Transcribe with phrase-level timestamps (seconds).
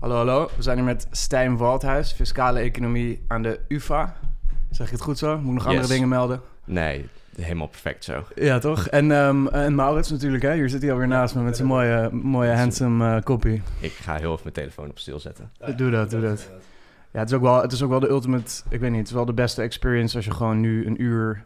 [0.00, 0.50] Hallo, hallo.
[0.56, 4.16] We zijn hier met Stijn Waldhuis, fiscale economie aan de UvA.
[4.70, 5.38] Zeg ik het goed zo?
[5.38, 5.88] Moet ik nog andere Yes.
[5.88, 6.40] dingen melden?
[6.64, 8.24] Nee, helemaal perfect zo.
[8.34, 8.86] Ja, toch?
[8.86, 10.54] En, ehm, en Maurits natuurlijk, hè?
[10.54, 13.62] Hier zit hij alweer naast me met zijn mooie, mooie handsome eh kopie.
[13.80, 15.50] Ik ga heel even mijn telefoon op stil zetten.
[15.76, 16.50] Doe dat, doe dat.
[17.12, 18.62] Ja, het is, ook wel, het is ook wel de ultimate...
[18.68, 21.44] Ik weet niet, het is wel de beste experience als je gewoon nu een uur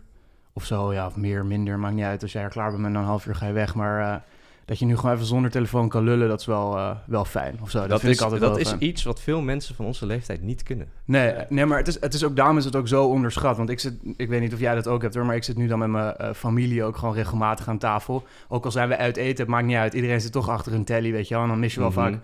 [0.52, 0.92] of zo...
[0.92, 2.22] Ja, of meer, minder, maakt niet uit.
[2.22, 3.74] Als jij er klaar bent met een half uur ga je weg.
[3.74, 4.20] Maar eh,
[4.64, 7.58] dat je nu gewoon even zonder telefoon kan lullen, dat is wel, eh, wel fijn.
[7.62, 8.84] Of zo, dat, Dat, vind is, ik altijd dat wel is fijn.
[8.84, 10.88] iets wat veel mensen van onze leeftijd niet kunnen.
[11.04, 13.56] Nee, nee maar het is, het is ook, daarom is het ook zo onderschat.
[13.56, 15.56] Want ik zit, ik weet niet of jij dat ook hebt hoor, maar ik zit
[15.56, 18.24] nu dan met mijn eh, familie ook gewoon regelmatig aan tafel.
[18.48, 19.94] Ook al zijn we uit eten, het maakt niet uit.
[19.94, 21.42] Iedereen zit toch achter een telly, weet je wel.
[21.42, 21.98] En dan mis je wel Mhm.
[21.98, 22.14] vaak,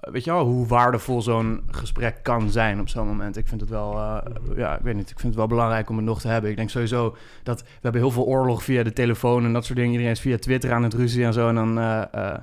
[0.00, 3.36] weet je wel, hoe waardevol zo'n gesprek kan zijn op zo'n moment.
[3.36, 4.18] Ik vind het wel, eh,
[4.56, 6.50] ja, ik weet niet, ik vind het wel belangrijk om het nog te hebben.
[6.50, 9.78] Ik denk sowieso dat we hebben heel veel oorlog via de telefoon en dat soort
[9.78, 9.92] dingen.
[9.92, 11.48] Iedereen is via Twitter aan het ruzie en zo.
[11.48, 12.38] En dan, eh, eh,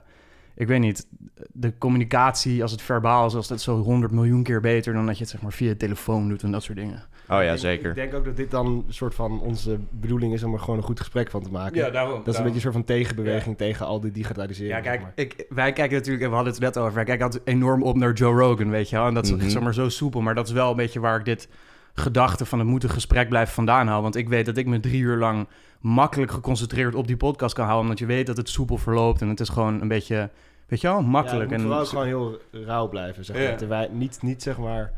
[0.55, 1.07] ik weet niet,
[1.51, 5.17] de communicatie als het verbaal is, als dat zo 100 miljoen keer beter dan dat
[5.17, 7.03] je het zeg maar via de telefoon doet en dat soort dingen.
[7.29, 7.89] Oh ja, Ik- zeker.
[7.89, 10.77] Ik denk ook dat dit dan een soort van onze bedoeling is om er gewoon
[10.77, 11.93] een goed gesprek van te maken.
[11.93, 12.17] daarom.
[12.23, 14.75] dat is een beetje een soort van tegenbeweging tegen al die digitalisering.
[14.75, 17.47] Ja, kijk, ik, wij kijken natuurlijk, en we hadden het net over, wij kijken altijd
[17.47, 19.07] enorm op naar Joe Rogan, weet je wel.
[19.07, 21.25] En dat is zeg maar zo soepel, maar dat is wel een beetje waar ik
[21.25, 21.49] dit
[21.93, 24.01] gedachte van het moet een gesprek blijven vandaan haal.
[24.01, 25.47] Want ik weet dat ik me drie uur lang
[25.79, 29.29] makkelijk geconcentreerd op die podcast kan houden, omdat je weet dat het soepel verloopt en
[29.29, 30.29] het is gewoon een beetje,
[30.67, 31.49] weet je wel, makkelijk.
[31.49, 33.45] Ja, het en vooral gewoon heel rauw blijven, zeg maar.
[33.45, 33.55] Ja.
[33.55, 34.91] Terwijl niet, niet zeg maar...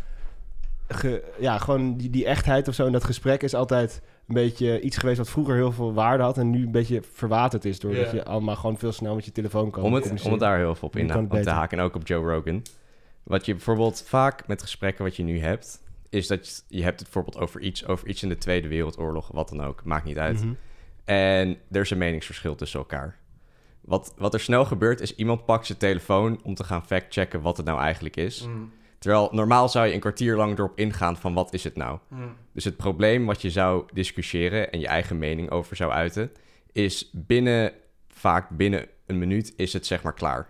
[0.89, 4.81] ge- ja, gewoon die, die echtheid of zo in dat gesprek is altijd een beetje
[4.81, 8.11] iets geweest wat vroeger heel veel waarde had en nu een beetje verwaterd is doordat
[8.11, 10.75] je allemaal gewoon veel snel met je telefoon kan Om het, om het daar heel
[10.75, 11.51] veel op, in, te beter.
[11.51, 12.61] haken en ook op Joe Rogan.
[13.23, 16.99] Wat je bijvoorbeeld vaak met gesprekken wat je nu hebt, is dat je, je hebt
[16.99, 20.17] het bijvoorbeeld over iets, over iets in de Tweede Wereldoorlog, wat dan ook, maakt niet
[20.17, 20.43] uit.
[20.43, 20.53] Mhm.
[21.05, 23.17] En er is een meningsverschil tussen elkaar.
[23.81, 27.57] Wat, wat er snel gebeurt, is iemand pakt zijn telefoon om te gaan factchecken wat
[27.57, 28.45] het nou eigenlijk is.
[28.45, 31.99] Mm, Terwijl normaal zou je een kwartier lang erop ingaan van wat is het nou.
[32.07, 32.35] mm.
[32.53, 36.31] Dus het probleem wat je zou discussiëren en je eigen mening over zou uiten,
[36.71, 37.73] is binnen,
[38.07, 40.49] vaak binnen een minuut is het zeg maar klaar.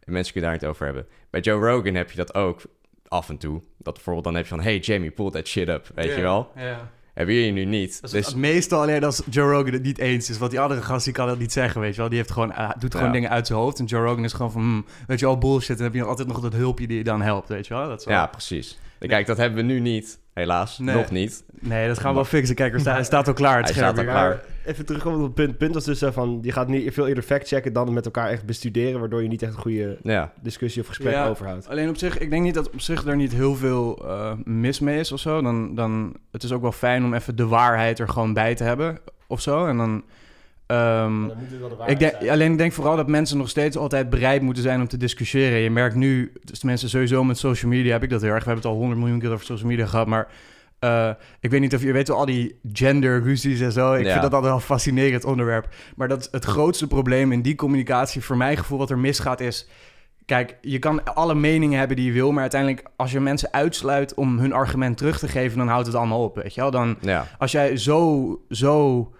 [0.00, 1.06] En mensen kunnen daar niet over hebben.
[1.30, 2.62] Bij Joe Rogan heb je dat ook
[3.08, 3.62] af en toe.
[3.78, 6.52] Dat bijvoorbeeld dan heb je van, hey Jamie, pull that shit up, weet je wel.
[6.56, 6.90] Ja.
[7.14, 8.00] Je hier nu niet.
[8.00, 10.38] Dat is Dus meestal alleen als Joe Rogan het niet eens is.
[10.38, 12.08] Want die andere gast die kan dat niet zeggen, weet je wel.
[12.08, 13.12] Die heeft gewoon, eh, doet gewoon Ja.
[13.12, 13.78] dingen uit zijn hoofd.
[13.78, 15.68] En Joe Rogan is gewoon van, hmm, weet je wel, bullshit.
[15.68, 17.88] En dan heb je altijd nog dat hulpje die je dan helpt, weet je wel.
[17.88, 18.78] Dat is wel- ja, precies.
[19.08, 20.78] Kijk, dat hebben we nu niet, helaas.
[20.78, 20.94] Nee.
[20.94, 21.44] Nog niet.
[21.60, 22.54] Nee, dat gaan we wel fixen.
[22.54, 23.56] Kijk, er sta- hij staat al klaar.
[23.56, 24.28] Het Hij scherm staat al klaar.
[24.28, 25.48] Maar even terugkomen op het punt.
[25.48, 28.28] Het punt was dus zo van, je gaat niet veel eerder factchecken dan met elkaar
[28.28, 31.28] echt bestuderen, waardoor je niet echt een goede Ja, discussie of gesprek Ja.
[31.28, 31.68] overhoudt.
[31.68, 34.80] Alleen op zich, ik denk niet dat op zich er niet heel veel eh, mis
[34.80, 35.42] mee is of zo.
[35.42, 38.64] Dan, dan, het is ook wel fijn om even de waarheid er gewoon bij te
[38.64, 39.66] hebben of zo.
[39.66, 40.04] En dan...
[40.72, 41.24] ehm,
[41.86, 44.88] Ik denk, alleen ik denk vooral dat mensen nog steeds altijd bereid moeten zijn om
[44.88, 45.58] te discussiëren.
[45.58, 48.44] Je merkt nu, dus mensen sowieso met social media heb ik dat heel erg.
[48.44, 50.28] We hebben het al honderd miljoen keer over social media gehad, maar
[50.78, 51.10] eh,
[51.40, 53.92] ik weet niet of je weet wel al die gender ruzies en zo.
[53.92, 54.10] Ik Ja.
[54.10, 55.68] vind dat altijd wel een fascinerend onderwerp.
[55.96, 59.68] Maar dat het grootste probleem in die communicatie, voor mijn gevoel, wat er misgaat is.
[60.26, 64.14] Kijk, je kan alle meningen hebben die je wil, maar uiteindelijk als je mensen uitsluit
[64.14, 66.70] om hun argument terug te geven, dan houdt het allemaal op, weet je wel?
[66.70, 67.26] Dan, ja.
[67.38, 69.12] als jij zo, zo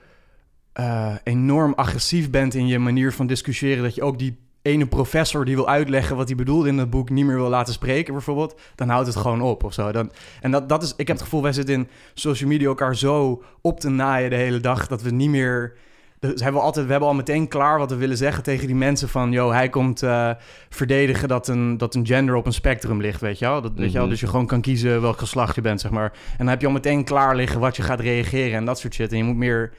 [0.73, 5.45] eh, enorm agressief bent in je manier van discussiëren, dat je ook die ene professor
[5.45, 8.61] die wil uitleggen wat hij bedoelde in het boek niet meer wil laten spreken, bijvoorbeeld,
[8.75, 9.93] dan houdt het gewoon op of zo.
[9.93, 12.97] Dan, en dat, dat is, ik heb het gevoel, wij zitten in social media elkaar
[12.97, 15.77] zo op te naaien de hele dag, dat we niet meer.
[16.19, 18.77] Dus hebben we, altijd, we hebben al meteen klaar wat we willen zeggen tegen die
[18.77, 19.33] mensen van...
[19.33, 20.31] ...joh, hij komt eh,
[20.69, 23.63] verdedigen dat een, dat een gender op een spectrum ligt, weet je wel?
[23.63, 24.03] Dat, weet je wel?
[24.03, 24.11] Mhm.
[24.11, 26.13] Dus je gewoon kan kiezen welk geslacht je bent, zeg maar.
[26.31, 28.95] En dan heb je al meteen klaar liggen wat je gaat reageren en dat soort
[28.95, 29.13] shit.
[29.13, 29.73] En je moet meer,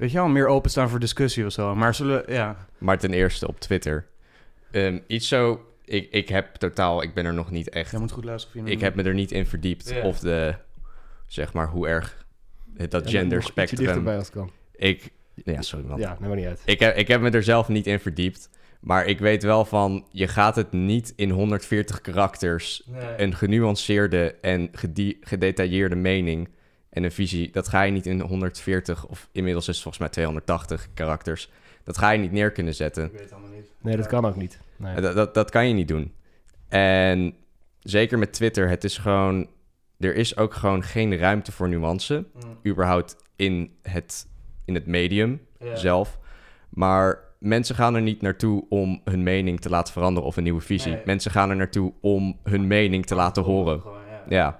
[0.00, 1.74] weet je wel, meer openstaan voor discussie of zo.
[1.74, 2.66] Maar zullen, ja...
[2.78, 4.06] Maar ten eerste op Twitter.
[4.70, 5.64] Ehm, iets zo...
[5.84, 7.02] Ik, ik heb totaal...
[7.02, 7.90] Ik ben er nog niet echt...
[7.90, 8.62] Jij moet goed luisteren.
[8.62, 9.90] of je Ik heb me er niet in verdiept.
[9.90, 10.02] Ja.
[10.02, 10.54] Of de...
[11.26, 12.26] Zeg maar hoe erg...
[12.76, 14.08] het- Dat dan gender dichterbij spectrum...
[14.08, 14.50] als het kan.
[14.74, 15.10] Ik...
[15.44, 15.98] Ja, sorry man.
[15.98, 16.62] Ja, nou maar niet uit.
[16.64, 18.50] Ik, heb, ik heb me er zelf niet in verdiept.
[18.80, 20.06] Maar ik weet wel van...
[20.10, 22.88] Je gaat het niet in 140 karakters...
[23.16, 24.70] Een genuanceerde en
[25.20, 26.48] gedetailleerde mening...
[26.90, 27.50] En een visie...
[27.50, 29.06] Dat ga je niet in 140...
[29.06, 31.50] Of inmiddels is het volgens mij 280 karakters...
[31.84, 33.04] Dat ga je niet neer kunnen zetten.
[33.04, 33.72] Ik weet het allemaal niet.
[33.80, 34.60] Nee, dat kan ook niet.
[34.76, 35.00] Nee.
[35.00, 36.12] Dat, dat, dat kan je niet doen.
[36.68, 37.34] En
[37.78, 39.48] zeker met Twitter, het is gewoon...
[39.98, 42.26] Er is ook gewoon geen ruimte voor nuance.
[42.66, 44.26] überhaupt in het,
[44.64, 45.40] in het medium
[45.74, 46.18] zelf.
[46.68, 50.60] Maar mensen gaan er niet naartoe om hun mening te laten veranderen of een nieuwe
[50.60, 50.92] visie.
[50.92, 51.02] Nee.
[51.04, 53.82] Mensen gaan er naartoe om hun mening te laten horen.
[54.28, 54.56] Ja.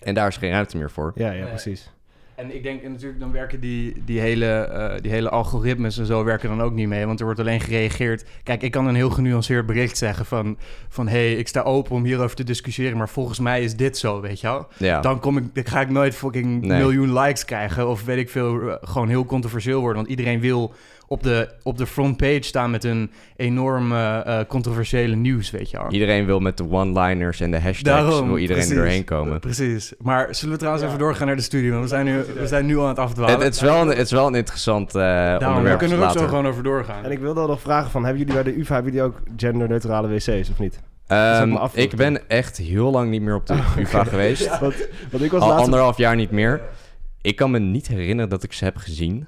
[0.00, 1.12] En daar is geen ruimte meer voor.
[1.14, 1.90] Ja, ja, precies.
[2.34, 6.06] En ik denk en natuurlijk, dan werken die, die, hele, eh, die hele algoritmes en
[6.06, 7.06] zo werken dan ook niet mee.
[7.06, 8.24] Want er wordt alleen gereageerd.
[8.42, 10.58] Kijk, ik kan een heel genuanceerd bericht zeggen van...
[10.88, 12.96] van hé, hey, ik sta open om hierover te discussiëren...
[12.96, 14.68] maar volgens mij is dit zo, weet je wel?
[14.76, 15.00] Ja.
[15.00, 16.78] Dan, kom ik, dan ga ik nooit fucking Nee.
[16.78, 17.88] miljoen likes krijgen...
[17.88, 19.96] of weet ik veel, eh, gewoon heel controversieel worden.
[19.96, 20.72] Want iedereen wil
[21.12, 25.76] op de, op de frontpage staan met een enorm eh, eh, controversiële nieuws, weet je
[25.76, 25.90] wel?
[25.90, 28.70] Iedereen wil met de one-liners en de hashtags wil iedereen precies.
[28.70, 29.40] er doorheen komen.
[29.40, 29.92] Precies.
[29.98, 30.90] Maar zullen we trouwens Ja.
[30.90, 31.70] even doorgaan naar de studie?
[31.70, 33.34] Want we zijn nu, we zijn nu aan het afdwalen.
[33.34, 35.98] Het, het, is wel een, het is wel een interessant eh Daarom, daar onderwerp kunnen
[35.98, 37.04] we ook zo gewoon over doorgaan.
[37.04, 39.20] En ik wilde al nog vragen van, hebben jullie bij de UvA hebben jullie ook
[39.36, 40.80] genderneutrale wc's of niet?
[41.06, 44.48] Ehm, ik ben echt heel lang niet meer op de Oh, UvA geweest.
[44.60, 44.74] Want,
[45.10, 45.64] want ik was Al laatst...
[45.64, 46.60] anderhalf jaar niet meer.
[47.22, 49.26] Ik kan me niet herinneren dat ik ze heb gezien.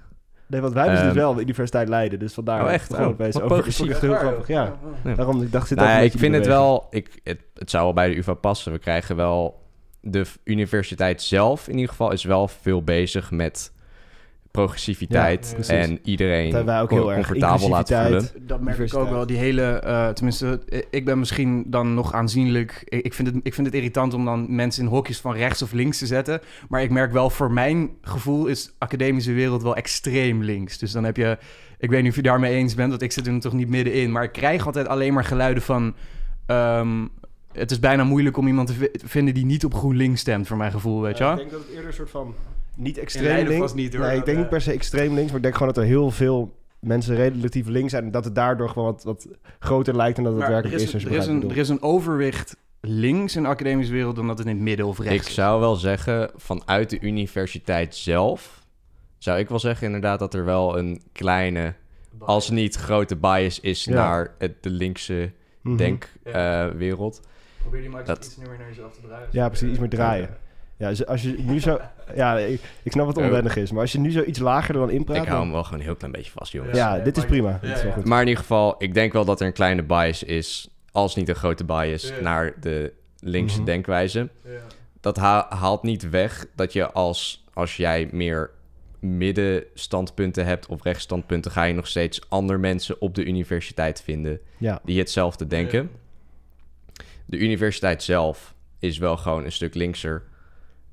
[0.52, 2.64] Nee, want wij hebben dus Ehm, wel de Universiteit Leiden, dus vandaar...
[2.64, 2.94] Oh, echt?
[2.94, 3.86] Gewoon Oh, wat over-.
[3.86, 4.78] Ik heel grappig, ja.
[5.04, 5.14] Ja.
[5.14, 6.86] Daarom, ik dacht, zit Nou ook ja, een ik vind in het wel...
[6.90, 8.72] Ik, het, het zou wel bij de UvA passen.
[8.72, 9.60] We krijgen wel...
[10.00, 13.72] De universiteit zelf in ieder geval is wel veel bezig met
[14.52, 15.56] progressiviteit.
[15.66, 17.26] Ja, en iedereen Dat wij ook heel erg.
[17.26, 18.28] comfortabel laten voelen.
[18.40, 19.26] Dat merk ik ook wel.
[19.26, 20.60] Die hele, eh, tenminste,
[20.90, 22.82] ik ben misschien dan nog aanzienlijk.
[22.84, 25.72] Ik, vind het, ik vind het irritant om dan mensen in hokjes van rechts of
[25.72, 26.40] links te zetten.
[26.68, 30.78] Maar ik merk wel, voor mijn gevoel is de academische wereld wel extreem links.
[30.78, 31.38] Dus dan heb je,
[31.78, 34.12] ik weet niet of je daarmee eens bent, want ik zit er toch niet middenin.
[34.12, 35.94] Maar ik krijg altijd alleen maar geluiden van.
[36.46, 37.06] ehm,
[37.52, 40.46] het is bijna moeilijk om iemand te vi- te vinden die niet op GroenLinks stemt,
[40.46, 42.34] voor mijn gevoel, weet je ik denk dat het eerder een soort van...
[42.76, 43.74] Niet extreem links.
[43.74, 44.06] niet, hoor.
[44.06, 45.88] Nee, ik denk eh, niet per se extreem links, maar ik denk gewoon dat er
[45.88, 48.04] heel veel mensen relatief links zijn.
[48.04, 49.28] En dat het daardoor gewoon wat, wat
[49.58, 51.04] groter lijkt dan dat het Maar werkelijk er is.
[51.04, 54.46] er, is een, er is een overwicht links in de academische wereld dan dat het
[54.46, 55.34] in het midden of rechts Ik is.
[55.34, 58.64] zou wel zeggen, vanuit de universiteit zelf...
[59.18, 61.74] zou ik wel zeggen inderdaad dat er wel een kleine...
[62.18, 63.92] als niet grote bias is Ja.
[63.94, 65.30] naar het, de linkse.
[65.62, 65.76] Mhm.
[65.76, 67.20] denkwereld.
[67.60, 69.28] Probeer die maar Dat- iets meer naar jezelf te draaien.
[69.30, 70.36] Ja, precies, iets meer draaien.
[70.90, 71.80] Ja, als je nu zo...
[72.14, 73.70] Ja, ik, ik snap wat het onwennig is.
[73.72, 75.16] Maar als je nu zo iets lager dan inpraat...
[75.16, 76.76] ik hou dan- hem wel gewoon een heel klein beetje vast, jongens.
[76.78, 77.50] Ja, Ja, dit is prima.
[77.50, 77.92] Ja, Dit is wel ja.
[77.96, 78.04] goed.
[78.04, 80.68] Maar in ieder geval, ik denk wel dat er een kleine bias is...
[80.92, 82.20] als niet een grote bias, Ja.
[82.20, 83.66] naar de linkse Mhm.
[83.66, 84.28] denkwijze.
[85.00, 88.50] Dat ha- haalt niet weg dat je als, als jij meer
[89.00, 91.50] middenstandpunten hebt of rechtsstandpunten...
[91.50, 94.40] ga je nog steeds andere mensen op de universiteit vinden...
[94.58, 94.80] Ja.
[94.84, 95.90] die hetzelfde denken.
[97.26, 100.22] De universiteit zelf is wel gewoon een stuk linkser.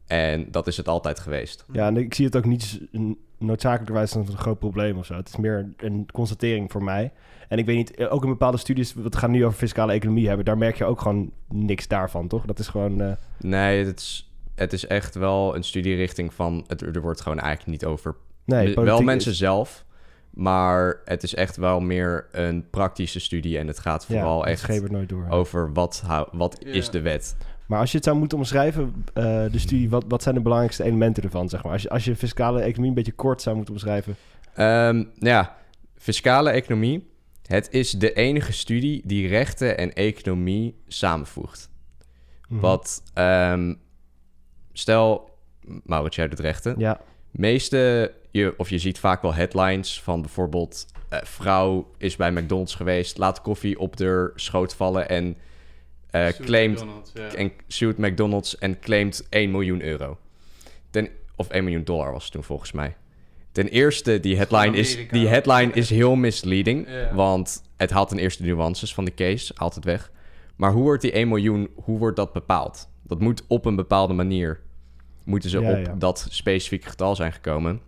[0.10, 1.66] En dat is het altijd geweest.
[1.72, 2.82] ja, en ik zie het ook niet
[3.38, 5.14] noodzakelijkerwijs als een groot probleem of zo.
[5.16, 7.12] Het is meer een constatering voor mij.
[7.48, 8.94] En ik weet niet, eh, ook in bepaalde studies...
[8.94, 10.46] We gaan nu over fiscale economie hebben.
[10.46, 12.46] Daar merk je ook gewoon niks daarvan, toch?
[12.46, 13.02] Dat is gewoon...
[13.02, 16.64] eh, Nee, het is, het is echt wel een studierichting van...
[16.68, 18.16] Het, er wordt gewoon eigenlijk niet over...
[18.46, 19.86] nee, wel mensen is- zelf,
[20.30, 23.58] maar het is echt wel meer een praktische studie.
[23.58, 25.28] En het gaat vooral ja, het echt nooit door.
[25.30, 26.72] over wat, wat Ja.
[26.72, 27.36] is de wet.
[27.70, 30.84] Maar als je het zou moeten omschrijven, eh, de studie, wat, wat zijn de belangrijkste
[30.84, 31.72] elementen ervan, zeg maar?
[31.72, 34.16] Als je, als je fiscale economie een beetje kort zou moeten omschrijven.
[34.54, 35.56] Ehm, ja,
[35.96, 37.10] fiscale economie.
[37.46, 41.70] Het is de enige studie die rechten en economie samenvoegt.
[42.48, 42.60] Mhm.
[42.60, 43.74] Wat, ehm,
[44.74, 45.38] stel,
[45.84, 46.76] Maurits, jij doet rechten.
[46.78, 47.00] Ja,
[47.32, 50.86] Meeste, je, of je ziet vaak wel headlines van bijvoorbeeld...
[51.10, 55.10] eh, vrouw is bij McDonald's geweest, laat koffie op de schoot vallen...
[55.10, 55.38] en,
[56.12, 56.86] eh claimt,
[57.36, 60.18] en sued McDonald's en claimt 1 miljoen euro.
[60.90, 62.96] Ten, of 1 miljoen dollar was het toen volgens mij.
[63.52, 66.88] Ten eerste, die headline, is, die headline is heel misleading...
[66.90, 67.14] Ja.
[67.14, 70.12] want het haalt ten eerste de nuances van de case, haalt het weg.
[70.56, 72.90] Maar hoe wordt die 1 miljoen, hoe wordt dat bepaald?
[73.04, 74.60] Dat moet op een bepaalde manier...
[75.24, 75.96] moeten ze Ja, op ja.
[75.98, 77.82] dat specifieke getal zijn gekomen.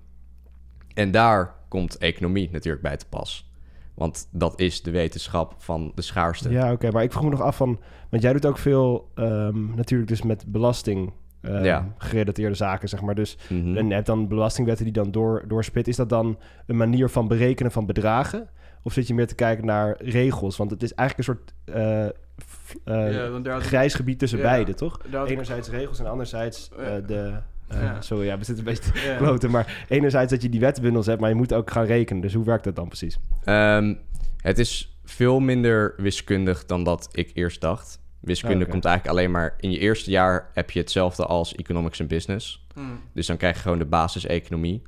[0.93, 3.50] En daar komt economie natuurlijk bij te pas.
[3.93, 6.49] Want dat is de wetenschap van de schaarste.
[6.49, 6.91] ja oké.
[6.91, 7.79] maar ik vroeg me nog af van...
[8.09, 11.93] Want jij doet ook veel ehm, natuurlijk dus met belasting ehm, Ja.
[11.97, 13.15] gerelateerde zaken, zeg maar.
[13.15, 13.77] Dus Mhm.
[13.77, 15.87] en je hebt dan belastingwetten die dan door, doorspit.
[15.87, 18.49] Is dat dan een manier van berekenen van bedragen?
[18.83, 20.57] Of zit je meer te kijken naar regels?
[20.57, 24.43] Want het is eigenlijk een soort eh, eh, Ja, ik- grijs gebied tussen Ja.
[24.43, 24.99] beide, toch?
[25.25, 26.99] Enerzijds regels en anderzijds eh, Ja.
[26.99, 27.33] de...
[27.73, 28.01] eh, Ja.
[28.01, 29.17] Sorry, ja, we zitten een beetje te Ja.
[29.17, 29.51] kloten.
[29.51, 32.21] Maar enerzijds dat je die wetbundels hebt, maar je moet ook gaan rekenen.
[32.21, 33.17] Dus hoe werkt dat dan precies?
[33.43, 33.95] Ehm,
[34.37, 37.99] het is veel minder wiskundig dan dat ik eerst dacht.
[38.19, 39.55] Wiskunde Ah, komt eigenlijk alleen maar...
[39.59, 42.65] In je eerste jaar heb je hetzelfde als economics en business.
[42.73, 42.99] Hmm.
[43.13, 44.81] Dus dan krijg je gewoon de basis economie.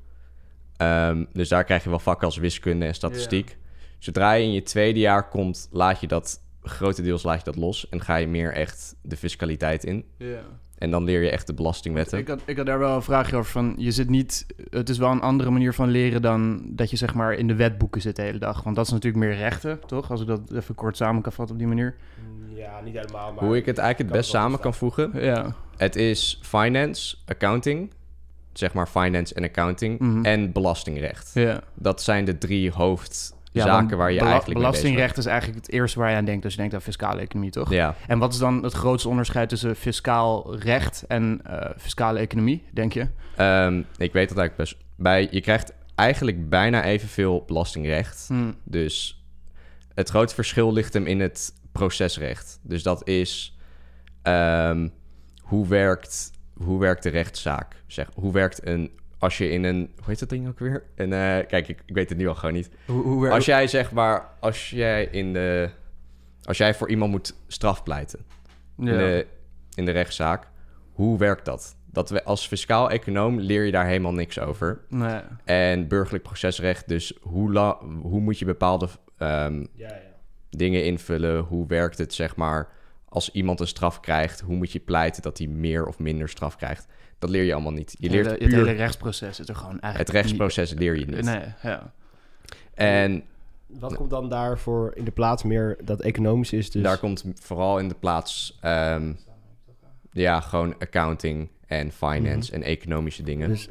[0.78, 3.58] Ehm, dus daar krijg je wel vakken als wiskunde en statistiek.
[4.00, 6.42] Zodra je in je tweede jaar komt, laat je dat...
[6.66, 10.06] Grotendeels laat je dat los en ga je meer echt de fiscaliteit in.
[10.18, 10.42] Ja.
[10.84, 12.18] En dan leer je echt de belastingwetten.
[12.18, 14.98] Ik had, ik had daar wel een vraagje over van, je zit niet, het is
[14.98, 18.16] wel een andere manier van leren dan dat je zeg maar in de wetboeken zit
[18.16, 18.63] de hele dag.
[18.63, 20.12] Want dat is natuurlijk meer rechten, toch?
[20.12, 21.96] Als ik dat even kort samen kan vatten op die manier.
[22.56, 23.44] Ja, niet helemaal, maar...
[23.44, 25.12] Hoe ik het eigenlijk het best samen kan voegen.
[25.13, 27.92] Ja, Het is finance, accounting,
[28.54, 30.25] zeg maar finance en accounting Mhm.
[30.25, 31.32] en belastingrecht.
[31.34, 31.62] Ja.
[31.74, 36.00] Dat zijn de drie hoofdzaken Ja, want waar je eigenlijk Belastingrecht is eigenlijk het eerste
[36.00, 37.72] waar je aan denkt als je denkt aan fiscale economie, toch?
[37.72, 37.95] Ja.
[38.07, 42.93] En wat is dan het grootste onderscheid tussen fiscaal recht en eh, fiscale economie, denk
[42.93, 43.07] je?
[43.36, 45.27] Ehm, ik weet dat eigenlijk best bij.
[45.31, 48.25] Je krijgt eigenlijk bijna evenveel belastingrecht.
[48.27, 48.51] Hm.
[48.63, 49.24] Dus
[49.93, 52.60] het grote verschil ligt hem in het procesrecht.
[52.62, 53.57] Dus dat is
[54.22, 54.88] ehm,
[55.41, 57.83] hoe, werkt, hoe werkt de rechtszaak?
[57.88, 58.91] Zeg, hoe werkt een.
[59.24, 59.92] Als je in een.
[59.96, 60.84] Hoe heet dat ding ook weer?
[60.96, 62.70] Een, eh, kijk, ik, ik weet het nu al gewoon niet.
[62.86, 64.30] Hoe, hoe Als jij zeg maar.
[64.39, 65.70] Als jij in de.
[66.44, 68.20] Als jij voor iemand moet strafpleiten
[68.77, 68.92] ja.
[68.92, 69.27] in, de,
[69.75, 70.48] in de rechtszaak.
[70.92, 71.75] Hoe werkt dat?
[71.94, 74.82] dat we, als fiscaal econoom leer je daar helemaal niks over.
[74.89, 75.22] Nee.
[75.44, 78.88] En burgerlijk procesrecht, dus hoe, la, hoe moet je bepaalde
[79.18, 80.01] ehm, Ja, ja.
[80.50, 81.39] dingen invullen?
[81.39, 82.70] Hoe werkt het, zeg maar,
[83.10, 84.39] als iemand een straf krijgt?
[84.39, 86.88] Hoe moet je pleiten dat hij meer of minder straf krijgt?
[87.24, 87.96] Dat leer je allemaal niet.
[88.00, 91.25] Je leert het, puur hele rechtsproces is er gewoon eigenlijk het rechtsproces leer je niet-.
[91.25, 91.94] Nee, ja.
[92.74, 93.24] En
[93.68, 96.72] Wat komt dan daarvoor in de plaats meer dat economisch is?
[96.72, 96.84] Dus...
[96.84, 99.13] daar komt vooral in de plaats, ehm,
[100.12, 103.50] ja, gewoon accounting en finance en economische dingen.
[103.50, 103.68] Dus,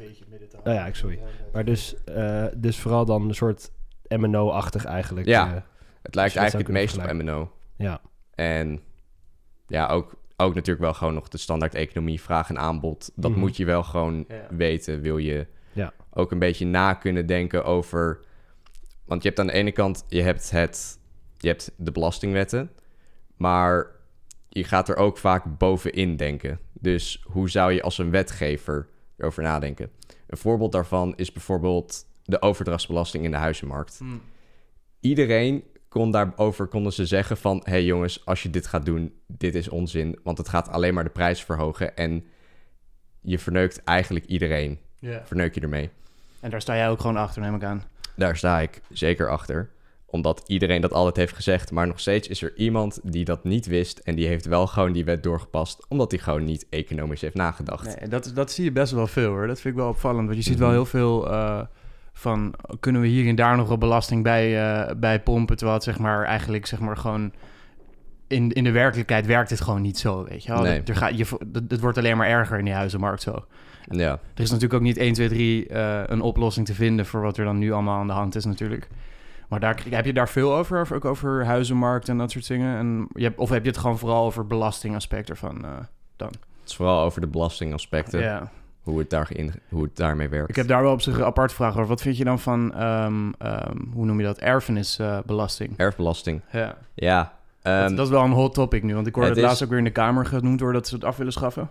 [0.63, 1.19] oh ja, ik sorry.
[1.53, 3.71] Maar dus, eh, dus vooral dan een soort
[4.07, 5.27] MNO-achtig eigenlijk.
[5.27, 5.55] Ja.
[5.55, 5.61] eh,
[6.01, 7.51] het lijkt eigenlijk het meest op MNO.
[7.75, 8.01] ja.
[8.35, 8.81] En
[9.67, 13.11] ja, ook, ook natuurlijk wel gewoon nog de standaard economie, vraag en aanbod.
[13.15, 13.39] Dat Mhm.
[13.39, 14.47] moet je wel gewoon Ja.
[14.49, 15.01] weten.
[15.01, 15.93] Wil je Ja.
[16.13, 18.19] ook een beetje na kunnen denken over...
[19.05, 20.99] Want je hebt aan de ene kant, je hebt, het,
[21.37, 22.71] je hebt de belastingwetten.
[23.37, 23.87] Maar
[24.49, 26.59] je gaat er ook vaak bovenin denken.
[26.73, 29.89] Dus hoe zou je als een wetgever erover nadenken?
[30.27, 34.05] Een voorbeeld daarvan is bijvoorbeeld de overdrachtsbelasting in de huizenmarkt Hm.
[34.99, 37.61] iedereen kon daarover konden ze zeggen van...
[37.63, 40.19] hé hey jongens, als je dit gaat doen, dit is onzin.
[40.23, 41.95] Want het gaat alleen maar de prijs verhogen.
[41.95, 42.25] En
[43.21, 44.79] je verneukt eigenlijk iedereen.
[44.99, 45.21] Ja.
[45.25, 45.89] Verneuk je ermee.
[46.39, 47.83] En daar sta jij ook gewoon achter, neem ik aan.
[48.15, 49.69] Daar sta ik zeker achter.
[50.05, 51.71] Omdat iedereen dat altijd heeft gezegd.
[51.71, 53.97] Maar nog steeds is er iemand die dat niet wist.
[53.99, 55.85] En die heeft wel gewoon die wet doorgepast.
[55.89, 57.99] Omdat hij gewoon niet economisch heeft nagedacht.
[57.99, 59.47] Nee, dat, dat zie je best wel veel hoor.
[59.47, 60.25] Dat vind ik wel opvallend.
[60.25, 60.77] Want je ziet wel Mhm.
[60.77, 61.61] heel veel eh,
[62.13, 62.53] van...
[62.79, 65.55] kunnen we hier en daar nog wel belasting bij, eh, bij pompen...
[65.55, 67.33] terwijl het zeg maar eigenlijk zeg maar gewoon...
[68.27, 70.61] In, in de werkelijkheid werkt het gewoon niet zo, weet je wel.
[70.61, 70.81] Nee.
[70.83, 71.25] Er gaat, je,
[71.67, 73.45] het, wordt alleen maar erger in die huizenmarkt zo.
[73.89, 77.05] Ja, Er is natuurlijk ook niet 1, 2, 3 eh, een oplossing te vinden...
[77.05, 78.87] voor wat er dan nu allemaal aan de hand is natuurlijk.
[79.49, 80.79] Maar daar, heb je daar veel over?
[80.79, 82.77] over ook over huizenmarkt en dat soort dingen?
[82.77, 85.65] En je hebt, of heb je het gewoon vooral over belastingaspect ervan?
[85.65, 85.71] eh,
[86.17, 88.19] het is vooral over de belastingaspecten.
[88.19, 88.51] ja.
[88.83, 90.49] Hoe, het daarin, hoe het daarmee werkt.
[90.49, 91.87] Ik heb daar wel op zich een apart vraag over.
[91.87, 95.77] Wat vind je dan van, ehm, ehm, hoe noem je dat, erfenisbelasting?
[95.77, 96.41] Erfbelasting.
[96.51, 97.33] ja, Ja.
[97.61, 98.93] dat, ehm, dat is wel een hot topic nu.
[98.95, 100.89] Want ik hoorde het het, is- laatst ook weer in de Kamer genoemd worden dat
[100.89, 101.69] ze het af willen schaffen.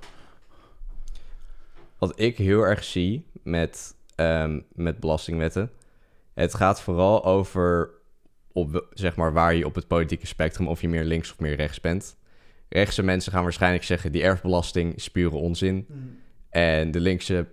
[1.98, 5.70] wat ik heel erg zie met, ehm, met belastingwetten.
[6.34, 7.90] Het gaat vooral over
[8.52, 11.54] op, zeg maar, waar je op het politieke spectrum, of je meer links of meer
[11.56, 12.16] rechts bent.
[12.68, 15.86] Rechtse mensen gaan waarschijnlijk zeggen, die erfbelasting is pure onzin.
[16.52, 17.46] En de linkse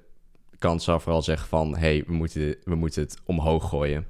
[0.58, 4.08] kant zal vooral zeggen van, hé, hey, we, moeten, we moeten het omhoog gooien.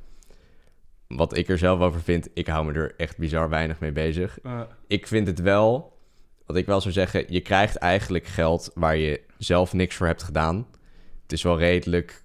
[1.08, 4.40] Wat ik er zelf over vind, ik hou me er echt bizar weinig mee bezig
[4.90, 5.98] ik vind het wel,
[6.46, 10.24] wat ik wel zou zeggen, je krijgt eigenlijk geld waar je zelf niks voor hebt
[10.24, 10.68] gedaan.
[11.22, 12.24] Het is wel redelijk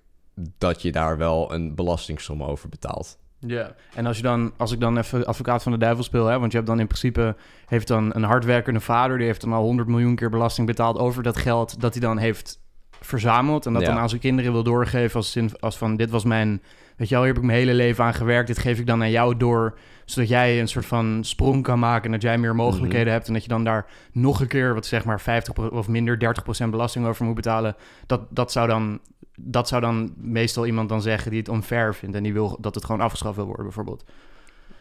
[0.59, 3.19] dat je daar wel een belastingsom over betaalt.
[3.47, 6.39] Ja, en als, je dan, als ik dan even advocaat van de duivel speel, hè,
[6.39, 7.37] want je hebt dan in principe
[7.67, 11.23] heeft dan een hardwerkende vader, die heeft dan al 100 miljoen keer belasting betaald over
[11.23, 12.63] dat geld dat hij dan heeft
[13.01, 13.89] verzameld en dat Ja.
[13.89, 16.63] dan aan zijn kinderen wil doorgeven als, zin, als van dit was mijn,
[16.97, 19.03] weet je wel, hier heb ik mijn hele leven aan gewerkt, dit geef ik dan
[19.03, 22.55] aan jou door, zodat jij een soort van sprong kan maken en dat jij meer
[22.55, 25.89] mogelijkheden hebt en dat je dan daar nog een keer, wat zeg maar 50 of
[25.89, 26.35] minder
[26.65, 29.01] 30% belasting over moet betalen, dat, dat zou dan
[29.37, 32.75] dat zou dan meestal iemand dan zeggen die het onfair vindt en die wil dat
[32.75, 34.05] het gewoon afgeschaft wil worden, bijvoorbeeld.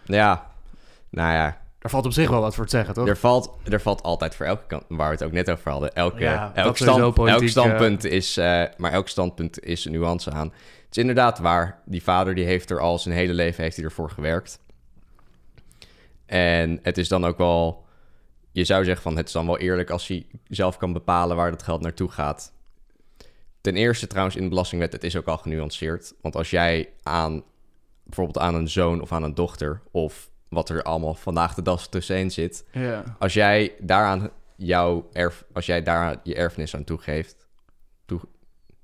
[0.03, 0.51] Ja,
[1.09, 3.07] nou ja, Daar valt op zich wel wat voor te zeggen, toch?
[3.07, 5.95] er valt, er valt altijd voor elke kant, waar we het ook net over hadden,
[5.95, 10.31] elke, Ja, elk, stand, politiek, elk standpunt is, eh, maar elk standpunt is een nuance
[10.31, 10.47] aan.
[10.47, 13.85] Het is inderdaad waar, die vader die heeft er al zijn hele leven heeft hij
[13.85, 14.59] ervoor gewerkt.
[16.25, 17.85] En het is dan ook wel,
[18.51, 21.51] je zou zeggen van het is dan wel eerlijk als hij zelf kan bepalen waar
[21.51, 22.52] dat geld naartoe gaat.
[23.63, 26.13] Ten eerste trouwens in de belastingwet, het is ook al genuanceerd.
[26.21, 27.43] Want als jij aan
[28.03, 31.87] bijvoorbeeld aan een zoon of aan een dochter, of wat er allemaal vandaag de dag
[31.87, 33.03] tussenin zit, Ja.
[33.19, 37.47] als jij daaraan jouw erf, als jij daar je erfenis aan toegeeft,
[38.05, 38.19] toe,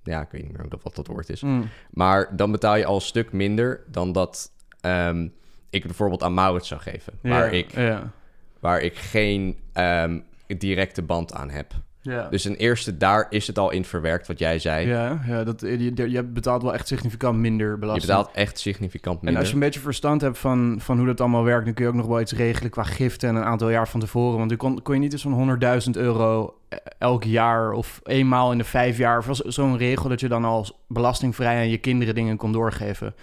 [0.03, 1.69] ja, ik weet niet meer hoe dat, wat dat woord is, Mm.
[1.91, 5.27] maar dan betaal je al een stuk minder dan dat ehm,
[5.69, 8.12] ik bijvoorbeeld aan Maurits zou geven, waar, Ja, ik, Ja.
[8.59, 10.19] waar ik geen ehm,
[10.57, 11.74] directe band aan heb.
[12.01, 12.27] Ja.
[12.29, 14.87] Dus ten eerste, daar is het al in verwerkt, wat jij zei.
[14.87, 18.05] Ja, ja dat, je, je betaalt wel echt significant minder Je belasting.
[18.07, 19.39] betaalt echt significant En minder.
[19.39, 21.65] als je een beetje verstand hebt van, van hoe dat allemaal werkt...
[21.65, 23.99] dan kun je ook nog wel iets regelen qua giften en een aantal jaar van
[23.99, 24.37] tevoren.
[24.37, 26.53] Want dan kon, kon je niet eens zo'n 100.000 euro
[26.97, 29.23] elk jaar of eenmaal in de vijf jaar...
[29.31, 33.15] zo'n regel dat je dan al belastingvrij aan je kinderen dingen kon doorgeven.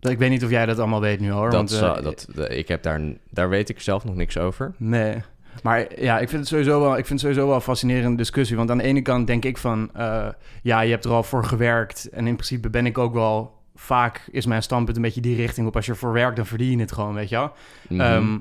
[0.00, 1.50] Dat, ik weet niet of jij dat allemaal weet nu hoor.
[1.50, 3.00] dat, want, eh, dat, ik heb daar,
[3.30, 4.72] daar weet ik zelf nog niks over.
[4.76, 5.22] Nee.
[5.62, 8.56] Maar ja, ik vind het sowieso wel, ik vind het sowieso wel een fascinerende discussie.
[8.56, 10.28] Want aan de ene kant denk ik van, eh,
[10.62, 12.08] ja, je hebt er al voor gewerkt.
[12.08, 15.66] En in principe ben ik ook wel, vaak is mijn standpunt een beetje die richting
[15.66, 15.76] op.
[15.76, 17.52] Als je ervoor werkt, dan verdien je het gewoon, weet je wel.
[17.88, 18.00] Mhm.
[18.00, 18.38] Ehm,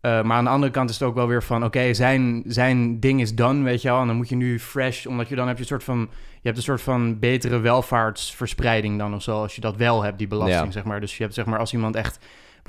[0.00, 1.64] eh, maar aan de andere kant is het ook wel weer van...
[1.64, 4.00] oké, zijn, zijn ding is done, weet je wel.
[4.00, 5.06] En dan moet je nu fresh...
[5.06, 5.98] omdat je dan heb je een soort van...
[6.32, 9.40] je hebt een soort van betere welvaartsverspreiding dan of zo...
[9.42, 10.70] als je dat wel hebt, die belasting, Ja.
[10.70, 11.00] zeg maar.
[11.00, 12.18] Dus je hebt zeg maar als iemand echt...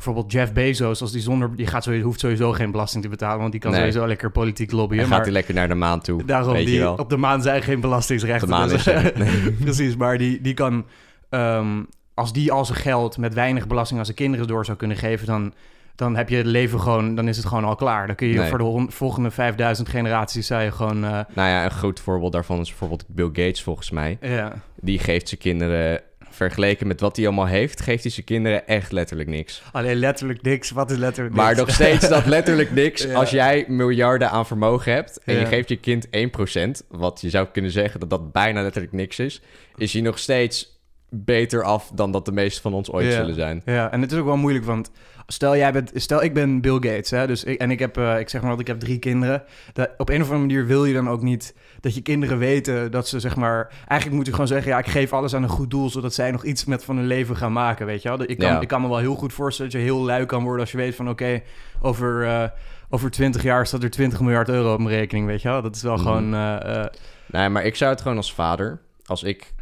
[0.03, 1.55] bijvoorbeeld Jeff Bezos, als die zonder...
[1.55, 3.39] die gaat sowieso, hoeft sowieso geen belasting te betalen...
[3.39, 3.79] want die kan Nee.
[3.79, 5.00] sowieso lekker politiek lobbyen.
[5.03, 6.96] en gaat hij lekker naar de maan toe, daarom, weet je die, wel.
[6.96, 8.48] op de maan zijn geen belastingsrechten.
[8.48, 9.12] De maan dus- is er.
[9.24, 9.51] Nee.
[9.51, 10.86] Precies, maar die, die kan...
[11.29, 14.98] ehm, als die al zijn geld met weinig belasting aan zijn kinderen door zou kunnen
[14.98, 15.25] geven...
[15.27, 15.53] dan,
[15.96, 17.15] dan heb je het leven gewoon...
[17.15, 18.08] dan is het gewoon al klaar.
[18.08, 18.50] Dan kun je Nee.
[18.50, 20.48] voor de volgende 5000 generaties...
[20.48, 21.03] zou je gewoon...
[21.03, 24.17] eh, Nou ja, een goed voorbeeld daarvan is bijvoorbeeld Bill Gates volgens mij.
[24.22, 24.53] ja.
[24.75, 26.01] Die geeft zijn kinderen,
[26.48, 29.63] vergeleken met wat hij allemaal heeft, geeft hij zijn kinderen echt letterlijk niks.
[29.71, 30.71] Alleen letterlijk niks.
[30.71, 31.60] Wat is letterlijk Maar niks?
[31.60, 33.03] nog steeds dat letterlijk niks.
[33.03, 33.13] Ja.
[33.13, 35.39] Als jij miljarden aan vermogen hebt en Ja.
[35.39, 39.19] je geeft je kind 1%, wat je zou kunnen zeggen dat dat bijna letterlijk niks
[39.19, 39.41] is,
[39.75, 40.79] is hij nog steeds
[41.10, 43.12] beter af dan dat de meeste van ons ooit Ja.
[43.12, 43.62] zullen zijn.
[43.65, 44.91] Ja, en het is ook wel moeilijk, want
[45.27, 48.19] stel jij bent, stel ik ben Bill Gates, hè, dus ik, en ik heb, eh,
[48.19, 49.43] ik zeg maar dat ik heb drie kinderen.
[49.74, 52.92] Dat, op een of andere manier wil je dan ook niet dat je kinderen weten
[52.92, 55.50] dat ze zeg maar, eigenlijk moet je gewoon zeggen, ja, ik geef alles aan een
[55.50, 58.22] goed doel, zodat zij nog iets met van hun leven gaan maken, weet je wel.
[58.22, 58.62] Ik kan, Ja.
[58.62, 60.78] ik kan me wel heel goed voorstellen dat je heel lui kan worden als je
[60.78, 61.42] weet van, oké,
[61.82, 62.50] over, eh,
[62.90, 65.62] over 20 jaar staat er 20 miljard euro op mijn rekening, weet je wel.
[65.62, 66.02] Dat is wel Mhm.
[66.04, 66.86] gewoon, eh, eh,
[67.26, 69.54] Nee, maar ik zou het gewoon als vader, als ik,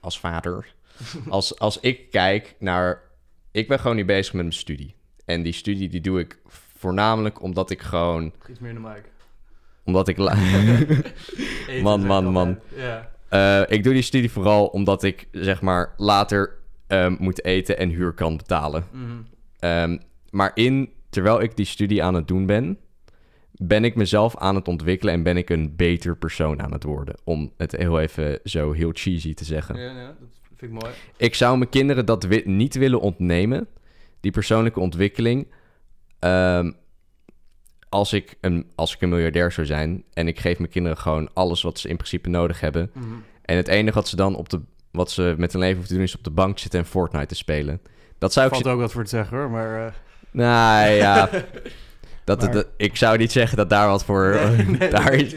[0.00, 0.66] als vader,
[1.28, 3.00] als, als ik kijk naar,
[3.50, 4.94] ik ben gewoon niet bezig met mijn studie.
[5.24, 6.38] En die studie die doe ik
[6.76, 9.02] voornamelijk omdat ik gewoon, iets meer in de mic.
[9.90, 10.18] Omdat ik,
[11.82, 12.58] Man, man, man.
[13.28, 17.88] Eh, ik doe die studie vooral omdat ik, zeg maar, later ehm, moet eten en
[17.88, 18.84] huur kan betalen.
[18.92, 19.02] Mhm.
[19.58, 19.98] Ehm,
[20.30, 22.78] maar in, terwijl ik die studie aan het doen ben,
[23.52, 27.14] ben ik mezelf aan het ontwikkelen en ben ik een beter persoon aan het worden.
[27.24, 29.80] Om het heel even zo heel cheesy te zeggen.
[29.80, 30.94] Ja, ja, dat vind ik mooi.
[31.16, 33.68] Ik zou mijn kinderen dat niet willen ontnemen,
[34.20, 35.52] die persoonlijke ontwikkeling.
[36.18, 36.72] Ehm,
[37.90, 41.28] als, ik een, als ik een miljardair zou zijn en ik geef mijn kinderen gewoon
[41.34, 42.90] alles wat ze in principe nodig hebben.
[42.94, 43.06] Mhm.
[43.44, 45.94] En het enige wat ze dan op de, wat ze met hun leven hoeven te
[45.98, 47.80] doen is op de bank zitten en Fortnite te spelen.
[48.18, 49.86] Dat zou ik Valt ook wat voor te zeggen hoor, maar...
[49.86, 49.92] eh,
[50.30, 51.30] Nou ja,
[52.24, 54.38] dat, Maar- ik zou niet zeggen dat daar wat voor...
[54.90, 55.34] daar is,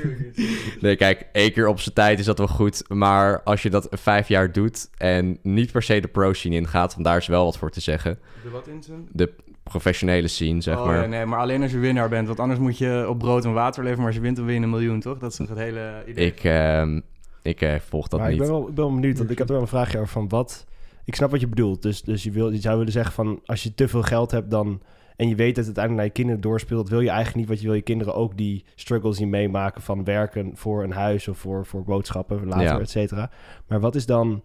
[0.79, 2.83] nee, kijk, één keer op zijn tijd is dat wel goed.
[2.89, 6.93] Maar als je dat vijf jaar doet en niet per se de pro-scene ingaat...
[6.93, 8.19] want daar is wel wat voor te zeggen.
[8.43, 9.07] De wat in zijn?
[9.11, 11.01] De professionele scene, zeg oh, maar.
[11.01, 12.27] ja, nee, maar alleen als je winnaar bent.
[12.27, 13.97] Want anders moet je op brood en water leven.
[13.97, 15.17] Maar als je wint, dan win je een miljoen, toch?
[15.17, 16.25] Dat is het hele idee?
[16.25, 16.99] Ik, ehm,
[17.41, 18.39] ik eh, volg dat maar niet.
[18.39, 20.11] ik ben wel, ik ben wel benieuwd, want ik had er wel een vraagje over
[20.11, 20.65] van wat...
[21.05, 21.81] Ik snap wat je bedoelt.
[21.81, 24.51] Dus, dus je, wil, je zou willen zeggen van als je te veel geld hebt
[24.51, 24.81] dan...
[25.15, 26.81] en je weet dat het uiteindelijk naar je kinderen doorspeelt...
[26.81, 29.81] dat wil je eigenlijk niet, want je wil je kinderen ook die struggles zien meemaken...
[29.81, 32.79] van werken voor een huis of voor, voor boodschappen later, Ja.
[32.79, 33.29] et cetera.
[33.67, 34.43] Maar wat is dan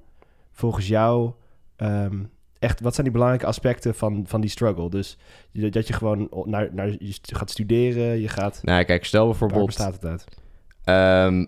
[0.53, 1.33] volgens jou...
[1.77, 2.19] ehm,
[2.59, 4.91] echt, wat zijn die belangrijke aspecten van, van die struggle?
[4.91, 5.19] Dus
[5.53, 8.61] dat je gewoon naar, naar, je gaat studeren, je gaat...
[8.63, 9.67] Nou, kijk, stel Waar bijvoorbeeld...
[9.67, 10.25] bestaat het uit?
[10.85, 11.45] Ehm,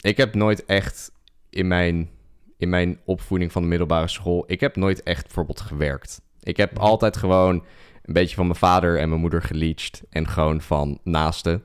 [0.00, 1.12] ik heb nooit echt
[1.50, 2.10] in mijn,
[2.56, 4.44] in mijn opvoeding van de middelbare school...
[4.46, 6.20] ik heb nooit echt bijvoorbeeld gewerkt.
[6.42, 6.80] Ik heb Mhm.
[6.80, 7.54] altijd gewoon
[8.02, 10.02] een beetje van mijn vader en mijn moeder geleached...
[10.10, 11.64] en gewoon van naasten.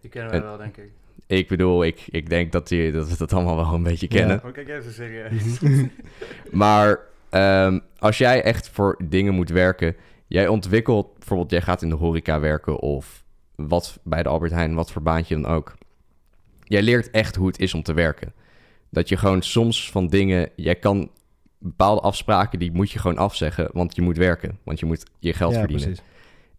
[0.00, 0.90] Die kennen wij wij wel, denk ik.
[1.26, 4.16] Ik bedoel, ik, ik denk dat, die, dat we dat allemaal wel een beetje Ja.
[4.18, 4.44] kennen.
[4.44, 5.58] Oh, kijk even serieus.
[6.50, 6.98] Maar
[7.30, 9.96] ehm, als jij echt voor dingen moet werken...
[10.26, 11.18] jij ontwikkelt...
[11.18, 12.78] bijvoorbeeld jij gaat in de horeca werken...
[12.78, 15.74] of wat bij de Albert Heijn, wat voor baantje dan ook.
[16.64, 18.32] Jij leert echt hoe het is om te werken.
[18.90, 20.50] Dat je gewoon soms van dingen...
[20.56, 21.10] jij kan
[21.58, 22.58] bepaalde afspraken...
[22.58, 23.70] die moet je gewoon afzeggen...
[23.72, 24.58] want je moet werken.
[24.64, 25.86] Want je moet je geld ja, verdienen.
[25.86, 26.04] precies.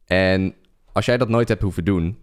[0.05, 0.55] En
[0.91, 2.17] als jij dat nooit hebt hoeven doen,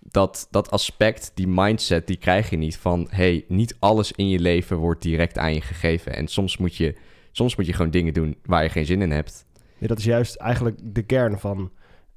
[0.00, 4.38] dat, dat aspect, die mindset, die krijg je niet van, hey, niet alles in je
[4.38, 6.14] leven wordt direct aan je gegeven.
[6.14, 6.94] En soms moet je,
[7.32, 9.46] soms moet je gewoon dingen doen waar je geen zin in hebt.
[9.78, 11.70] Ja, dat is juist eigenlijk de kern van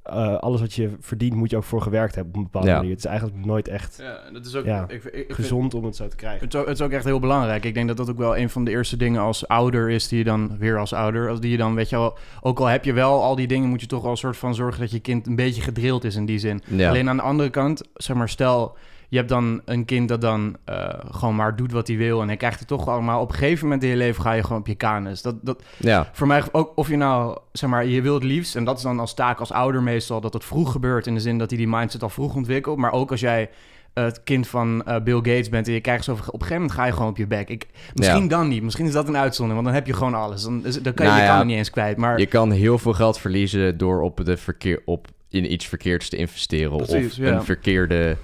[0.03, 2.75] eh, alles wat je verdient, moet je ook voor gewerkt hebben op een bepaalde Ja.
[2.75, 2.89] manier.
[2.89, 4.65] Het is eigenlijk nooit echt Ja, dat is ook...
[4.65, 6.43] Ja, ik, ik, ik vind- gezond om het zo te krijgen.
[6.45, 7.65] Het is, ook, het is ook echt heel belangrijk.
[7.65, 10.17] Ik denk dat dat ook wel een van de eerste dingen als ouder is die
[10.17, 12.85] je dan weer als ouder, als die je dan weet je wel, ook al heb
[12.85, 14.99] je wel al die dingen, moet je toch wel een soort van zorgen dat je
[14.99, 16.61] kind een beetje gedrild is in die zin.
[16.67, 16.89] Ja.
[16.89, 18.77] Alleen aan de andere kant, zeg maar, stel
[19.13, 22.21] je hebt dan een kind dat dan eh, gewoon maar doet wat hij wil.
[22.21, 23.21] En hij krijgt het toch allemaal.
[23.21, 25.21] Op een gegeven moment in je leven ga je gewoon op je kanus.
[25.21, 28.55] Dat, dat, Ja, voor mij ook of je nou, zeg maar, je wilt liefst.
[28.55, 30.21] En dat is dan als taak als ouder meestal.
[30.21, 31.07] Dat het vroeg gebeurt.
[31.07, 32.77] In de zin dat hij die mindset al vroeg ontwikkelt.
[32.77, 33.49] Maar ook als jij
[33.93, 35.67] het kind van eh, Bill Gates bent.
[35.67, 37.49] En je krijgt zo op een gegeven moment ga je gewoon op je bek.
[37.49, 38.27] Ik, misschien Ja.
[38.29, 38.63] dan niet.
[38.63, 39.63] Misschien is dat een uitzondering.
[39.63, 40.43] Want dan heb je gewoon alles.
[40.43, 41.97] Dan, is- dan kan je Nou je ja, kan niet eens kwijt.
[41.97, 46.09] Maar je kan heel veel geld verliezen door op, de verkeer, op in iets verkeerds
[46.09, 46.77] te investeren.
[46.77, 47.31] Precies, of ja.
[47.33, 48.17] een verkeerde...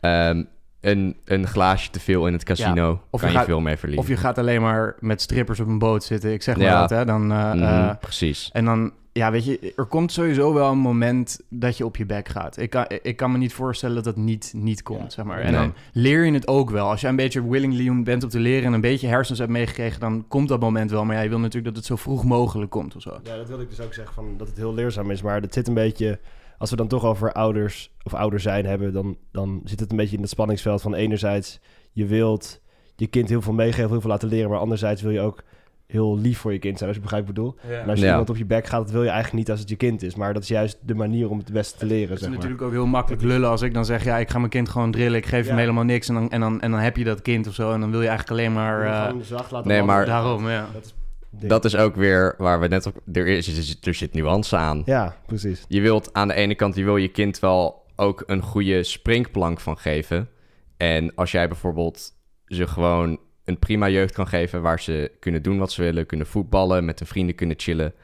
[0.00, 0.42] ehm,
[0.80, 3.00] een, een glaasje te veel in het casino.
[3.10, 4.04] Of kan je je, gaat- veel mee verliezen.
[4.04, 6.32] Of je gaat alleen maar met strippers op een boot zitten.
[6.32, 6.80] Ik zeg maar Ja.
[6.80, 7.04] wat, hè.
[7.04, 8.50] Dan, eh, Mhm, eh, precies.
[8.52, 12.06] en dan, ja, weet je, er komt sowieso wel een moment dat je op je
[12.06, 12.58] bek gaat.
[12.58, 15.10] Ik kan, ik kan me niet voorstellen dat dat niet, niet komt, Ja.
[15.10, 15.38] zeg maar.
[15.40, 15.60] En Nee.
[15.60, 16.88] dan leer je het ook wel.
[16.90, 20.00] Als je een beetje willingly bent om te leren en een beetje hersens hebt meegekregen,
[20.00, 21.04] dan komt dat moment wel.
[21.04, 23.20] Maar ja, je wil natuurlijk dat het zo vroeg mogelijk komt of zo.
[23.22, 25.22] Ja, dat wilde ik dus ook zeggen, van, dat het heel leerzaam is.
[25.22, 26.18] Maar dat zit een beetje...
[26.60, 28.92] Als we dan toch over ouders of ouder zijn hebben...
[28.92, 31.60] Dan, dan zit het een beetje in het spanningsveld van enerzijds...
[31.92, 32.60] je wilt
[32.96, 34.50] je kind heel veel meegeven, heel veel laten leren...
[34.50, 35.42] maar anderzijds wil je ook
[35.86, 37.80] heel lief voor je kind zijn, als je begrijpt wat ik bedoel.
[37.82, 38.10] En als je Ja.
[38.10, 40.14] iemand op je bek gaat, dat wil je eigenlijk niet als het je kind is.
[40.14, 42.36] Maar dat is juist de manier om het beste te leren, Het is zeg maar.
[42.38, 44.90] natuurlijk ook heel makkelijk lullen als ik dan zeg, ja, ik ga mijn kind gewoon
[44.90, 45.16] drillen.
[45.18, 47.46] Ik geef hem helemaal niks en dan, en, dan, en dan heb je dat kind
[47.46, 47.72] of zo.
[47.72, 48.82] En dan wil je eigenlijk alleen maar...
[48.86, 50.66] eh, Gewoon zacht laten nee, maar- daarom, ja.
[50.72, 50.94] Dat is.
[51.30, 53.00] Dat is ook weer waar we net op...
[53.12, 54.82] Er, is, er zit nuance aan.
[54.84, 55.64] Ja, precies.
[55.68, 59.60] Je wilt aan de ene kant, je wil je kind wel ook een goede springplank
[59.60, 60.28] van geven.
[60.76, 62.12] En als jij bijvoorbeeld
[62.46, 66.26] ze gewoon een prima jeugd kan geven waar ze kunnen doen wat ze willen, kunnen
[66.26, 67.94] voetballen, met hun vrienden kunnen chillen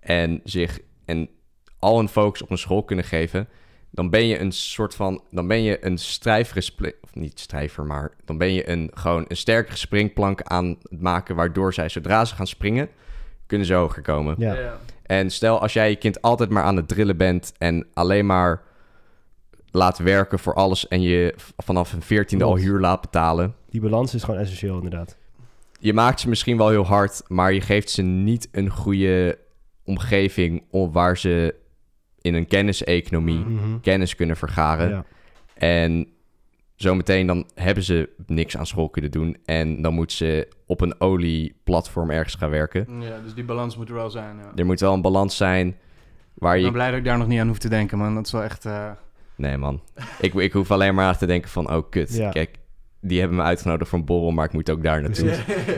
[0.00, 1.28] en zich en
[1.78, 3.48] al hun focus op een school kunnen geven,
[3.94, 8.12] dan ben je een soort van, dan ben je een strijvere, of niet strijver, maar
[8.24, 12.34] dan ben je een gewoon een sterkere springplank aan het maken, waardoor zij zodra ze
[12.34, 12.88] gaan springen,
[13.46, 14.34] kunnen ze hoger komen.
[14.38, 14.78] Ja.
[15.02, 18.62] En stel als jij je kind altijd maar aan het drillen bent en alleen maar
[19.70, 23.54] laat werken voor alles en je vanaf een veertiende al huur laat betalen.
[23.70, 25.16] Die balans is gewoon essentieel, inderdaad.
[25.80, 29.38] Je maakt ze misschien wel heel hard, maar je geeft ze niet een goede
[29.84, 31.54] omgeving om waar ze
[32.24, 33.80] in een kenniseconomie Mhm.
[33.80, 34.88] kennis kunnen vergaren.
[34.88, 35.04] Ja.
[35.54, 36.06] En
[36.74, 41.00] zometeen dan hebben ze niks aan school kunnen doen en dan moet ze op een
[41.00, 42.86] olieplatform ergens gaan werken.
[43.00, 44.52] Ja, dus die balans moet er wel zijn, ja.
[44.56, 45.76] Er moet wel een balans zijn
[46.34, 48.14] waar Ik je ben blij dat ik daar nog niet aan hoef te denken, man.
[48.14, 48.64] Dat is wel echt...
[48.64, 48.90] eh,
[49.36, 49.80] Nee, man.
[50.20, 51.72] ik, ik hoef alleen maar aan te denken van...
[51.72, 52.14] Oh, kut.
[52.16, 52.30] Ja.
[52.30, 52.56] Kijk,
[53.00, 54.30] die hebben me uitgenodigd voor een borrel...
[54.30, 55.30] maar ik moet ook daar naartoe.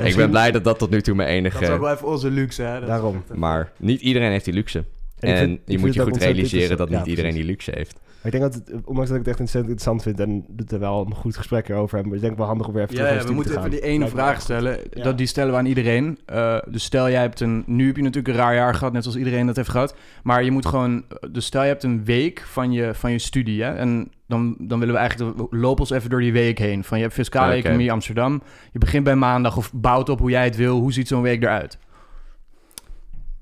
[0.03, 1.81] Ik ben blij dat dat tot nu toe mijn Dat is ook enige...
[1.81, 2.79] wel even onze luxe, hè.
[2.79, 3.23] Dat Daarom.
[3.29, 4.85] echt, Maar niet iedereen heeft die luxe.
[5.21, 6.99] En, vind- je moet je goed realiseren dat niet.
[6.99, 8.01] Ja, iedereen die luxe heeft.
[8.23, 10.21] Maar ik denk dat, het, ondanks dat ik het echt ontzettend interessant vind...
[10.21, 12.09] en dat er wel een goed gesprek erover hebben...
[12.09, 13.59] maar ik denk wel handig om weer even Ja, terug ja, naar we moeten te
[13.59, 14.79] even die ene vraag stellen.
[14.91, 15.03] Ja.
[15.03, 16.19] Dat, die stellen we aan iedereen.
[16.27, 17.65] Eh, dus stel jij hebt een...
[17.67, 19.97] Nu heb je natuurlijk een raar jaar gehad, net zoals iedereen dat heeft gehad.
[20.23, 21.05] Maar je moet gewoon...
[21.31, 23.75] Dus stel je hebt een week van je, van je studie, hè.
[23.75, 25.39] En dan, dan willen we eigenlijk...
[25.51, 26.85] Loop ons even door die week heen.
[26.85, 28.43] Van je hebt fiscale economie Amsterdam.
[28.73, 30.79] Je begint bij maandag of bouwt op hoe jij het wil.
[30.79, 31.79] Hoe ziet zo'n week eruit?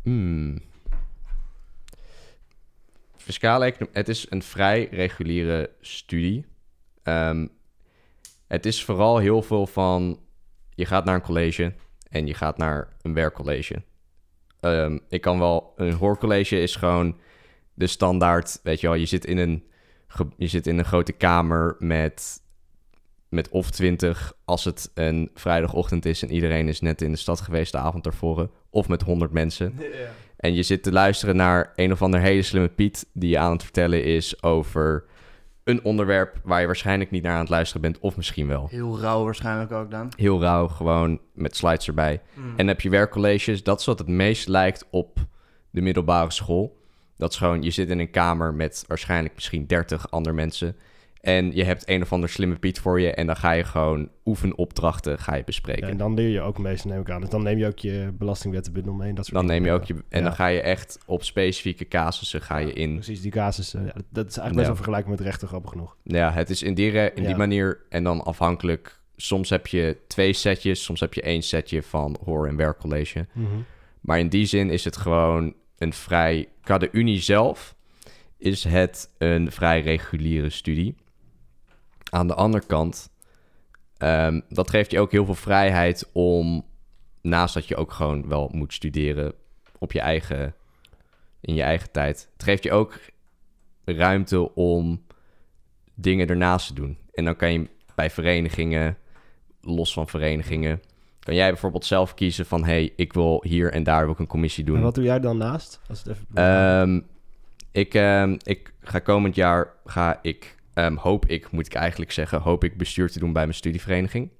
[0.02, 0.58] Hmm.
[3.24, 3.74] Fiscale.
[3.92, 6.46] Het is een vrij reguliere studie.
[7.02, 7.46] Ehm,
[8.46, 10.20] het is vooral heel veel van...
[10.74, 11.74] Je gaat naar een college
[12.08, 13.82] en je gaat naar een werkcollege.
[14.60, 15.72] Ehm, ik kan wel...
[15.76, 17.16] Een hoorcollege is gewoon
[17.74, 18.60] de standaard...
[18.62, 19.64] Weet je wel, je zit in een,
[20.36, 22.42] je zit in een grote kamer met...
[23.28, 27.40] Met of twintig als het een vrijdagochtend is en iedereen is net in de stad
[27.40, 28.50] geweest de avond daarvoor.
[28.70, 29.74] Of met honderd mensen.
[30.44, 33.06] En je zit te luisteren naar een of ander hele slimme Piet...
[33.12, 35.04] die je aan het vertellen is over
[35.64, 36.40] een onderwerp...
[36.42, 37.98] waar je waarschijnlijk niet naar aan het luisteren bent...
[37.98, 38.66] of misschien wel.
[38.70, 40.12] Heel rauw waarschijnlijk ook dan.
[40.16, 42.20] Heel rauw, gewoon met slides erbij.
[42.34, 42.50] Mm.
[42.50, 43.62] En dan heb je werkcolleges.
[43.62, 45.18] Dat is wat het meest lijkt op
[45.70, 46.76] de middelbare school.
[47.16, 50.76] Dat is gewoon, je zit in een kamer met waarschijnlijk misschien 30 andere mensen...
[51.24, 53.10] En je hebt een of ander slimme Piet voor je...
[53.14, 55.82] en dan ga je gewoon oefenopdrachten ga je bespreken.
[55.84, 57.20] Ja, en dan leer je ook meestal, neem ik aan.
[57.20, 59.08] Dus dan neem je ook je belastingwettenbundel mee.
[59.08, 59.62] en Dat soort dan dingen.
[59.62, 59.94] neem je ook je...
[59.94, 60.24] En Ja.
[60.24, 62.94] dan ga je echt op specifieke casussen ga je in...
[62.94, 63.72] Precies, die casus.
[63.72, 63.78] ja,
[64.10, 65.96] dat is eigenlijk best wel vergelijkbaar met rechten, grappig genoeg.
[66.02, 69.00] Ja, het is in die, in die manier en dan afhankelijk.
[69.16, 73.26] Soms heb je twee setjes, soms heb je één setje van hoor- en werkcollege.
[74.00, 76.48] Maar in die zin is het gewoon een vrij...
[76.62, 77.74] Qua de Unie zelf
[78.38, 80.94] is het een vrij reguliere studie.
[82.14, 83.10] Aan de andere kant,
[83.96, 86.64] ehm, dat geeft je ook heel veel vrijheid om...
[87.20, 89.32] Naast dat je ook gewoon wel moet studeren
[89.78, 90.54] op je eigen...
[91.40, 92.28] In je eigen tijd.
[92.32, 93.00] Het geeft je ook
[93.84, 95.04] ruimte om
[95.94, 96.98] dingen ernaast te doen.
[97.12, 98.96] En dan kan je bij verenigingen,
[99.60, 100.82] los van verenigingen,
[101.20, 104.26] kan jij bijvoorbeeld zelf kiezen van hey, ik wil hier en daar wil ik een
[104.26, 104.76] commissie doen.
[104.76, 105.80] En wat doe jij dan naast?
[105.88, 106.26] Als het even...
[106.34, 107.00] Ehm,
[107.70, 112.40] ik, ehm, ik ga komend jaar ga ik ehm, hoop ik, moet ik eigenlijk zeggen,
[112.40, 114.30] hoop ik bestuur te doen bij mijn studievereniging.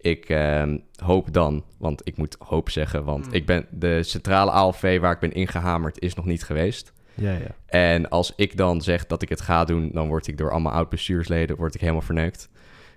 [0.00, 3.32] Ik ehm, hoop dan, want ik moet hoop zeggen, want Mm.
[3.32, 6.92] ik ben de centrale ALV waar ik ben ingehamerd is nog niet geweest.
[7.14, 7.54] Ja, ja.
[7.66, 10.72] En als ik dan zeg dat ik het ga doen, dan word ik door allemaal
[10.72, 12.48] oud-bestuursleden word ik helemaal verneukt.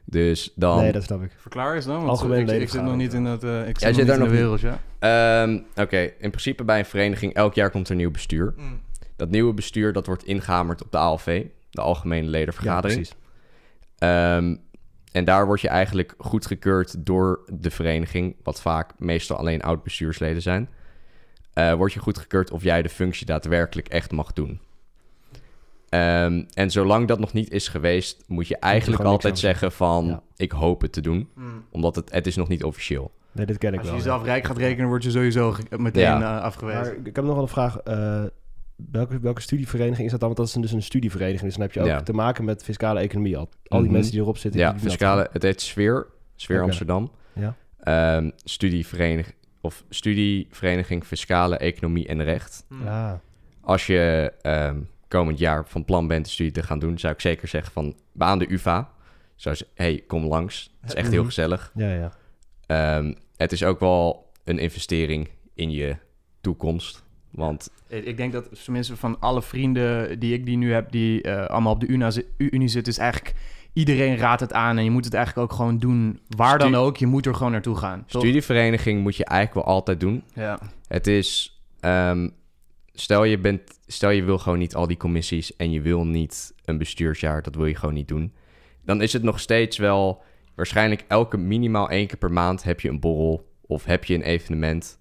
[0.05, 0.77] Dus dan...
[0.77, 1.31] Nee, dat snap ik.
[1.37, 3.79] Verklaar eens dan, want Algemene ik, ik zit nog niet in het, eh, ik zit
[3.79, 4.79] Jij nog zit niet daar in de nog wereld, ja.
[5.43, 8.53] Ehm, Oké, in principe bij een vereniging, elk jaar komt er nieuw bestuur.
[9.15, 12.99] Dat nieuwe bestuur, dat wordt ingehamerd op de ALV, de Algemene Ja, Ledenvergadering.
[13.01, 13.15] precies.
[13.97, 14.55] Ehm,
[15.11, 20.69] en daar word je eigenlijk goedgekeurd door de vereniging, wat vaak meestal alleen oud-bestuursleden zijn.
[21.53, 24.59] Eh word je goedgekeurd of jij de functie daadwerkelijk echt mag doen.
[25.89, 30.05] Ehm, en zolang dat nog niet is geweest, moet je eigenlijk altijd zeggen van...
[30.05, 30.21] Ja.
[30.35, 31.65] ik hoop het te doen, Mm.
[31.71, 33.11] omdat het, het is nog niet officieel.
[33.31, 34.01] Nee, dit ken ik Als je wel.
[34.03, 36.37] jezelf rijk gaat rekenen, word je sowieso meteen Ja.
[36.37, 36.81] eh, afgewezen.
[36.81, 37.77] Maar ik heb nog wel een vraag.
[37.77, 38.23] eh,
[38.91, 40.29] welke, welke studievereniging is dat dan?
[40.29, 41.41] Want dat is een- dus een studievereniging.
[41.43, 42.01] Dus dan heb je ook Ja.
[42.01, 43.37] te maken met fiscale economie.
[43.37, 43.91] Al, al die Mhm.
[43.91, 44.59] mensen die erop zitten.
[44.59, 46.61] Ja, dat fiscale, het heet Sfeer, Sfeer.
[46.61, 47.11] Amsterdam.
[47.33, 47.55] Ja.
[47.79, 52.65] Ehm, studievereniging, of studievereniging Fiscale Economie en Recht.
[52.69, 52.77] Mm.
[52.77, 52.93] gewoon.
[52.93, 53.21] Ja.
[53.61, 57.19] Als je ehm, komend jaar van plan bent de studie te gaan doen, zou ik
[57.21, 58.89] zeker zeggen van aan de UvA.
[59.35, 60.73] Zou ze, hey, kom langs.
[60.81, 61.27] Het is echt heel Mhm.
[61.27, 61.71] gezellig.
[61.75, 62.11] Ja, ja.
[62.65, 65.95] Ehm, het is ook wel een investering in je
[66.41, 67.03] toekomst.
[67.31, 71.45] Want Ik denk dat tenminste van alle vrienden die ik die nu heb, die eh,
[71.45, 73.35] allemaal op de UNA zi- U- Unie zitten, is eigenlijk
[73.73, 76.97] iedereen raadt het aan en je moet het eigenlijk ook gewoon doen, waar dan ook.
[76.97, 78.05] Je moet er gewoon naartoe gaan.
[78.07, 78.21] toch?
[78.21, 80.23] studievereniging moet je eigenlijk wel altijd doen.
[80.33, 80.59] Ja.
[80.87, 82.29] Het is, ehm,
[82.93, 86.53] stel, je bent, stel je wil gewoon niet al die commissies en je wil niet
[86.65, 88.33] een bestuursjaar, dat wil je gewoon niet doen.
[88.85, 90.21] Dan is het nog steeds wel,
[90.55, 94.21] waarschijnlijk elke minimaal één keer per maand heb je een borrel of heb je een
[94.21, 94.98] evenement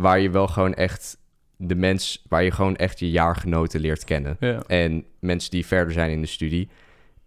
[0.00, 1.18] waar je wel gewoon echt
[1.56, 4.36] de mens, waar je gewoon echt je jaargenoten leert kennen.
[4.40, 4.62] Ja.
[4.66, 6.68] En mensen die verder zijn in de studie.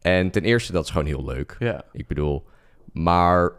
[0.02, 1.56] En ten eerste, dat is gewoon heel leuk.
[1.60, 1.84] ja.
[1.92, 2.48] Ik bedoel,
[2.92, 3.52] maar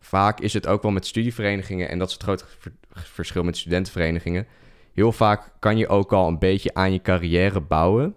[0.00, 3.56] vaak is het ook wel met studieverenigingen, en dat is het grote ver- verschil met
[3.56, 4.46] studentenverenigingen.
[4.92, 8.14] Heel vaak kan je ook al een beetje aan je carrière bouwen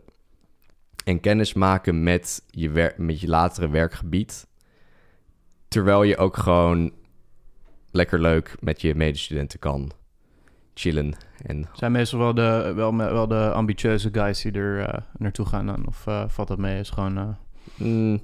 [1.03, 4.47] en kennis maken met je, met je latere werkgebied.
[5.67, 6.93] Terwijl je ook gewoon
[7.91, 9.91] lekker leuk met je medestudenten kan
[10.75, 11.15] chillen.
[11.45, 15.65] En Zijn meestal wel de, wel, wel de ambitieuze guys die er eh, naartoe gaan
[15.65, 15.87] dan?
[15.87, 16.79] Of eh, valt dat mee?
[16.79, 17.17] Is gewoon...
[17.17, 17.27] eh,
[17.75, 18.21] mm,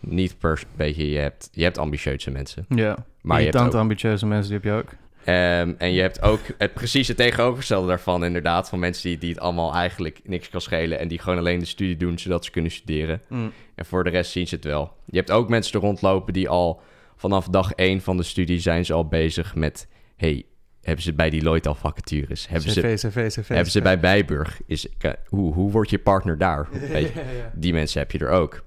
[0.00, 2.66] niet per beetje, je hebt, je hebt ambitieuze mensen.
[2.68, 4.98] ja, Maar je hebt ook ambitieuze mensen, die heb je ook.
[5.24, 8.68] Ehm, en je hebt ook het precies het tegenovergestelde daarvan, inderdaad.
[8.68, 10.98] Van mensen die, die het allemaal eigenlijk niks kan schelen.
[10.98, 13.22] En die gewoon alleen de studie doen zodat ze kunnen studeren.
[13.28, 13.52] Mm.
[13.74, 14.92] En voor de rest zien ze het wel.
[15.04, 16.80] Je hebt ook mensen er rondlopen die al
[17.16, 19.88] vanaf dag één van de studie zijn ze al bezig met...
[20.16, 20.44] Hey,
[20.84, 22.48] hebben ze bij Deloitte al vacatures?
[22.48, 23.48] Hebben ze, CV, CV, CV.
[23.48, 24.60] hebben ze bij Bijburg?
[24.66, 24.86] Is,
[25.26, 26.68] hoe, hoe wordt je partner daar?
[26.72, 27.52] Weet je, Ja, ja.
[27.54, 28.64] die mensen heb je er ook.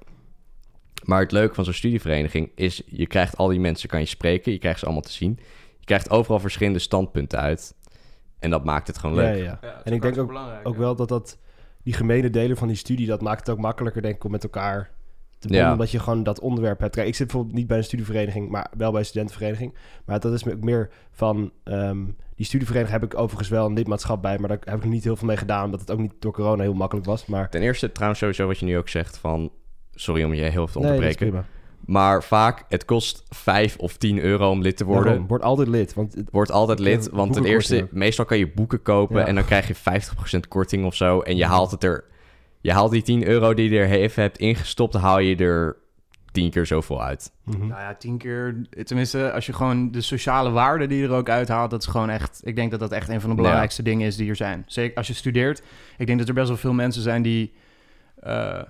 [1.04, 2.82] Maar het leuke van zo'n studievereniging is...
[2.86, 4.52] je krijgt al die mensen, kan je spreken.
[4.52, 5.40] Je krijgt ze allemaal te zien.
[5.80, 7.76] Je krijgt overal verschillende standpunten uit.
[8.40, 9.38] En dat maakt het gewoon leuk.
[9.38, 9.58] ja, ja.
[9.62, 11.38] Ja, het is En ik denk ook, ook wel dat dat...
[11.84, 14.44] Die gemene delen van die studie, dat maakt het ook makkelijker, denk ik, om met
[14.44, 14.92] elkaar
[15.40, 15.54] te.
[15.54, 15.72] Ja.
[15.72, 16.96] Omdat je gewoon dat onderwerp hebt.
[16.96, 19.74] Kijk, ik zit bijvoorbeeld niet bij een studievereniging, maar wel bij een studentenvereniging.
[20.06, 21.52] Maar dat is me ook meer van...
[21.64, 21.98] ehm,
[22.36, 25.16] die studievereniging heb ik overigens wel een lidmaatschap bij, maar daar heb ik niet heel
[25.16, 27.26] veel mee gedaan, omdat het ook niet door corona heel makkelijk was.
[27.26, 29.52] Maar Ten eerste trouwens sowieso wat je nu ook zegt van...
[29.92, 31.46] Sorry om je heel veel te onderbreken.
[31.86, 35.06] maar vaak, het kost 5 of 10 euro om lid te worden.
[35.06, 38.52] Daarom, word altijd lid, want het- Wordt altijd lid, want ten eerste, meestal kan je
[38.52, 39.26] boeken kopen Ja.
[39.28, 41.20] en dan krijg je 50% korting of zo.
[41.22, 42.04] En je haalt het er,
[42.68, 45.76] je haalt die 10 euro die je er even hebt ingestopt, haal je er
[46.32, 47.32] 10 keer zoveel uit.
[47.44, 47.58] Mhm.
[47.68, 48.56] Nou ja, tien keer.
[48.84, 52.10] Tenminste, als je gewoon de sociale waarde die je er ook uithaalt, dat is gewoon
[52.10, 52.42] echt.
[52.44, 54.64] Ik denk dat dat echt een van de belangrijkste dingen is die er zijn.
[54.66, 55.62] Zeker als je studeert.
[55.98, 57.54] Ik denk dat er best wel veel mensen zijn die.
[58.20, 58.62] eh,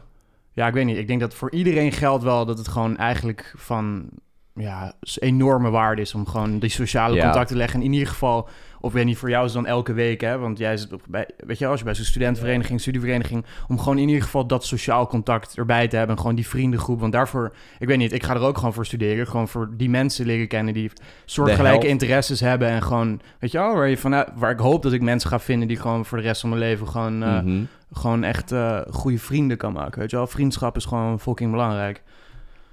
[0.53, 0.97] ja, ik weet niet.
[0.97, 4.09] Ik denk dat voor iedereen geldt wel dat het gewoon eigenlijk van.
[4.57, 7.23] Ja, enorme waarde is om gewoon die sociale Ja.
[7.23, 7.79] contact te leggen.
[7.79, 10.37] En in ieder geval, of weet niet, voor jou is het dan elke week, hè?
[10.37, 13.97] Want jij zit op, bij, weet je, als je bij zo'n studentenvereniging, studievereniging, om gewoon
[13.97, 16.15] in ieder geval dat sociaal contact erbij te hebben.
[16.15, 16.99] En gewoon die vriendengroep.
[16.99, 19.27] Want daarvoor, ik weet niet, ik ga er ook gewoon voor studeren.
[19.27, 20.91] Gewoon voor die mensen leren kennen die
[21.25, 22.67] soortgelijke interesses hebben.
[22.67, 25.39] En gewoon, weet je wel, waar, je vanuit, waar ik hoop dat ik mensen ga
[25.39, 27.63] vinden die gewoon voor de rest van mijn leven gewoon, eh, Mhm.
[27.93, 29.99] gewoon echt eh, goede vrienden kan maken.
[29.99, 32.03] Weet je wel, vriendschap is gewoon fucking belangrijk.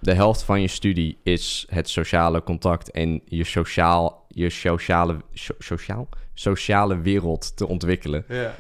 [0.05, 5.55] De helft van je studie is het sociale contact en je, sociaal, je sociale, so-
[5.59, 8.25] sociaal, sociale wereld te ontwikkelen.
[8.29, 8.55] Ja.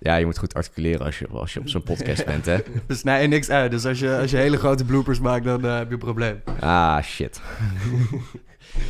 [0.00, 2.56] Ja, je moet goed articuleren als je, als je op zo'n podcast bent, hè?
[2.86, 3.70] We snijden niks uit.
[3.70, 6.42] Dus als je, als je hele grote bloopers maakt, dan eh, heb je een probleem.
[6.60, 7.40] Ah, shit.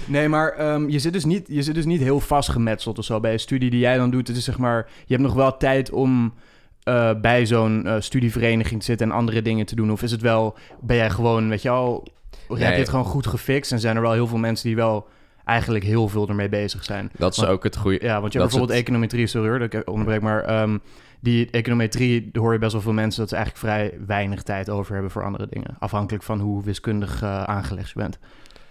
[0.07, 3.21] Nee, maar ehm, je, zit dus niet, je zit dus niet heel vastgemetseld of zo
[3.21, 4.29] bij een studie die jij dan doet.
[4.29, 6.35] Het is zeg maar, je hebt nog wel tijd om
[6.83, 9.91] eh, bij zo'n eh, studievereniging te zitten en andere dingen te doen?
[9.93, 12.07] Of is het wel, ben jij gewoon, weet je wel,
[12.49, 13.73] heb je het gewoon goed gefixt?
[13.73, 15.09] En zijn er wel heel veel mensen die wel
[15.45, 17.11] eigenlijk heel veel ermee bezig zijn?
[17.17, 17.99] Dat is Want- ook het goede.
[18.05, 20.79] Ja, want je hebt is bijvoorbeeld het- econometrie, sorry hoor, dat ik onderbreek, maar ehm,
[21.21, 24.93] die econometrie, hoor je best wel veel mensen dat ze eigenlijk vrij weinig tijd over
[24.93, 25.77] hebben voor andere dingen.
[25.79, 28.19] Afhankelijk van hoe wiskundig eh, aangelegd je bent.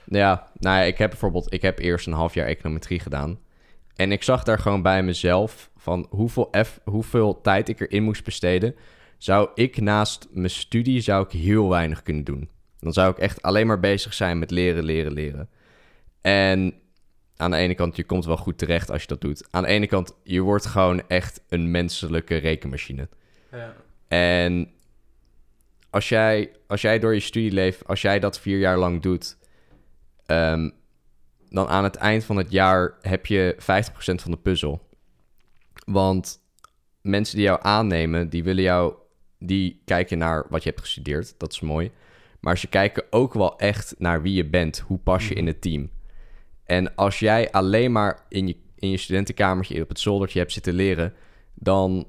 [0.06, 3.38] Ja, nou ja, ik heb bijvoorbeeld, ik heb eerst een half jaar econometrie gedaan.
[3.96, 8.24] En ik zag daar gewoon bij mezelf van hoeveel, F, hoeveel tijd ik erin moest
[8.24, 8.76] besteden.
[9.18, 12.50] Zou ik naast mijn studie zou ik heel weinig kunnen doen.
[12.80, 15.50] Dan zou ik echt alleen maar bezig zijn met leren, leren, leren.
[16.22, 16.74] En
[17.36, 19.48] aan de ene kant, je komt wel goed terecht als je dat doet.
[19.52, 23.10] Aan de ene kant, je wordt gewoon echt een menselijke rekenmachine.
[24.08, 24.72] En
[25.90, 29.38] als jij, als jij door je studieleven, als jij dat vier jaar lang doet,
[30.26, 30.70] ehm,
[31.50, 34.87] dan aan het eind van het jaar heb je 50% van de puzzel.
[35.92, 36.40] Want
[37.02, 38.94] mensen die jou aannemen, die willen jou,
[39.40, 41.92] die kijken naar wat je hebt gestudeerd, dat is mooi.
[42.40, 45.62] Maar ze kijken ook wel echt naar wie je bent, hoe pas je in het
[45.62, 45.90] team.
[46.64, 50.74] En als jij alleen maar in je, in je studentenkamertje op het zoldertje hebt zitten
[50.74, 51.14] leren,
[51.54, 52.08] dan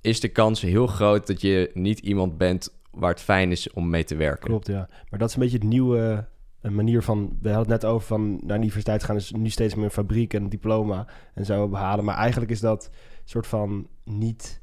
[0.00, 3.90] is de kans heel groot dat je niet iemand bent waar het fijn is om
[3.90, 4.48] mee te werken.
[4.48, 4.88] Klopt, ja.
[5.10, 6.28] Maar dat is een beetje het nieuwe
[6.60, 7.38] eh, manier van...
[7.40, 9.16] We hadden het net over van naar de universiteit gaan...
[9.16, 12.04] is nu steeds meer een fabriek en een diploma en zo behalen.
[12.04, 12.90] Maar eigenlijk is dat
[13.30, 14.60] soort van niet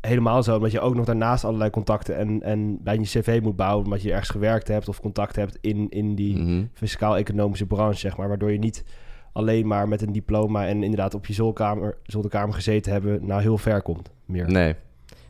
[0.00, 0.56] helemaal zo.
[0.56, 3.84] Omdat je ook nog daarnaast allerlei contacten en, en bij je cv moet bouwen...
[3.84, 6.64] omdat je ergens gewerkt hebt of contact hebt in, in die Mhm.
[6.72, 8.28] fiscaal-economische branche, zeg maar.
[8.28, 8.84] Waardoor je niet
[9.32, 10.66] alleen maar met een diploma...
[10.66, 13.26] en inderdaad op je zolderkamer, zolderkamer gezeten hebben...
[13.26, 14.46] nou heel ver komt meer.
[14.50, 14.74] Nee.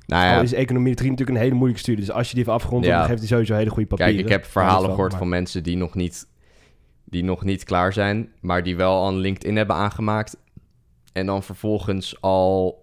[0.07, 2.05] Nou Al ja, is econometrie natuurlijk een hele moeilijke studie.
[2.05, 2.99] Dus als je die heeft afgerond, Ja.
[2.99, 4.15] dan geeft hij sowieso hele goede papieren.
[4.15, 6.27] kijk, ik heb verhalen gehoord maar- van mensen die nog niet,
[7.05, 10.37] die nog niet klaar zijn, maar die wel al een LinkedIn hebben aangemaakt.
[11.13, 12.79] En dan vervolgens al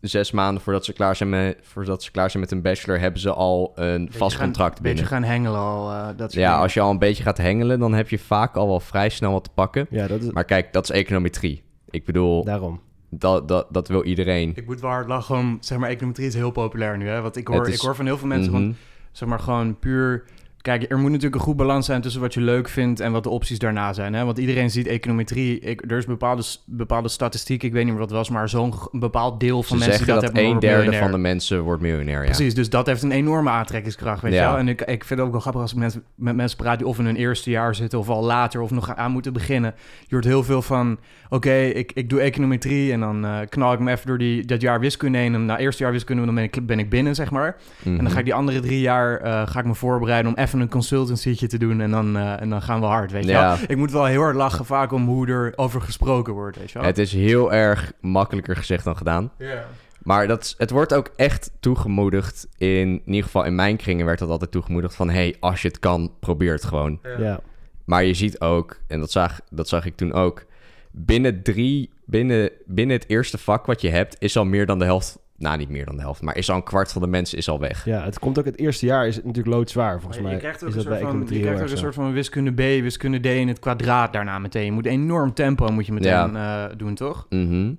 [0.00, 3.20] zes maanden voordat ze klaar zijn met, voordat ze klaar zijn met een bachelor, hebben
[3.20, 5.22] ze al een Beetje vast gaan- contract Een beetje binnen.
[5.22, 5.90] gaan hengelen al.
[5.90, 6.62] eh, dat Ja, dingen.
[6.62, 9.32] als je al een beetje gaat hengelen, dan heb je vaak al wel vrij snel
[9.32, 9.86] wat te pakken.
[9.90, 11.62] Ja, dat is Maar kijk, dat is econometrie.
[11.90, 12.80] Ik bedoel, daarom.
[13.10, 14.52] dat, dat, dat wil iedereen.
[14.54, 17.20] Ik moet wel hard lachen om, zeg maar, econometrie is heel populair nu, hè.
[17.20, 18.74] Want ik hoor, is- ik hoor van heel veel mensen, van,
[19.12, 20.24] zeg maar, gewoon puur...
[20.64, 23.22] Kijk, er moet natuurlijk een goed balans zijn tussen wat je leuk vindt en wat
[23.22, 24.14] de opties daarna zijn.
[24.14, 24.24] Hè?
[24.24, 25.58] Want iedereen ziet econometrie.
[25.58, 28.74] Ik, er is bepaalde, bepaalde statistiek, ik weet niet meer wat het was, maar zo'n
[28.92, 31.60] bepaald deel van Ze mensen zeggen die dat, dat, hebben, een derde van de mensen
[31.60, 32.18] wordt miljonair.
[32.18, 32.24] Ja.
[32.24, 34.42] Precies, dus dat heeft een enorme aantrekkingskracht, weet Ja.
[34.42, 34.58] je wel.
[34.58, 35.78] En ik, ik vind het ook wel grappig als ik
[36.14, 37.98] met mensen praat die of in hun eerste jaar zitten...
[37.98, 39.74] of al later, of nog aan moeten beginnen.
[40.00, 40.98] Je hoort heel veel van,
[41.28, 42.92] oké, ik, ik doe econometrie...
[42.92, 45.34] en dan eh, knal ik me even door die, dat jaar wiskunde heen...
[45.34, 47.56] en na eerste jaar wiskunde dan ben ik, ben ik binnen, zeg maar.
[47.82, 47.96] Mhm.
[47.96, 50.32] En dan ga ik die andere drie jaar eh, ga ik me voorbereiden...
[50.32, 53.24] om even een consultancytje te doen en dan, eh, en dan gaan we hard, weet
[53.24, 53.56] je Ja.
[53.56, 53.66] wel.
[53.68, 56.78] Ik moet wel heel hard lachen vaak om hoe er over gesproken wordt, weet je
[56.78, 56.86] wel.
[56.86, 59.32] Het is heel erg makkelijker gezegd dan gedaan.
[59.38, 59.64] Ja.
[60.02, 62.46] Maar dat, is- het wordt ook echt toegemoedigd.
[62.56, 65.10] In, in ieder geval in mijn kringen werd dat altijd toegemoedigd van...
[65.10, 67.00] hey, als je het kan, probeer het gewoon.
[67.18, 67.40] Ja.
[67.84, 70.44] Maar je ziet ook, en dat zag, dat zag ik toen ook...
[70.90, 74.16] binnen drie, binnen, binnen het eerste vak wat je hebt...
[74.18, 75.18] is al meer dan de helft...
[75.36, 76.22] nou, niet meer dan de helft...
[76.22, 77.84] maar is al een kwart van de mensen is al weg.
[77.84, 80.32] ja, het komt ook het eerste jaar is het natuurlijk loodzwaar, volgens mij.
[80.32, 81.92] je krijgt ook is een soort van, je econometrie heel krijgt ook erg een zo.
[81.92, 84.64] soort van wiskunde B, wiskunde D in het kwadraat daarna meteen.
[84.64, 87.26] Je moet enorm tempo moet je meteen eh, doen, toch?
[87.28, 87.72] Mhm.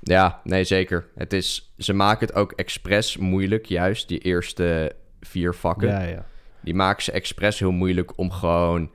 [0.00, 1.06] Ja, nee, zeker.
[1.14, 5.88] Het is, ze maken het ook expres moeilijk, juist die eerste vier vakken.
[5.88, 6.24] Ja, ja.
[6.60, 8.90] Die maken ze expres heel moeilijk om gewoon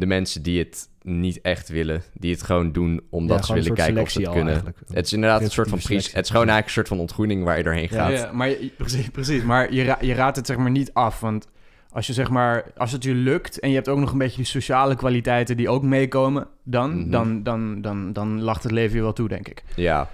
[0.00, 3.70] de mensen die het niet echt willen, die het gewoon doen omdat Ja, ze willen
[3.70, 4.46] een soort kijken of ze het kunnen.
[4.52, 4.78] eigenlijk.
[4.92, 6.12] Het is inderdaad een soort van pries.
[6.12, 7.96] Het is gewoon eigenlijk een soort van ontgroening waar je doorheen Ja.
[8.08, 8.12] gaat.
[8.12, 9.42] Ja, maar je- precies, precies.
[9.42, 11.48] Maar je, ra- je raadt het zeg maar niet af, want
[11.90, 14.36] als je zeg maar, als het je lukt en je hebt ook nog een beetje
[14.36, 17.10] die sociale kwaliteiten die ook meekomen, dan, Mhm.
[17.10, 19.62] dan, dan, dan, dan lacht het leven je wel toe, denk ik.
[19.76, 20.08] Ja.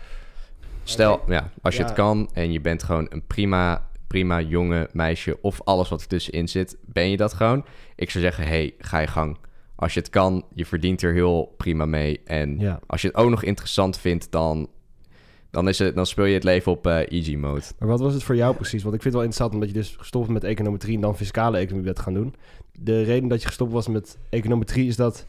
[0.84, 1.86] Stel, ja, als je Ja.
[1.86, 6.06] het kan en je bent gewoon een prima, prima jonge meisje of alles wat er
[6.06, 7.64] tussenin zit, ben je dat gewoon.
[7.96, 9.36] Ik zou zeggen, hey, ga je gang.
[9.76, 12.20] Als je het kan, je verdient er heel prima mee.
[12.24, 12.80] En Ja.
[12.86, 14.68] als je het ook nog interessant vindt, dan,
[15.50, 17.62] dan, is het, dan speel je het leven op eh, easy mode.
[17.78, 18.82] Maar wat was het voor jou precies?
[18.82, 21.58] Want ik vind het wel interessant omdat je dus gestopt met econometrie en dan fiscale
[21.58, 22.34] economie bent gaan doen.
[22.72, 25.26] De reden dat je gestopt was met econometrie is dat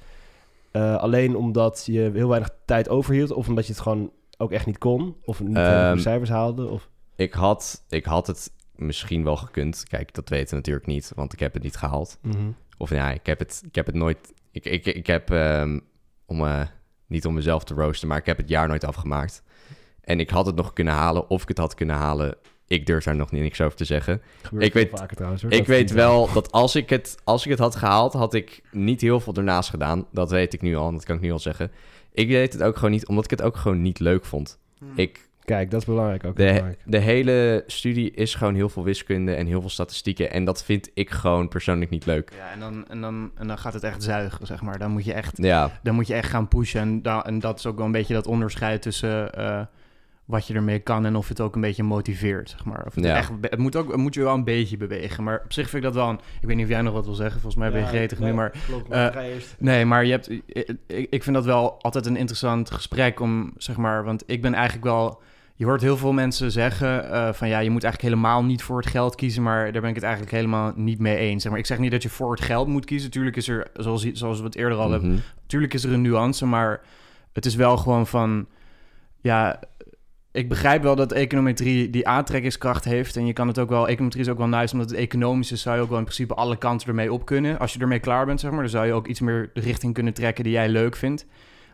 [0.72, 4.66] eh, alleen omdat je heel weinig tijd overhield of omdat je het gewoon ook echt
[4.66, 6.68] niet kon of niet goede cijfers haalde?
[6.68, 6.90] Of...
[7.16, 9.84] Ik had, ik had het misschien wel gekund.
[9.88, 12.18] Kijk, dat weten we natuurlijk niet, want ik heb het niet gehaald.
[12.22, 12.38] Mhm.
[12.78, 14.34] Of ja, ik heb het, ik heb het nooit.
[14.58, 15.80] Ik, ik, ik heb, ehm,
[16.26, 16.62] om, eh,
[17.08, 19.44] niet om mezelf te roosten, maar ik heb het jaar nooit afgemaakt.
[20.02, 22.36] En ik had het nog kunnen halen, of ik het had kunnen halen.
[22.68, 24.22] Ik durf daar nog niet niks over te zeggen.
[24.42, 25.42] Gebeurt Ik weet- vaker trouwens.
[25.42, 28.62] hoor, ik weet wel dat als ik, het, als ik het had gehaald, had ik
[28.72, 30.08] niet heel veel ernaast gedaan.
[30.12, 31.72] Dat weet ik nu al, en dat kan ik nu al zeggen.
[32.12, 34.60] Ik deed het ook gewoon niet, omdat ik het ook gewoon niet leuk vond.
[34.96, 36.36] Ik, Kijk, dat is belangrijk ook.
[36.36, 40.32] De, de hele studie is gewoon heel veel wiskunde en heel veel statistieken.
[40.32, 42.32] En dat vind ik gewoon persoonlijk niet leuk.
[42.38, 44.78] Ja, en dan, en, dan, en dan gaat het echt zuigen, zeg maar.
[44.80, 46.82] Dan moet je echt, Ja, dan moet je echt gaan pushen.
[46.82, 49.62] En, da- en dat is ook wel een beetje dat onderscheid tussen eh,
[50.26, 52.84] wat je ermee kan en of het ook een beetje motiveert, zeg maar.
[52.86, 53.16] Of het, Ja.
[53.16, 55.24] echt, het, moet ook, het moet je wel een beetje bewegen.
[55.24, 56.20] Maar op zich vind ik dat wel een...
[56.42, 57.42] Ik weet niet of jij nog wat wil zeggen.
[57.42, 58.52] Volgens mij ben je gretig nee, nu, maar...
[58.68, 59.08] klopt, eh.
[59.60, 60.30] Nee, maar je hebt,
[60.88, 64.54] ik, ik vind dat wel altijd een interessant gesprek om, zeg maar, want ik ben
[64.54, 65.22] eigenlijk wel,
[65.58, 68.78] je hoort heel veel mensen zeggen eh, van ja, je moet eigenlijk helemaal niet voor
[68.78, 71.42] het geld kiezen, maar daar ben ik het eigenlijk helemaal niet mee eens.
[71.42, 73.68] Zeg maar, ik zeg niet dat je voor het geld moet kiezen, natuurlijk is er,
[73.74, 75.20] zoals, zoals we het eerder al hebben, mhm.
[75.42, 76.82] natuurlijk is er een nuance, maar
[77.34, 78.48] het is wel gewoon van,
[79.22, 79.60] ja,
[80.32, 83.16] ik begrijp wel dat econometrie die aantrekkingskracht heeft.
[83.16, 85.62] En je kan het ook wel, econometrie is ook wel nice, omdat het economisch is,
[85.62, 87.60] zou je ook wel in principe alle kanten ermee op kunnen.
[87.60, 89.94] Als je ermee klaar bent, zeg maar, dan zou je ook iets meer de richting
[89.94, 91.26] kunnen trekken die jij leuk vindt.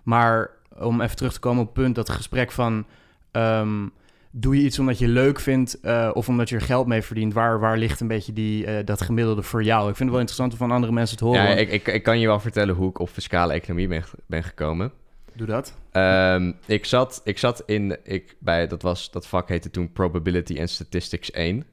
[0.04, 2.86] Maar om even terug te komen op het punt, dat gesprek van,
[3.34, 3.88] ehm,
[4.32, 7.34] doe je iets omdat je leuk vindt eh, of omdat je er geld mee verdient?
[7.34, 9.80] Waar, waar ligt een beetje die, eh, dat gemiddelde voor jou?
[9.90, 11.44] Ik vind het wel interessant om van andere mensen te horen.
[11.44, 14.44] ja ik, ik, ik kan je wel vertellen hoe ik op fiscale economie ben, ben
[14.44, 14.92] gekomen.
[15.36, 15.78] Doe dat.
[15.92, 20.60] Ehm, ik, zat, ik zat in, ik, bij, dat, was, dat vak heette toen Probability
[20.60, 21.66] and Statistics 1.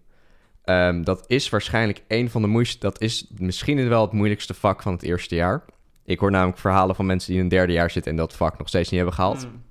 [0.65, 4.83] Ehm, dat is waarschijnlijk een van de moeilijkste, dat is misschien wel het moeilijkste vak
[4.83, 5.65] van het eerste jaar.
[6.05, 8.59] Ik hoor namelijk verhalen van mensen die in een derde jaar zitten en dat vak
[8.59, 9.47] nog steeds niet hebben gehaald.
[9.47, 9.63] Mm.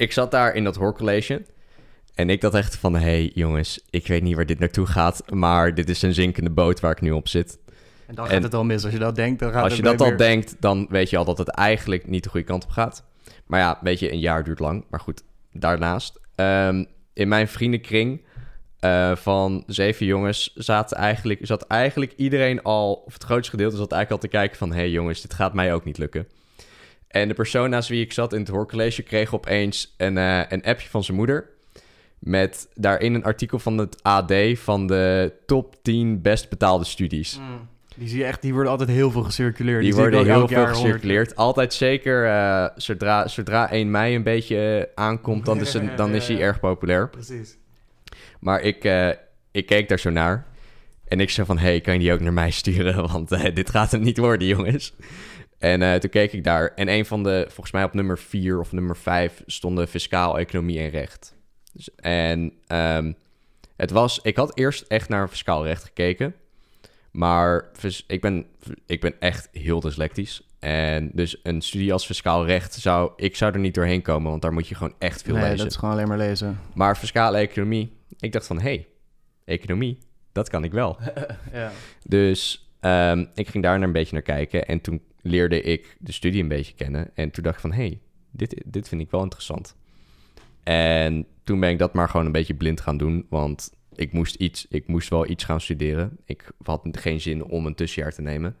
[0.00, 1.42] Ik zat daar in dat hoorcollege
[2.14, 5.22] en ik dacht echt van, hé hey, jongens, ik weet niet waar dit naartoe gaat,
[5.30, 7.58] maar dit is een zinkende boot waar ik nu op zit.
[8.06, 8.84] En dan En- gaat het al mis.
[8.84, 11.16] Als je dat denkt, dan gaat Als je dat weer- al denkt, dan weet je
[11.16, 13.04] al dat het eigenlijk niet de goede kant op gaat.
[13.46, 14.84] Maar ja, weet je, een jaar duurt lang.
[14.90, 15.22] Maar goed,
[15.52, 16.20] daarnaast.
[16.34, 18.22] ehm, in mijn vriendenkring
[18.78, 23.92] eh, van zeven jongens zaten eigenlijk, zat eigenlijk iedereen al, of het grootste gedeelte zat
[23.92, 24.70] eigenlijk al te kijken van...
[24.72, 26.26] hé hey jongens, dit gaat mij ook niet lukken.
[27.10, 30.62] En de persoon naast wie ik zat in het hoorcollege kreeg opeens een, eh, een
[30.62, 31.48] appje van zijn moeder...
[32.18, 37.38] met daarin een artikel van het AD van de top 10 best betaalde studies.
[37.38, 37.68] Mm.
[37.96, 39.80] Die zie je echt, die worden altijd heel veel gecirculeerd.
[39.80, 41.36] Die ik worden heel elk veel gecirculeerd.
[41.36, 46.40] Altijd zeker, eh, zodra, zodra 1 mei een beetje aankomt, dan is, dan is hij
[46.40, 47.08] erg populair.
[47.08, 47.56] Precies.
[48.40, 49.08] Maar ik, eh,
[49.50, 50.46] ik keek daar zo naar.
[51.08, 53.08] En ik zei van, hey, kan je die ook naar mij sturen?
[53.12, 54.94] Want dit gaat hem niet worden, jongens.
[55.60, 56.72] En eh, toen keek ik daar.
[56.74, 60.78] En een van de, volgens mij op nummer 4 of nummer 5 stonden fiscaal, economie
[60.78, 61.36] en recht.
[61.72, 63.12] Dus, en ehm,
[63.76, 66.34] het was, ik had eerst echt naar fiscaal recht gekeken.
[67.10, 67.70] Maar
[68.06, 68.46] ik ben,
[68.86, 70.42] ik ben echt heel dyslectisch.
[70.58, 74.42] En dus een studie als fiscaal recht zou, ik zou er niet doorheen komen, want
[74.42, 75.58] daar moet je gewoon echt veel nee, lezen.
[75.58, 76.60] dat is gewoon alleen maar lezen.
[76.74, 78.86] Maar fiscale economie, ik dacht van, hé, hey,
[79.44, 79.98] economie,
[80.32, 80.98] dat kan ik wel.
[81.52, 81.70] ja.
[82.04, 86.12] Dus ehm, ik ging daar naar een beetje naar kijken en toen leerde ik de
[86.12, 87.10] studie een beetje kennen.
[87.14, 88.00] En toen dacht ik van, hé, hey,
[88.30, 89.76] dit, dit vind ik wel interessant.
[90.62, 94.34] En toen ben ik dat maar gewoon een beetje blind gaan doen, want ik moest,
[94.34, 96.18] iets, ik moest wel iets gaan studeren.
[96.24, 98.56] Ik had geen zin om een tussenjaar te nemen.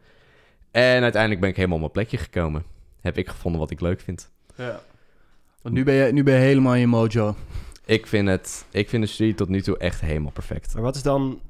[0.70, 2.64] En uiteindelijk ben ik helemaal op mijn plekje gekomen.
[3.00, 4.30] Heb ik gevonden wat ik leuk vind.
[4.56, 4.80] ja.
[5.62, 7.34] Want nu ben, je, nu ben je helemaal in je mojo.
[7.84, 10.74] Ik vind, het, ik vind de studie tot nu toe echt helemaal perfect.
[10.74, 11.40] Maar wat is dan...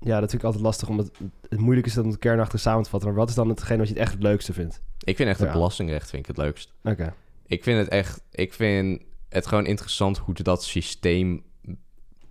[0.00, 1.10] Ja, dat vind ik altijd lastig, omdat
[1.48, 3.08] het moeilijk is om het kernachtig samen te vatten.
[3.08, 4.80] Maar wat is dan hetgeen wat je het echt het leukste vindt?
[5.04, 6.72] Ik vind echt het belastingrecht vind ik het leukst.
[6.84, 7.14] Oké.
[7.46, 11.42] Ik vind het echt, ik vind het gewoon interessant hoe dat systeem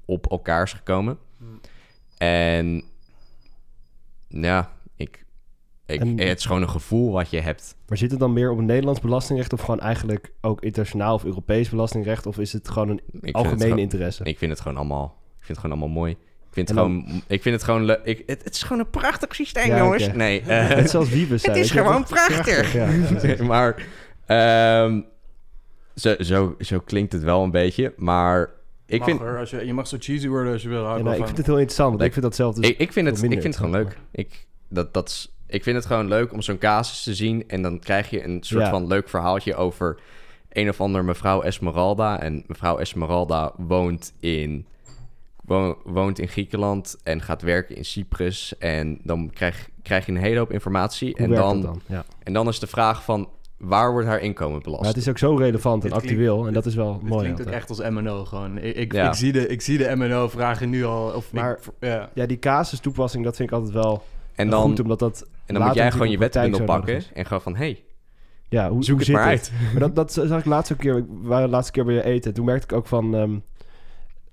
[0.06, 1.18] op elkaar is gekomen.
[1.38, 1.60] Hmm.
[2.18, 2.84] En
[4.28, 5.26] ja, ik,
[5.86, 7.76] ik, En- het is gewoon een gevoel wat je hebt.
[7.88, 9.54] Maar zit het dan meer op het Nederlands belastingrecht...
[9.54, 12.26] of gewoon eigenlijk ook internationaal of Europees belastingrecht?
[12.26, 14.24] Of is het gewoon een Ik gewoon- interesse?
[14.24, 16.18] Ik vind het gewoon allemaal, ik vind het gewoon allemaal mooi.
[16.58, 18.00] Ik vind het dan- gewoon, ik vind het gewoon leuk.
[18.04, 20.14] Ik, het, het is gewoon een prachtig systeem, Ja, jongens.
[20.14, 22.76] Nee, eh, Net zoals Wiebes het zei, is gewoon prachtig.
[23.52, 23.86] Maar
[24.26, 25.02] ehm,
[25.96, 27.94] zo, zo, zo klinkt het wel een beetje.
[27.98, 28.50] Maar
[28.86, 30.84] ik Mag vind, hoor, als je, je mag zo cheesy worden als je wil.
[30.84, 32.70] Ja, ik nou, vind het heel interessant, ik vind dat zelf dus...
[32.70, 33.98] ik, ik, vind het, ik vind het gewoon leuk.
[34.12, 37.44] Ik, dat, dat is, ik vind het gewoon leuk om zo'n casus te zien.
[37.48, 38.70] En dan krijg je een soort Ja.
[38.70, 39.98] van leuk verhaaltje over
[40.52, 42.22] een of ander mevrouw Esmeralda.
[42.22, 44.66] En mevrouw Esmeralda woont in,
[45.84, 48.58] woont in Griekenland en gaat werken in Cyprus.
[48.58, 51.10] En dan krijg, krijg je een hele hoop informatie.
[51.12, 51.82] Hoe En werkt dan, dat dan?
[51.86, 52.06] Ja.
[52.24, 54.82] en dan is de vraag van, waar wordt haar inkomen belast?
[54.82, 56.48] Maar het is ook zo relevant en actueel.
[56.48, 57.22] En dat is wel Het mooi.
[57.24, 58.58] klinkt ook echt als MNO gewoon.
[58.58, 59.08] Ik, ik, Ja.
[59.08, 61.12] ik, zie de, ik zie de MNO-vragen nu al.
[61.12, 62.10] Of Maar- ik, ja.
[62.14, 64.04] Ja, die casustoepassing, dat vind ik altijd wel
[64.36, 65.28] en dan, goed, omdat dat...
[65.46, 67.04] en dan moet jij gewoon je wetbundel pakken.
[67.14, 67.84] En gewoon van, hey,
[68.50, 69.72] Ja, hoe, zoek hoe het maar zit uit.
[69.72, 70.96] Maar dat, dat zag ik laatst ook een keer.
[71.22, 72.34] We waren de laatste keer bij je eten.
[72.34, 73.16] Toen merkte ik ook van.
[73.16, 73.36] ehm,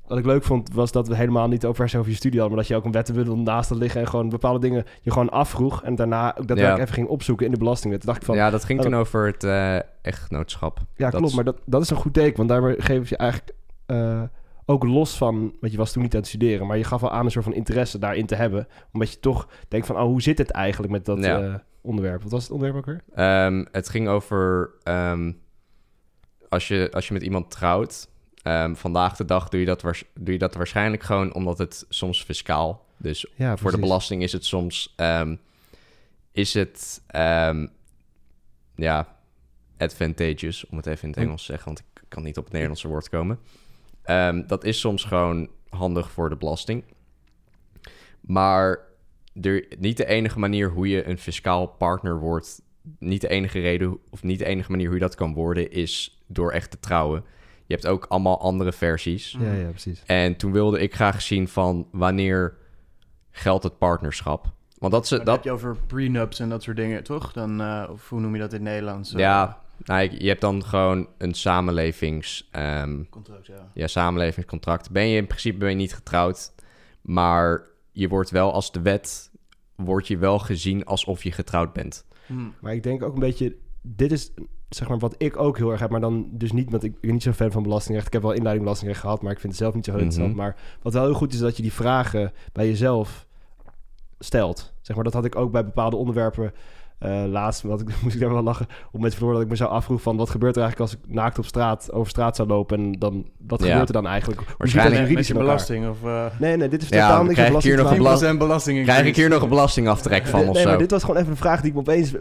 [0.07, 2.57] wat ik leuk vond, was dat we helemaal niet over, over je studie hadden.
[2.57, 4.01] Maar dat je ook een wettenbundel naast had liggen.
[4.01, 5.83] En gewoon bepaalde dingen je gewoon afvroeg.
[5.83, 6.73] En daarna ook dat Ja.
[6.75, 8.01] ik even ging opzoeken in de belastingwet.
[8.01, 8.37] Toen dacht ik van.
[8.37, 10.81] Ja, ja, dat ging oh, toen over het eh echtgenootschap.
[10.97, 11.27] dat klopt.
[11.27, 12.37] is- Maar dat, dat is een goed teken.
[12.37, 13.53] Want daarmee geef je eigenlijk
[13.87, 14.23] eh,
[14.67, 17.11] ook los van, want je was toen niet aan het studeren, maar je gaf al
[17.11, 18.67] aan een soort van interesse daarin te hebben.
[18.93, 21.41] Omdat je toch denkt van, oh, hoe zit het eigenlijk met dat Ja.
[21.43, 22.23] eh, onderwerp?
[22.23, 23.03] Wat was het onderwerp ook weer?
[23.15, 25.33] Ehm, het ging over ehm,
[26.49, 28.09] als, je, als je met iemand trouwt.
[28.45, 29.83] Ehm, vandaag de dag doe je, dat
[30.15, 32.85] doe je dat waarschijnlijk gewoon omdat het soms fiscaal.
[32.97, 34.93] Dus Ja, voor de belasting is het soms.
[34.97, 35.37] ehm,
[36.33, 37.03] is het.
[37.07, 37.67] ehm,
[38.75, 39.17] ja.
[39.79, 41.19] Advantageous, om het even in het.
[41.19, 43.39] Engels te zeggen, want ik kan niet op het Nederlandse woord komen.
[44.47, 46.85] Dat is soms gewoon handig voor de belasting.
[48.21, 48.79] Maar
[49.43, 52.63] er, niet de enige manier hoe je een fiscaal partner wordt,
[52.99, 56.23] niet de enige reden of niet de enige manier hoe je dat kan worden, is
[56.27, 57.25] door echt te trouwen.
[57.67, 59.37] Je hebt ook allemaal andere versies.
[59.41, 60.03] Ja, ja, precies.
[60.07, 62.57] En toen wilde ik graag zien van wanneer
[63.31, 64.53] geldt het partnerschap.
[64.79, 67.33] Want dat, Maar dan dat heb je over prenups en dat soort dingen, toch?
[67.33, 69.11] Dan, eh, of hoe noem je dat in het Nederlands?
[69.11, 73.71] Ja, nou, je hebt dan gewoon een samenlevings, ehm, Contract, ja.
[73.75, 74.91] ja, samenlevingscontract.
[74.91, 76.53] Ben je in principe ben je niet getrouwd,
[77.01, 79.31] maar je wordt wel als de wet,
[79.77, 82.05] word je wel gezien alsof je getrouwd bent.
[82.27, 82.49] Hm.
[82.61, 83.57] Maar ik denk ook een beetje,
[83.87, 84.33] dit is
[84.69, 87.13] zeg maar wat ik ook heel erg heb, maar dan dus niet, want ik ben
[87.13, 88.07] niet zo'n fan van belastingrecht.
[88.07, 90.09] Ik heb wel inleiding belastingrecht gehad, maar ik vind het zelf niet zo heel Mhm.
[90.11, 90.41] interessant.
[90.43, 93.27] Maar wat wel heel goed is, dat je die vragen bij jezelf
[94.19, 94.73] stelt.
[94.81, 96.53] Zeg maar, dat had ik ook bij bepaalde onderwerpen
[96.99, 99.57] eh, laatst, wat ik, moest ik daar wel lachen, op met verloren dat ik me
[99.57, 102.49] zo afvroeg van, wat gebeurt er eigenlijk als ik naakt op straat, over straat zou
[102.49, 103.67] lopen en dan, wat Ja.
[103.69, 104.41] gebeurt er dan eigenlijk?
[104.59, 105.55] Waarschijnlijk- Met juridisch je in elkaar?
[105.55, 106.05] belasting of...
[106.05, 108.03] eh Nee, nee, dit is Ja, totaal niks krijg ik hier nog een te maken.
[108.03, 110.69] belast- 10% belasting Krijg ik hier nog een belastingaftrek van Nee, of nee, zo?
[110.69, 112.13] maar dit was gewoon even een vraag die ik me opeens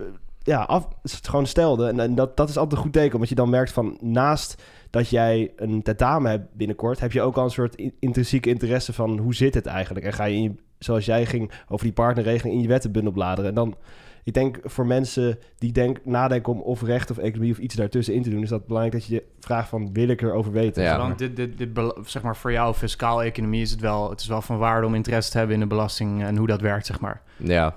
[0.44, 1.88] ja, af, s- gewoon stelde.
[1.88, 4.62] En, en dat, dat is altijd een goed teken, omdat je dan merkt van naast
[4.90, 8.94] dat jij een tentamen hebt binnenkort, heb je ook al een soort in- intrinsieke interesse
[8.94, 10.06] van hoe zit het eigenlijk?
[10.06, 13.50] En ga je, in je zoals jij ging over die partnerregeling, in je wettenbundel bladeren.
[13.50, 13.76] En dan,
[14.24, 18.14] ik denk voor mensen die denk, nadenken om of recht of economie of iets daartussen
[18.14, 20.84] in te doen, is dat belangrijk dat je je vraagt van wil ik erover weten?
[20.84, 20.98] Ja.
[20.98, 21.70] Want dit, dit, dit,
[22.06, 24.96] zeg maar, voor jou, fiscaal economie, is het wel, het is wel van waarde om
[24.96, 27.22] interesse te hebben in de belasting en hoe dat werkt, zeg maar.
[27.38, 27.76] Ja,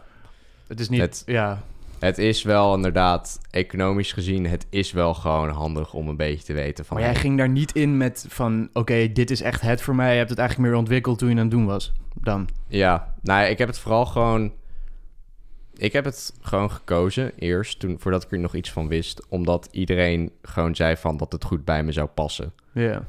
[0.67, 1.63] Het is niet, Het- ja,
[2.07, 6.53] het is wel inderdaad, economisch gezien, het is wel gewoon handig om een beetje te
[6.53, 6.97] weten van...
[6.97, 10.11] maar jij ging daar niet in met van, oké, dit is echt het voor mij.
[10.11, 12.49] Je hebt het eigenlijk meer ontwikkeld toen je aan het doen was, dan.
[12.69, 14.53] Ja, nou ja, ik heb het vooral gewoon...
[15.79, 19.27] Ik heb het gewoon gekozen eerst, toen, voordat ik er nog iets van wist.
[19.29, 22.53] Omdat iedereen gewoon zei van dat het goed bij me zou passen.
[22.73, 23.07] Ja,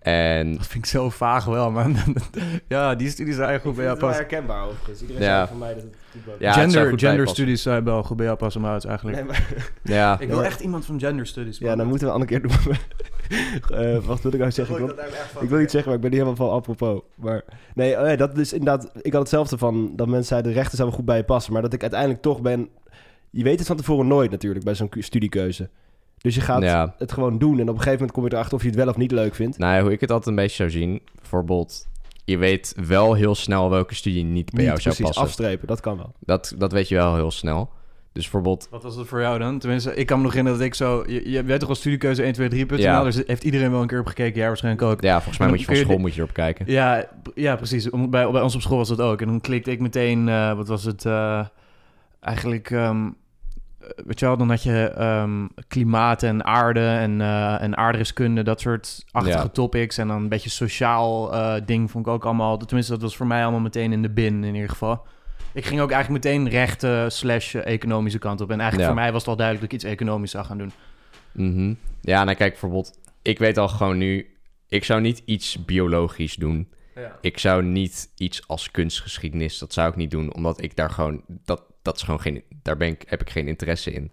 [0.00, 1.96] En dat vind ik zo vaag wel, man.
[2.68, 4.18] ja, die studies zijn eigenlijk goed bij jou passen.
[4.26, 5.00] herkenbaar overigens.
[5.00, 5.46] Iedereen Ja.
[5.48, 8.16] van mij dat het goed bij- Ja, het zou gender gender studies zijn wel goed
[8.16, 9.16] bij jou passen, maar het is eigenlijk...
[9.18, 11.58] Nee, maar, ja, Ik wil echt iemand van gender studies.
[11.58, 12.76] ja, dan moeten we een andere keer doen.
[13.70, 14.74] Eh, wat wil ik nou zeggen?
[14.78, 14.94] Ik wil,
[15.42, 17.00] ik wil niet zeggen, maar ik ben niet helemaal van apropos.
[17.14, 17.44] Maar
[17.74, 18.90] nee, oh ja, dat is inderdaad...
[19.02, 20.50] Ik had hetzelfde van dat mensen zeiden...
[20.52, 21.52] de rechten zouden goed bij je passen.
[21.52, 22.68] Maar dat ik uiteindelijk toch ben...
[23.30, 25.68] Je weet het van tevoren nooit natuurlijk bij zo'n studiekeuze.
[26.20, 26.94] Dus je gaat Ja.
[26.98, 27.54] het gewoon doen.
[27.54, 29.34] En op een gegeven moment kom je erachter of je het wel of niet leuk
[29.34, 29.58] vindt.
[29.58, 31.00] nou ja, hoe ik het altijd een beetje zou zien.
[31.14, 31.88] Bijvoorbeeld,
[32.24, 35.22] je weet wel heel snel welke studie niet bij niet jou zou precies passen.
[35.24, 36.12] afstrepen, dat kan wel.
[36.18, 37.70] Dat, dat weet je wel heel snel.
[38.12, 39.58] Dus bijvoorbeeld, Wat was dat voor jou dan?
[39.58, 41.04] Tenminste, ik kan me nog herinneren dat ik zo...
[41.06, 42.86] Je, je weet toch wel studiekeuze 1, 2, 3 punten?
[42.86, 43.02] Ja.
[43.04, 44.40] Dus heeft iedereen wel een keer op gekeken?
[44.40, 45.02] Ja, waarschijnlijk ook.
[45.02, 46.64] ja, volgens mij moet je van je school moet je erop kijken.
[46.68, 47.90] Ja, ja precies.
[47.90, 49.20] Om- Bij, bij ons op school was dat ook.
[49.20, 50.28] En dan klikte ik meteen...
[50.28, 51.04] eh, wat was het?
[51.04, 51.46] eh,
[52.20, 52.70] eigenlijk...
[52.70, 53.10] ehm, eh,
[54.06, 58.60] weet je wel, dan had je ehm, klimaat en aarde en, eh en aardrijkskunde, dat
[58.60, 59.48] soort achtige Ja.
[59.48, 59.98] topics.
[59.98, 62.56] En dan een beetje sociaal eh, ding vond ik ook allemaal...
[62.56, 65.06] Tenminste, dat was voor mij allemaal meteen in de bin in ieder geval.
[65.54, 68.50] Ik ging ook eigenlijk meteen rechten slash eh, economische kant op.
[68.50, 68.94] En eigenlijk Ja.
[68.94, 70.72] voor mij was het al duidelijk dat ik iets economisch zou gaan doen.
[71.32, 71.74] Mhm.
[72.00, 74.26] Ja, nou kijk, bijvoorbeeld, ik weet al gewoon nu,
[74.68, 76.68] ik zou niet iets biologisch doen.
[76.94, 77.16] Ja.
[77.20, 81.22] Ik zou niet iets als kunstgeschiedenis, dat zou ik niet doen, omdat ik daar gewoon,
[81.44, 84.10] dat, dat is gewoon geen, daar ben ik, heb ik geen interesse in.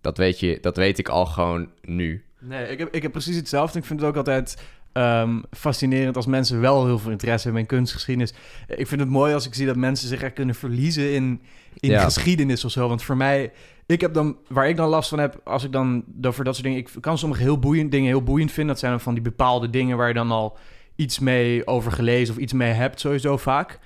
[0.00, 2.24] Dat weet je, dat weet ik al gewoon nu.
[2.40, 3.78] Nee, ik heb, ik heb precies hetzelfde.
[3.78, 4.62] Ik vind het ook altijd
[4.92, 8.32] ehm, fascinerend als mensen wel heel veel interesse hebben in kunstgeschiedenis.
[8.68, 11.40] Ik vind het mooi als ik zie dat mensen zich echt kunnen verliezen in,
[11.80, 12.02] in Ja.
[12.04, 12.88] geschiedenis of zo.
[12.88, 13.52] Want voor mij,
[13.86, 16.66] ik heb dan, waar ik dan last van heb, als ik dan over dat soort
[16.66, 18.72] dingen, ik kan sommige heel boeiend dingen heel boeiend vinden.
[18.72, 20.56] Dat zijn dan van die bepaalde dingen waar je dan al
[20.96, 23.78] iets mee over gelezen of iets mee hebt, sowieso vaak.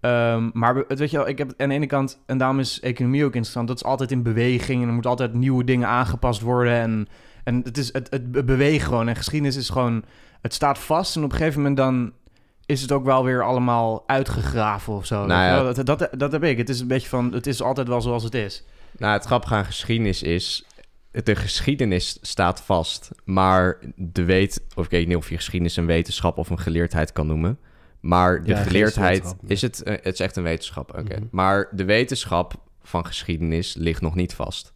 [0.00, 2.80] Ehm, maar het weet je wel, ik heb aan de ene kant, en daarom is
[2.80, 6.40] economie ook interessant, dat is altijd in beweging en er moeten altijd nieuwe dingen aangepast
[6.40, 6.72] worden.
[6.72, 7.08] En,
[7.44, 9.08] en het, is, het, het be- beweegt gewoon.
[9.08, 10.04] En geschiedenis is gewoon,
[10.42, 12.12] het staat vast en op een gegeven moment dan
[12.66, 15.26] is het ook wel weer allemaal uitgegraven of zo.
[15.26, 15.72] Nou ja.
[15.72, 16.58] dat, dat, dat heb ik.
[16.58, 18.64] Het is een beetje van, het is altijd wel zoals het is.
[18.98, 20.64] Nou, het grappige aan geschiedenis is,
[21.10, 25.86] de geschiedenis staat vast, maar de weet, of ik weet niet of je geschiedenis een
[25.86, 27.58] wetenschap of een geleerdheid kan noemen,
[28.06, 31.16] maar de Ja, geleerdheid, is het, eh, het is echt een wetenschap, oké.
[31.16, 31.26] Mhm.
[31.30, 34.74] Maar de wetenschap van geschiedenis ligt nog niet vast.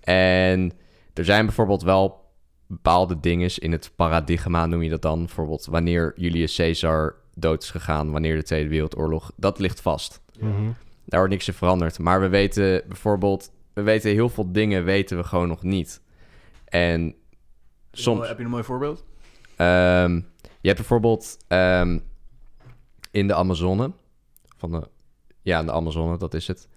[0.00, 0.72] En
[1.14, 2.30] er zijn bijvoorbeeld wel
[2.66, 5.18] bepaalde dingen in het paradigma, noem je dat dan.
[5.18, 10.20] Bijvoorbeeld wanneer Julius Caesar dood is gegaan, wanneer de Tweede Wereldoorlog, dat ligt vast.
[10.38, 10.62] Mhm.
[11.04, 11.98] Daar wordt niks in veranderd.
[11.98, 16.00] Maar we weten bijvoorbeeld, we weten heel veel dingen weten we gewoon nog niet.
[16.64, 17.14] En
[17.92, 18.28] soms...
[18.28, 19.04] Heb je een mooi voorbeeld?
[19.56, 20.14] Ehm,
[20.60, 21.98] je hebt bijvoorbeeld ehm,
[23.12, 23.92] in de Amazone,
[24.56, 24.88] van de,
[25.42, 26.68] ja, in de Amazone, dat is het.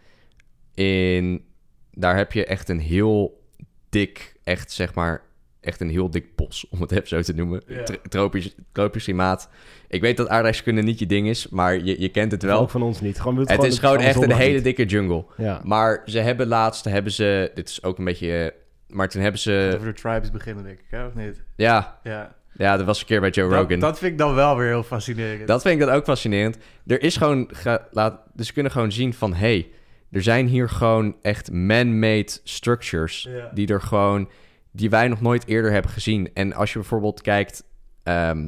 [0.73, 1.45] In,
[1.91, 3.43] daar heb je echt een heel
[3.89, 5.21] dik, echt zeg maar,
[5.59, 7.61] echt een heel dik bos, om het even zo te noemen.
[7.67, 7.83] Ja.
[8.09, 9.49] Tropisch, tropisch klimaat.
[9.87, 12.59] Ik weet dat aardrijkskunde niet je ding is, maar je, je kent het Wel.
[12.59, 13.19] Ook van ons niet.
[13.19, 15.25] Gewoon, Het is gewoon echt een hele dikke jungle.
[15.37, 15.61] Ja.
[15.63, 19.39] Maar ze hebben laatst, hebben ze, dit is ook een beetje, eh, maar toen hebben
[19.41, 21.05] ze, Over de tribes beginnen, denk ik, hè?
[21.05, 21.43] of niet?
[21.55, 22.35] ja, Ja.
[22.57, 23.67] Ja, dat was een keer bij Joe Rogan.
[23.67, 25.47] Dat, dat vind ik dan wel weer heel fascinerend.
[25.47, 26.57] Dat vind ik dan ook fascinerend.
[26.85, 29.67] Er is gewoon, ge- laat, dus ze kunnen gewoon zien van, hey,
[30.11, 33.51] er zijn hier gewoon echt man-made structures Ja.
[33.53, 34.29] die er gewoon,
[34.71, 36.29] die wij nog nooit eerder hebben gezien.
[36.33, 37.63] En als je bijvoorbeeld kijkt,
[38.03, 38.47] ehm,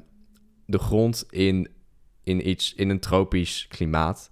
[0.65, 1.69] de grond in,
[2.23, 4.31] in iets, in een tropisch klimaat.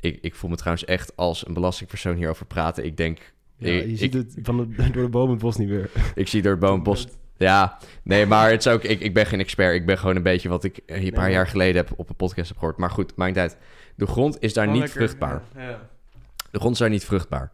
[0.00, 2.84] Ik, ik voel me trouwens echt als een belastingpersoon hierover praten.
[2.84, 3.18] Ik denk,
[3.56, 5.90] Ja, ik, je ik, ziet het van de, door de bomen het bos niet meer.
[6.14, 7.06] ik zie door het boombos
[7.38, 9.74] ja, nee, maar het is ook, ik, ik ben geen expert.
[9.74, 11.32] Ik ben gewoon een beetje wat ik een paar Nee.
[11.32, 12.76] jaar geleden heb op een podcast heb gehoord.
[12.76, 13.56] Maar goed, maakt uit.
[13.94, 15.42] De grond is daar niet lekker, vruchtbaar.
[15.56, 15.78] Ja, ja.
[16.50, 17.50] De grond is daar niet vruchtbaar.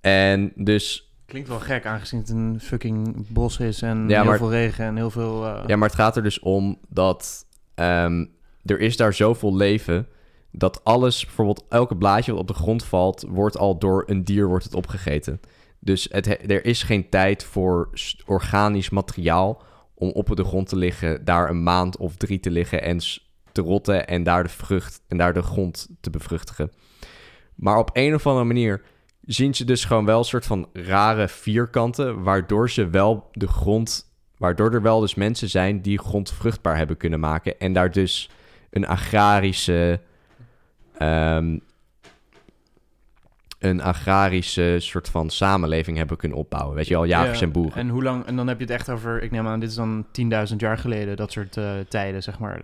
[0.00, 4.38] En dus, Klinkt wel gek, aangezien het een fucking bos is en Ja, heel maar-
[4.38, 5.46] veel regen en heel veel...
[5.46, 8.24] eh, ja, maar het gaat er dus om dat ehm,
[8.64, 10.06] er is daar zoveel leven
[10.52, 14.46] dat alles, bijvoorbeeld elke blaadje wat op de grond valt, wordt al door een dier
[14.46, 15.40] wordt het opgegeten.
[15.80, 17.90] Dus het, he- er is geen tijd voor
[18.26, 19.62] organisch materiaal
[19.94, 22.98] om op de grond te liggen, daar een maand of drie te liggen en
[23.52, 26.72] te rotten en daar de vrucht en daar de grond te bevruchtigen.
[27.54, 28.82] Maar op een of andere manier
[29.22, 34.12] zien ze dus gewoon wel een soort van rare vierkanten, waardoor ze wel de grond,
[34.36, 38.30] waardoor er wel dus mensen zijn die grond vruchtbaar hebben kunnen maken en daar dus
[38.70, 40.00] een agrarische,
[40.98, 41.58] ehm,
[43.58, 46.74] een agrarische soort van samenleving hebben kunnen opbouwen.
[46.76, 47.74] Weet je wel, jagers ja, en boeren.
[47.74, 48.24] En hoe lang...
[48.24, 49.22] En dan heb je het echt over...
[49.22, 50.06] Ik neem aan, dit is dan
[50.50, 52.60] 10.000 jaar geleden, dat soort eh, tijden, zeg maar.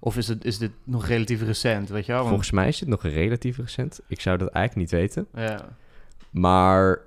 [0.00, 2.16] Of is, het, is dit nog relatief recent, weet je wel?
[2.20, 4.00] Want- Volgens mij is dit nog relatief recent.
[4.08, 5.26] Ik zou dat eigenlijk niet weten.
[5.34, 5.68] Ja.
[6.30, 7.00] Maar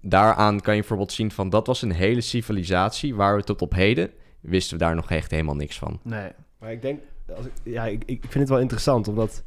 [0.00, 3.72] daaraan kan je bijvoorbeeld zien van dat was een hele civilisatie waar we tot op
[3.72, 4.10] heden
[4.40, 6.00] wisten we daar nog echt helemaal niks van.
[6.02, 6.30] Nee.
[6.58, 7.00] Maar ik denk,
[7.36, 9.42] als ik, ja, ik, ik vind het wel interessant, omdat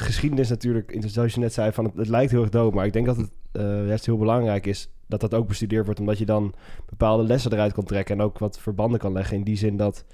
[0.00, 2.92] geschiedenis natuurlijk, zoals je net zei, van het, het lijkt heel erg dood, maar ik
[2.92, 6.26] denk dat het eh, juist heel belangrijk is dat dat ook bestudeerd wordt, omdat je
[6.26, 6.54] dan
[6.86, 9.36] bepaalde lessen eruit kan trekken en ook wat verbanden kan leggen.
[9.36, 10.04] In die zin dat,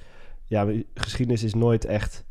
[0.45, 2.24] ja, geschiedenis is nooit echt,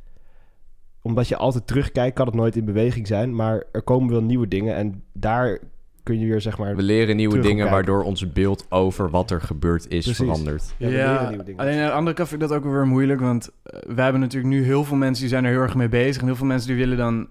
[1.01, 4.47] omdat je altijd terugkijkt, kan het nooit in beweging zijn, maar er komen wel nieuwe
[4.47, 5.59] dingen en daar
[6.03, 7.71] kun je weer, zeg maar, We leren nieuwe dingen kijken.
[7.73, 10.15] waardoor ons beeld over wat er gebeurd is Precies.
[10.15, 10.73] verandert.
[10.77, 11.59] ja, we leren nieuwe dingen.
[11.61, 14.21] alleen aan de andere kant vind ik dat ook weer moeilijk, want eh, wij hebben
[14.21, 16.21] natuurlijk nu heel veel mensen die zijn er heel erg mee bezig.
[16.21, 17.27] En heel veel mensen die willen dan,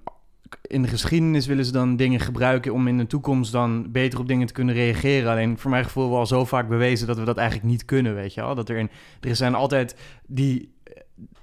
[0.62, 4.28] in de geschiedenis willen ze dan dingen gebruiken om in de toekomst dan beter op
[4.28, 5.30] dingen te kunnen reageren.
[5.30, 8.14] Alleen voor mijn gevoel wel al zo vaak bewezen dat we dat eigenlijk niet kunnen,
[8.14, 8.54] weet je wel.
[8.54, 9.96] Dat er, in, er zijn altijd
[10.26, 10.72] die,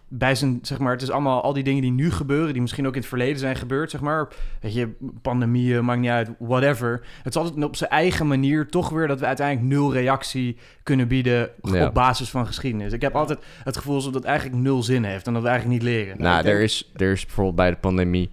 [0.10, 2.88] bij zijn, zeg maar, het is allemaal al die dingen die nu gebeuren, die misschien
[2.88, 4.28] ook in het verleden zijn gebeurd, zeg maar.
[4.62, 4.90] Weet je,
[5.22, 7.02] pandemieën, maakt niet uit, whatever.
[7.24, 11.08] Het is altijd op zijn eigen manier toch weer dat we uiteindelijk nul reactie kunnen
[11.08, 11.88] bieden Ja.
[11.88, 12.94] op basis van geschiedenis.
[12.94, 15.82] Ik heb altijd het gevoel dat het eigenlijk nul zin heeft en dat we eigenlijk
[15.82, 16.22] niet leren.
[16.22, 18.30] Nou, denk- er, is, er is bijvoorbeeld bij de pandemie...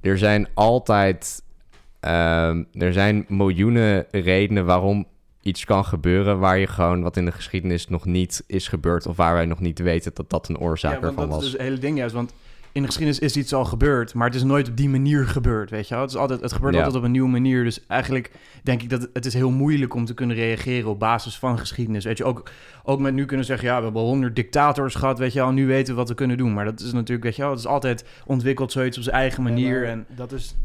[0.00, 1.42] Er zijn altijd...
[2.00, 5.06] ehm, er zijn miljoenen redenen waarom
[5.48, 6.38] iets kan gebeuren...
[6.38, 9.06] waar je gewoon wat in de geschiedenis nog niet is gebeurd...
[9.06, 11.36] of waar wij nog niet weten dat dat een oorzaak ja, ervan dat was.
[11.36, 12.32] is dus het hele ding juist, want
[12.72, 15.70] in de geschiedenis is iets al gebeurd, maar het is nooit op die manier gebeurd,
[15.70, 16.02] weet je wel?
[16.02, 16.78] Het, is altijd, het gebeurt Ja.
[16.78, 18.30] altijd op een nieuwe manier, dus eigenlijk
[18.62, 22.04] denk ik dat het, is heel moeilijk om te kunnen reageren op basis van geschiedenis.
[22.04, 22.50] Weet je, ook,
[22.82, 25.66] ook met nu kunnen zeggen, ja, we hebben honderd dictators gehad, weet je wel, nu
[25.66, 26.54] weten we wat we kunnen doen.
[26.54, 29.42] Maar dat is natuurlijk, weet je wel, het is altijd ontwikkeld zoiets op zijn eigen
[29.42, 29.84] manier.
[29.84, 30.56] Ja, en, dat, is,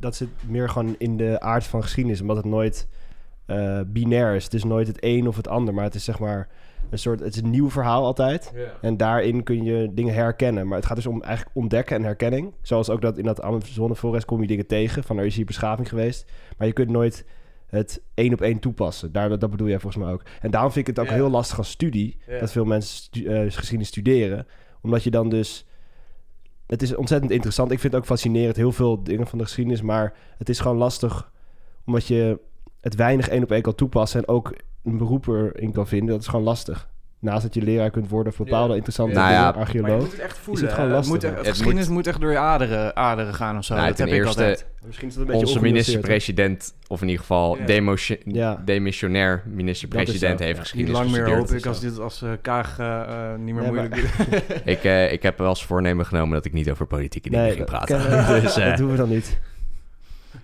[0.00, 2.86] dat zit meer gewoon in de aard van geschiedenis, omdat het nooit
[3.46, 4.44] eh, binair is.
[4.44, 6.48] Het is nooit het een of het ander, maar het is zeg maar
[6.90, 8.52] een soort, het is een nieuw verhaal altijd.
[8.82, 10.66] En daarin kun je dingen herkennen.
[10.68, 12.54] Maar het gaat dus om eigenlijk ontdekken en herkenning.
[12.62, 15.04] Zoals ook dat in dat Amazoneforest kom je dingen tegen.
[15.04, 16.30] Van er is hier beschaving geweest.
[16.58, 17.24] Maar je kunt nooit
[17.66, 19.12] het één op één toepassen.
[19.12, 20.22] Daar, dat bedoel jij volgens mij ook.
[20.40, 22.16] En daarom vind ik het ook heel lastig als studie.
[22.40, 24.46] Dat veel mensen stu- eh, geschiedenis studeren.
[24.82, 25.66] Omdat je dan dus...
[26.66, 27.70] Het is ontzettend interessant.
[27.72, 28.56] Ik vind het ook fascinerend.
[28.56, 29.82] Heel veel dingen van de geschiedenis.
[29.82, 31.32] Maar het is gewoon lastig.
[31.84, 32.38] Omdat je
[32.84, 34.20] het weinig één op één kan toepassen.
[34.20, 34.54] En ook
[34.84, 36.08] een beroep erin kan vinden.
[36.08, 36.88] Dat is gewoon lastig.
[37.18, 38.74] naast dat je leraar kunt worden of bepaalde Ja.
[38.74, 39.18] interessante Ja.
[39.20, 40.00] Nou ja, Maar je archeoloog.
[40.02, 40.64] moet het echt voelen.
[40.64, 41.38] het gewoon lastig, moet echt- ja.
[41.38, 42.06] het Het geschiedenis moet...
[42.06, 43.74] echt door je aderen, aderen gaan of zo.
[43.74, 44.66] Nou, dat ten heb ik eerste- altijd.
[44.86, 47.64] Misschien is het een beetje Onze minister-president, of in ieder geval Ja.
[47.66, 48.62] demotio- Ja.
[48.64, 50.62] demissionair minister-president, Dat is heeft ja.
[50.62, 53.62] Niet geschiedenis lang meer hoop ik als dit als eh, Kaag eh, eh, niet meer
[53.62, 53.94] Nee, maar- moeilijk
[54.30, 54.66] doet.
[54.74, 57.58] Ik, eh, ik heb wel als voornemen genomen dat ik niet over politieke dingen ging
[57.58, 58.42] dat, praten.
[58.42, 59.38] dus eh, dat doen we dan niet.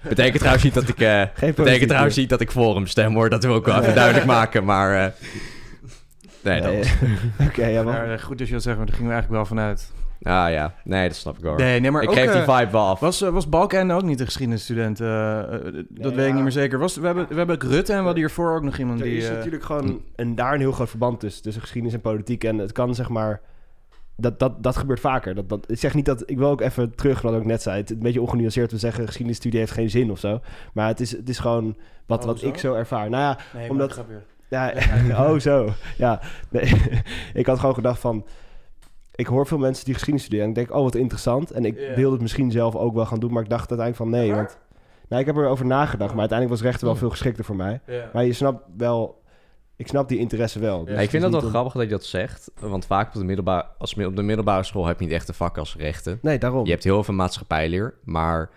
[0.03, 1.01] Betekent trouwens niet dat ik...
[1.01, 2.23] eh, politiek, betekent trouwens dus.
[2.23, 3.31] niet dat ik voor hem stem, hoor.
[3.31, 5.05] Dat wil ik wel even duidelijk maken, maar...
[5.05, 5.13] eh,
[6.43, 6.95] nee, dat was...
[7.49, 7.95] Oké, ja, maar...
[7.95, 9.93] Maar, eh, goed dat je dat zegt, maar daar gingen we eigenlijk wel vanuit.
[10.23, 11.55] Ah ja, nee, dat snap ik wel.
[11.55, 13.01] Nee, nee, maar ik ook, geef die vibe wel af.
[13.01, 14.99] Was, was Balken ook niet de geschiedenisstudent?
[14.99, 16.79] Dat weet ik niet meer zeker.
[16.79, 19.07] Was, we, hebben, we hebben ook Rutte en we hadden hiervoor ook nog iemand Er
[19.07, 19.17] die...
[19.17, 22.45] is natuurlijk gewoon een, daar een heel groot verband tussen, tussen geschiedenis en politiek.
[22.45, 23.41] En het kan zeg maar.
[24.21, 25.35] Dat, dat, dat gebeurt vaker.
[25.35, 26.31] Dat, dat, ik zeg niet dat.
[26.31, 27.77] Ik wil ook even terug wat ik net zei.
[27.81, 28.71] Het een beetje ongenuanceerd.
[28.73, 30.41] We zeggen geschiedenisstudie heeft geen zin of zo.
[30.73, 32.47] Maar het is, het is gewoon wat, Oh, wat zo?
[32.49, 33.11] ik zo ervaar.
[33.11, 34.21] Nou ja, nee, omdat- grapje.
[34.49, 34.73] ja
[35.31, 35.69] oh zo.
[35.99, 36.73] Ja, nee.
[37.35, 38.25] ik had gewoon gedacht van.
[39.15, 41.51] Ik hoor veel mensen die geschiedenis studeren en ik denk, oh wat interessant.
[41.51, 41.95] En ik Ja.
[41.95, 44.35] wilde het misschien zelf ook wel gaan doen, maar ik dacht uiteindelijk van nee.
[44.35, 44.59] Want,
[45.09, 47.81] nou, ik heb erover nagedacht, maar uiteindelijk was rechten wel veel geschikter voor mij.
[48.13, 49.20] Maar je snapt wel,
[49.81, 50.79] ik snap die interesse wel.
[50.79, 52.51] Dus Ja, het ik vind dat wel grappig dat je dat zegt.
[52.59, 55.35] Want vaak op de, middelbare, als, op de middelbare school heb je niet echt een
[55.35, 56.19] vak als rechten.
[56.23, 56.65] Nee, daarom.
[56.65, 58.51] Je hebt heel veel maatschappijleer, maar...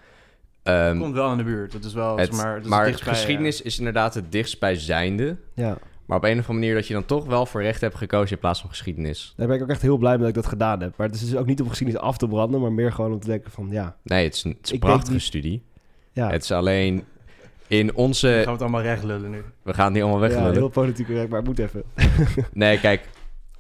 [0.64, 1.72] ehm, Komt wel in de buurt.
[1.72, 5.38] Dat is wel, het, zeg maar, maar geschiedenis is inderdaad het dichtstbijzijnde.
[5.54, 7.98] Ja, Maar op een of andere manier dat je dan toch wel voor rechten hebt
[8.00, 9.34] gekozen in plaats van geschiedenis.
[9.38, 10.94] daar ben ik ook echt heel blij mee dat ik dat gedaan heb.
[10.98, 13.20] Maar het is dus ook niet om geschiedenis af te branden, maar meer gewoon om
[13.20, 15.64] te denken van ja, Nee, het is een, het is een Ik denk prachtige studie.
[16.12, 17.04] ja, Het is alleen
[17.80, 18.28] in eh, onze...
[18.28, 19.42] gaan we het allemaal recht lullen nu.
[19.64, 20.54] We gaan het niet allemaal ja weglullen.
[20.54, 21.84] heel politiek correct, maar het moet even.
[22.54, 23.10] Nee, kijk,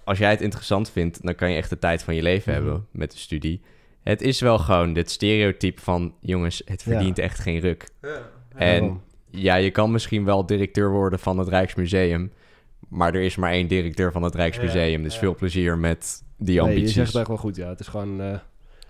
[0.03, 2.61] als jij het interessant vindt, dan kan je echt de tijd van je leven Mhm.
[2.64, 3.61] hebben met de studie.
[4.03, 6.91] Het is wel gewoon dit stereotype van, jongens, het Ja.
[6.91, 7.89] verdient echt geen ruk.
[8.01, 9.01] En Daarom.
[9.30, 12.32] ja, je kan misschien wel directeur worden van het Rijksmuseum,
[12.89, 15.03] maar er is maar één directeur van het Rijksmuseum.
[15.03, 15.20] dus ja.
[15.20, 16.93] veel plezier met die Nee, je ambities.
[16.93, 17.70] zegt het echt wel goed, ja.
[17.70, 18.34] Het is gewoon uh,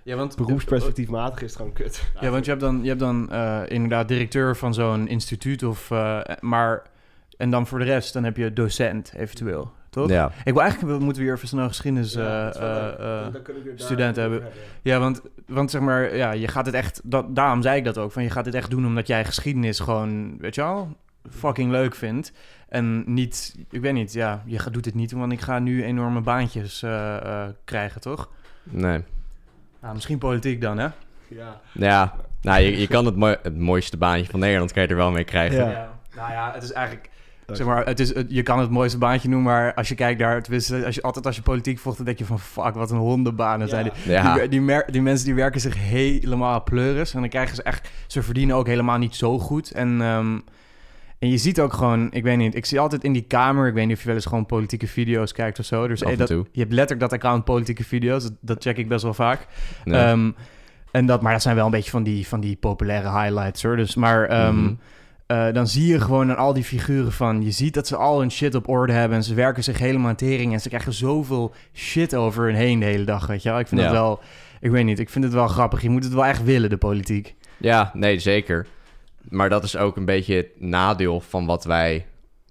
[0.03, 2.03] Ja, want beroepsperspectiefmatig is het gewoon kut.
[2.19, 5.91] Ja, want je hebt dan, je hebt dan eh, inderdaad directeur van zo'n instituut of...
[5.91, 6.91] eh, maar...
[7.37, 10.09] En dan voor de rest, dan heb je docent eventueel, toch?
[10.09, 12.15] Ja, Ik wil eigenlijk, we moeten weer even snel geschiedenis...
[12.15, 13.33] eh, eh, eh,
[13.75, 14.43] studenten hebben.
[14.81, 17.01] Ja, want, want zeg maar, ja, je gaat het echt...
[17.03, 19.79] Dat, daarom zei ik dat ook, van je gaat het echt doen omdat jij geschiedenis
[19.79, 20.97] gewoon, weet je wel,
[21.29, 22.31] fucking leuk vindt.
[22.69, 25.83] En niet, ik weet niet, ja, je gaat, doet het niet, want ik ga nu
[25.83, 28.29] enorme baantjes eh, eh, krijgen, toch?
[28.63, 29.03] nee.
[29.83, 30.87] Nou, misschien politiek dan, hè?
[31.27, 31.61] Ja.
[31.71, 35.11] Ja, nou, je, je kan het, het mooiste baantje van Nederland kan je er wel
[35.11, 35.69] mee krijgen.
[35.69, 35.89] Ja.
[36.15, 37.11] Nou ja, het is eigenlijk...
[37.47, 40.19] Zeg maar, het is, het- je kan het mooiste baantje noemen, maar als je kijkt
[40.19, 42.91] daar, tenminste, als je altijd als je politiek volgt, dan denk je van fuck, wat
[42.91, 44.11] een hondenbanen zijn die.
[44.11, 44.47] Ja.
[44.47, 44.61] Die,
[44.91, 48.67] die, mensen die werken zich helemaal pleuris en dan krijgen ze echt, ze verdienen ook
[48.67, 49.71] helemaal niet zo goed.
[49.71, 50.39] En, ehm,
[51.23, 53.73] en je ziet ook gewoon, ik weet niet, ik zie altijd in die kamer, ik
[53.73, 55.87] weet niet of je wel eens gewoon politieke video's kijkt of zo.
[55.87, 59.03] Dus eh, dat, je hebt letterlijk dat account politieke video's, dat, dat check ik best
[59.03, 59.47] wel vaak.
[59.85, 59.99] Nee.
[60.01, 60.31] Ehm,
[60.91, 63.75] en dat, maar dat zijn wel een beetje van die, van die populaire highlights hoor.
[63.75, 64.73] Dus, maar ehm, Mhm.
[65.27, 67.43] eh, dan zie je gewoon aan al die figuren van...
[67.43, 69.17] Je ziet dat ze al hun shit op orde hebben...
[69.17, 70.53] en ze werken zich helemaal aan tering...
[70.53, 73.59] en ze krijgen zoveel shit over hun heen de hele dag, weet je wel.
[73.59, 73.87] Ik vind Ja.
[73.87, 74.19] dat wel...
[74.59, 75.81] Ik weet niet, ik vind het wel grappig.
[75.81, 77.35] Je moet het wel echt willen, de politiek.
[77.57, 78.65] Ja, nee, zeker.
[79.29, 82.05] Maar dat is ook een beetje het nadeel van wat wij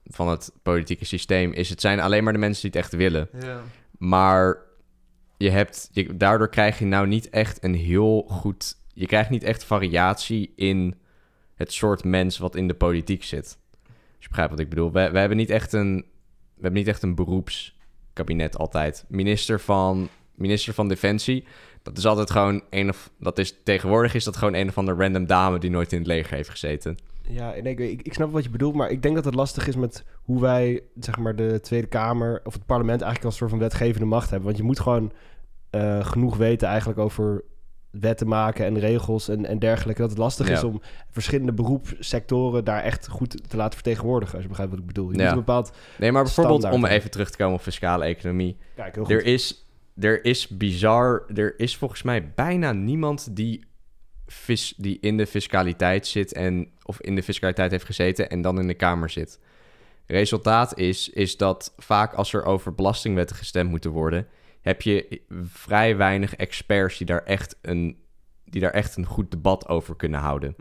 [0.04, 1.68] van het politieke systeem is.
[1.68, 3.28] Het zijn alleen maar de mensen die het echt willen.
[3.98, 4.58] Maar
[5.36, 8.76] je hebt, je, daardoor krijg je nou niet echt een heel goed.
[8.94, 10.94] Je krijgt niet echt variatie in
[11.54, 13.58] het soort mens wat in de politiek zit.
[13.82, 14.92] Als je begrijpt wat ik bedoel.
[14.92, 15.94] We, we hebben niet echt een.
[16.54, 19.04] We hebben niet echt een beroepskabinet altijd.
[19.08, 21.44] Minister van, minister van Defensie.
[21.82, 23.10] Dat is altijd gewoon een of.
[23.18, 26.06] Dat is, tegenwoordig is dat gewoon een of andere random dame die nooit in het
[26.06, 26.98] leger heeft gezeten.
[27.28, 29.66] Ja, en ik, ik, ik snap wat je bedoelt, maar ik denk dat het lastig
[29.68, 33.50] is met hoe wij, zeg maar, de Tweede Kamer of het parlement eigenlijk als soort
[33.50, 34.46] van wetgevende macht hebben.
[34.46, 35.12] Want je moet gewoon
[35.70, 37.44] eh, genoeg weten eigenlijk over
[37.90, 40.00] wetten maken en regels en, en dergelijke.
[40.00, 40.52] Dat het lastig Ja.
[40.52, 40.80] is om
[41.10, 45.10] verschillende beroepssectoren daar echt goed te laten vertegenwoordigen, als je begrijpt wat ik bedoel.
[45.12, 45.22] Je Ja.
[45.22, 45.72] moet een bepaald...
[45.98, 48.56] Nee, maar bijvoorbeeld om even terug te komen op fiscale economie.
[48.74, 49.12] Kijk, heel goed.
[49.12, 49.61] Er is,
[50.00, 53.64] er is bizar, er is volgens mij bijna niemand die,
[54.26, 58.58] fis, die in de fiscaliteit zit en of in de fiscaliteit heeft gezeten en dan
[58.58, 59.40] in de Kamer zit.
[60.06, 64.26] Resultaat is, is dat vaak als er over belastingwetten gestemd moeten worden,
[64.60, 67.96] heb je vrij weinig experts die daar echt een,
[68.44, 70.54] die daar echt een goed debat over kunnen houden.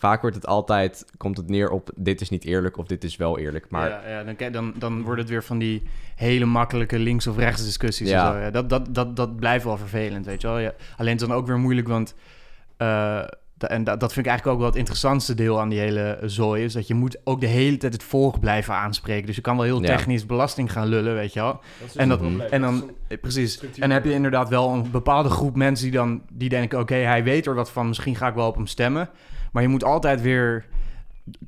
[0.00, 3.16] Vaak wordt het altijd, komt het neer op dit is niet eerlijk of dit is
[3.16, 3.66] wel eerlijk.
[3.68, 5.82] Maar ja, ja dan, kijk- dan, dan wordt het weer van die
[6.16, 8.08] hele makkelijke links- of rechts discussies.
[8.08, 8.32] Ja.
[8.32, 8.38] Zo.
[8.38, 10.58] Ja, dat, dat, dat, dat blijft wel vervelend, weet je wel.
[10.58, 10.72] Ja.
[10.96, 12.14] Alleen het is dan ook weer moeilijk, want...
[12.76, 13.20] eh,
[13.60, 16.18] Da- En dat, dat vind ik eigenlijk ook wel het interessantste deel aan die hele
[16.24, 16.64] zooi.
[16.64, 19.26] Is dat je moet ook de hele tijd het volk blijven aanspreken.
[19.26, 19.86] Dus je kan wel heel Ja.
[19.86, 21.60] technisch belasting gaan lullen, weet je wel.
[21.86, 22.20] is En, dat,
[22.50, 23.52] en dan, eh, precies.
[23.52, 23.82] structuur.
[23.82, 26.94] En dan heb je inderdaad wel een bepaalde groep mensen die dan die denken: oké,
[26.94, 29.08] hij weet er wat van, misschien ga ik wel op hem stemmen.
[29.50, 30.64] Maar je moet altijd weer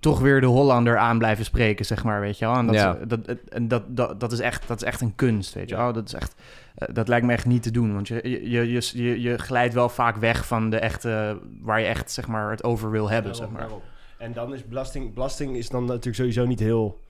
[0.01, 2.55] toch weer de Hollander aan blijven spreken, zeg maar, weet je wel.
[2.55, 2.99] En dat, Ja.
[3.07, 5.93] dat, en dat, dat, dat, is echt, dat is echt een kunst, weet je wel.
[5.93, 6.35] Dat is echt,
[6.75, 9.39] eh, dat lijkt me echt niet te doen, want je, je, je, je, je, je
[9.39, 13.11] glijdt wel vaak weg van de echte, waar je echt, zeg maar, het over wil
[13.11, 13.61] hebben, zeg maar.
[13.61, 13.81] daarom.
[14.19, 15.15] En dan is belasting...
[15.15, 17.01] Belasting is dan natuurlijk sowieso niet heel...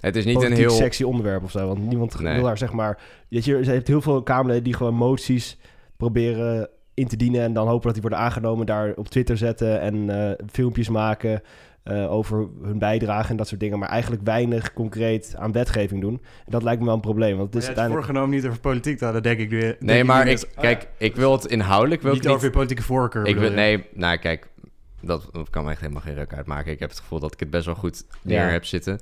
[0.00, 0.70] Het is niet een heel...
[0.70, 1.66] sexy onderwerp of zo.
[1.66, 2.34] Want niemand Nee.
[2.34, 2.98] wil daar zeg maar...
[3.28, 5.58] Je, je hebt heel veel Kamerleden die gewoon moties
[5.96, 7.40] proberen in te dienen...
[7.42, 9.80] en dan hopen dat die worden aangenomen, daar op Twitter zetten...
[9.80, 11.42] en eh, filmpjes maken
[11.82, 13.78] eh, over hun bijdrage en dat soort dingen...
[13.78, 16.14] maar eigenlijk weinig concreet aan wetgeving doen.
[16.44, 18.06] En dat lijkt me wel een probleem, want het is Het is uiteindelijk...
[18.06, 19.50] voorgenomen niet over politiek te hadden, denk ik.
[19.50, 22.02] denk Nee, ik maar ik, kijk, ik wil het inhoudelijk...
[22.02, 23.26] Wil niet ik niet over je politieke voorkeur.
[23.26, 23.54] Ik wil, je?
[23.56, 24.48] nee, nou kijk,
[25.00, 26.72] dat, dat kan me echt helemaal geen ruk uitmaken.
[26.72, 28.48] Ik heb het gevoel dat ik het best wel goed neer Ja.
[28.50, 29.00] heb zitten.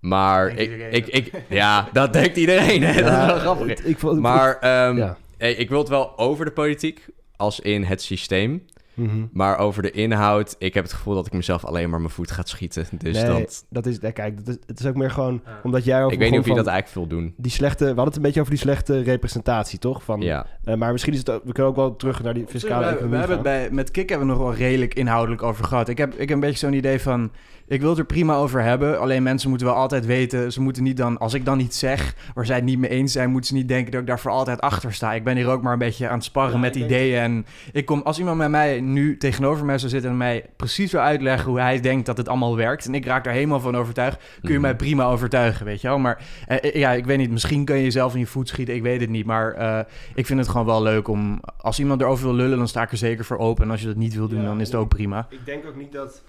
[0.00, 2.82] Maar Denkt ik, iedereen, ik, ik, ja, dat denkt iedereen.
[2.82, 2.92] Hè?
[3.02, 3.66] dat is wel grappig.
[3.68, 5.16] het- Ik, vond- Maar ehm, ja.
[5.38, 7.06] hey, ik wil het wel over de politiek,
[7.42, 8.62] als in het systeem.
[8.94, 9.26] Mhm.
[9.32, 12.30] Maar over de inhoud, ik heb het gevoel dat ik mezelf alleen maar mijn voet
[12.30, 12.86] gaat schieten.
[12.98, 15.60] Dus nee, dat, dat is, nee, kijk, dat is, het is ook meer gewoon Ja.
[15.62, 17.34] omdat jij over ik weet niet of je dat eigenlijk veel doen.
[17.36, 20.02] die slechte, we hadden het een beetje over die slechte representatie, toch?
[20.02, 22.46] Van, Ja, eh, maar misschien is het, ook- we kunnen ook wel terug naar die
[22.46, 25.64] fiscale we, we hebben het bij, met Kik hebben we nog wel redelijk inhoudelijk over
[25.64, 25.88] gehad.
[25.88, 27.30] Ik heb, ik heb een beetje zo'n idee van...
[27.72, 29.00] Ik wil het er prima over hebben.
[29.00, 30.52] Alleen mensen moeten wel altijd weten...
[30.52, 31.18] Ze moeten niet dan...
[31.18, 33.30] Als ik dan iets zeg waar zij het niet mee eens zijn...
[33.30, 35.12] moeten ze niet denken dat ik daar voor altijd achter sta.
[35.12, 37.20] Ik ben hier ook maar een beetje aan het sparren Ja, met ideeën.
[37.20, 38.00] En ik kom...
[38.02, 40.10] Als iemand met mij nu tegenover mij zou zitten...
[40.10, 42.86] en mij precies wil uitleggen hoe hij denkt dat het allemaal werkt...
[42.86, 44.16] en ik raak daar helemaal van overtuigd...
[44.40, 44.60] kun je Mhm.
[44.62, 45.98] mij prima overtuigen, weet je wel.
[45.98, 47.30] Maar eh, eh, ja, ik weet niet.
[47.30, 48.74] Misschien kun je jezelf in je voet schieten.
[48.74, 49.26] Ik weet het niet.
[49.26, 49.78] Maar eh,
[50.14, 51.40] ik vind het gewoon wel leuk om...
[51.56, 53.64] Als iemand erover wil lullen, dan sta ik er zeker voor open.
[53.64, 55.26] En als je dat niet wil doen, Ja, dan is het ook prima.
[55.30, 56.22] Ik denk ook niet dat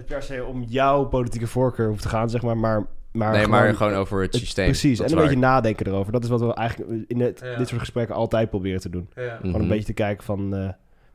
[0.00, 3.44] het per se om jouw politieke voorkeur hoeft te gaan, zeg maar, maar, maar nee,
[3.44, 4.64] gewoon, maar gewoon over het het- systeem.
[4.66, 5.28] Precies, Dat en een waar.
[5.28, 6.12] beetje nadenken erover.
[6.12, 7.56] Dat is wat we eigenlijk in het- Ja.
[7.56, 9.08] dit soort gesprekken altijd proberen te doen.
[9.14, 9.60] Gewoon Mhm.
[9.60, 10.68] een beetje te kijken van, eh,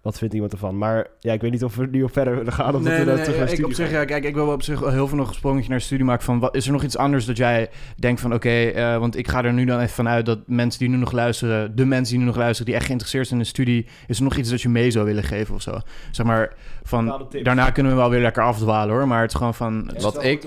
[0.05, 0.77] wat vindt iemand ervan?
[0.77, 2.65] Maar ja, ik weet niet of we nu op verder willen gaan.
[2.65, 4.23] Of dat Nee, we nee, dan nee, terug naar ik studie op zich, ja, kijk,
[4.23, 6.23] ik wil wel op zich wel heel veel nog een sprongetje naar de studie maken
[6.23, 9.27] van, wat, is er nog iets anders dat jij denkt van, oké, eh, want ik
[9.27, 12.19] ga er nu dan even vanuit dat mensen die nu nog luisteren, de mensen die
[12.23, 14.61] nu nog luisteren, die echt geïnteresseerd zijn in de studie, is er nog iets dat
[14.61, 15.79] je mee zou willen geven of zo?
[16.11, 16.53] Zeg maar,
[16.83, 20.01] van, daarna kunnen we wel weer lekker afdwalen hoor, maar het is gewoon van, Ja,
[20.01, 20.41] Wat ik-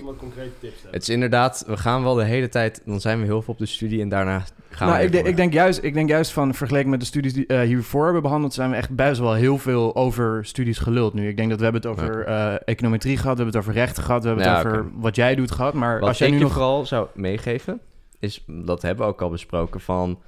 [0.61, 0.75] tips.
[0.91, 3.59] Het is inderdaad, we gaan wel de hele tijd, dan zijn we heel veel op
[3.59, 6.91] de studie en daarna gaan nou, ik, ik, denk juist, ik denk juist van vergeleken
[6.91, 9.97] met de studies die eh, hiervoor hebben behandeld, zijn we echt best wel heel veel
[9.97, 11.29] over studies geluld nu.
[11.29, 14.03] Ik denk dat we hebben het over eh, econometrie gehad, we hebben het over rechten
[14.03, 15.75] gehad, we hebben het over wat jij doet gehad.
[15.75, 17.81] Maar Wat als jij ik nu je nog vooral zou meegeven,
[18.19, 20.21] is, dat hebben we ook al besproken, van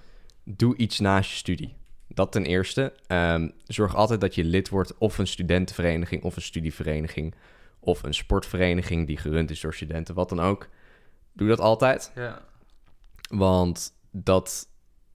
[0.45, 1.75] doe iets naast je studie.
[2.09, 2.93] Dat ten eerste.
[3.07, 7.35] Ehm, zorg altijd dat je lid wordt of een studentenvereniging of een studievereniging
[7.81, 10.69] of een sportvereniging die gerund is door studenten, wat dan ook.
[11.33, 12.39] Doe dat altijd, Ja.
[13.29, 14.69] want dat,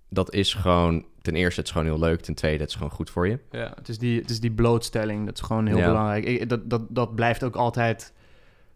[0.10, 2.92] dat is gewoon, ten eerste het is gewoon heel leuk, ten tweede het is gewoon
[2.92, 3.40] goed voor je.
[3.52, 5.26] Ja, het is die, het is die blootstelling.
[5.26, 5.86] Dat is gewoon heel Ja.
[5.88, 6.26] belangrijk.
[6.26, 8.14] Ik, dat, dat, dat blijft ook altijd,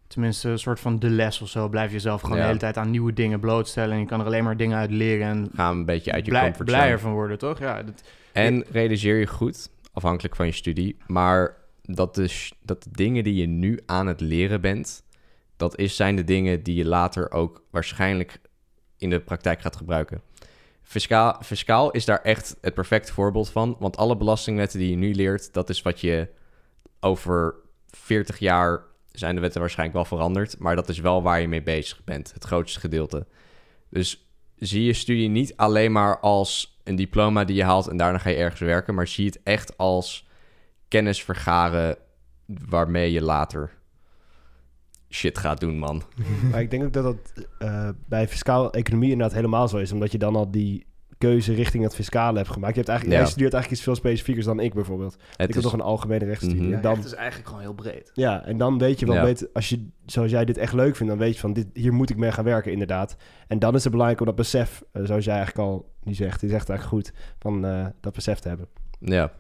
[0.08, 1.70] tenminste, een soort van de les of zo.
[1.70, 2.42] Blijf jezelf gewoon Ja.
[2.42, 3.94] de hele tijd aan nieuwe dingen blootstellen.
[3.94, 6.32] En je kan er alleen maar dingen uit leren en Ga een beetje uit je
[6.32, 6.80] blij, comfortzone.
[6.82, 7.60] blijer van worden, toch?
[7.60, 12.90] Ja, dat, En realiseer je goed, afhankelijk van je studie, maar dat de, dat de
[12.92, 15.04] dingen die je nu aan het leren bent,
[15.58, 18.40] dat is, zijn de dingen die je later ook waarschijnlijk
[19.00, 20.22] in de praktijk gaat gebruiken.
[20.82, 25.14] Fiscaal, fiscaal is daar echt het perfecte voorbeeld van, want alle belastingwetten die je nu
[25.14, 26.28] leert, dat is wat je
[27.00, 27.56] over
[27.88, 31.64] 40 jaar zijn de wetten waarschijnlijk wel veranderd, maar dat is wel waar je mee
[31.64, 33.26] bezig bent, het grootste gedeelte.
[33.90, 38.18] Dus zie je studie niet alleen maar als een diploma die je haalt en daarna
[38.18, 40.28] ga je ergens werken, maar zie het echt als
[40.88, 41.98] kennis vergaren
[42.46, 43.79] waarmee je later
[45.10, 46.02] shit gaat doen, man.
[46.52, 49.92] Maar ik denk ook dat dat eh, bij fiscaal economie inderdaad helemaal zo is.
[49.92, 50.88] Omdat je dan al die
[51.18, 52.72] keuze richting het fiscale hebt gemaakt.
[52.74, 53.24] Je hebt eigenlijk, Ja.
[53.24, 55.12] Jij studeert eigenlijk iets veel specifiekers dan ik bijvoorbeeld.
[55.14, 56.74] Het ik heb is, nog een algemene rechtsstudie.
[56.76, 58.12] En dan, is eigenlijk gewoon heel breed.
[58.14, 59.24] ja, en dan weet je wel Ja.
[59.24, 61.94] beter, als je, zoals jij dit echt leuk vindt, dan weet je van, dit, hier
[61.94, 63.16] moet ik mee gaan werken inderdaad.
[63.48, 66.40] En dan is het belangrijk om dat besef, eh, zoals jij eigenlijk al nu zegt,
[66.40, 68.68] die zegt eigenlijk goed, van eh, dat besef te hebben.
[69.00, 69.32] ja.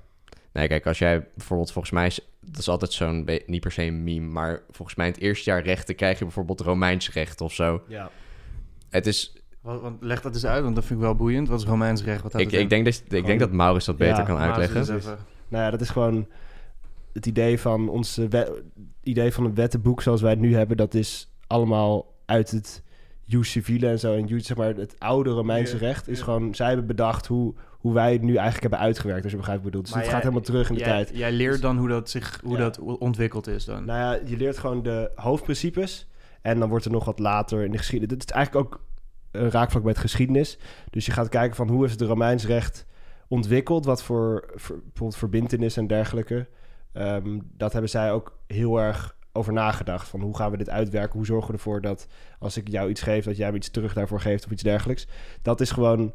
[0.54, 3.84] Nee, kijk, als jij bijvoorbeeld, volgens mij is dat is altijd zo'n, niet per se
[3.84, 7.42] een meme, maar volgens mij in het eerste jaar rechten krijg je bijvoorbeeld Romeins recht
[7.42, 7.82] of zo.
[7.88, 8.10] Ja.
[8.90, 11.48] Het is, Wat, want leg dat eens uit, want dat vind ik wel boeiend.
[11.48, 12.22] Wat is Romeins recht?
[12.24, 14.96] Wat ik, ik denk, dat, ik denk dat Maurits dat beter Ja, kan uitleggen.
[14.96, 16.28] even- Nou ja, dat is gewoon
[17.14, 18.64] het idee van ons we-
[19.04, 20.78] idee van een wettenboek zoals wij het nu hebben.
[20.78, 22.84] Dat is allemaal uit het
[23.30, 24.16] jus civile en zo.
[24.16, 26.56] En jus, zeg maar, het oude Romeinse recht is gewoon...
[26.56, 29.24] Zij hebben bedacht hoe, hoe wij het nu eigenlijk hebben uitgewerkt.
[29.24, 29.86] Als je begrijpt wat ik bedoel.
[29.92, 31.18] Dus Maar het jij- gaat helemaal terug in de jij, tijd.
[31.18, 32.64] Jij leert dan hoe dat, zich, hoe Ja.
[32.64, 33.86] dat ontwikkeld is dan.
[33.86, 36.08] Nou ja, je leert gewoon de hoofdprincipes.
[36.42, 38.18] En dan wordt er nog wat later in de geschiedenis...
[38.18, 38.82] Dit is eigenlijk ook
[39.32, 40.58] een raakvlak met geschiedenis.
[40.90, 42.86] Dus je gaat kijken van hoe is het Romeins recht
[43.28, 43.86] ontwikkeld?
[43.86, 46.48] Wat voor, voor bijvoorbeeld verbindenis en dergelijke.
[46.94, 50.08] Ehm, dat hebben zij ook heel erg over nagedacht.
[50.08, 51.18] Van hoe gaan we dit uitwerken?
[51.18, 52.08] Hoe zorgen we ervoor dat
[52.40, 53.26] als ik jou iets geef...
[53.26, 55.08] dat jij me iets terug daarvoor geeft of iets dergelijks?
[55.42, 56.14] Dat is gewoon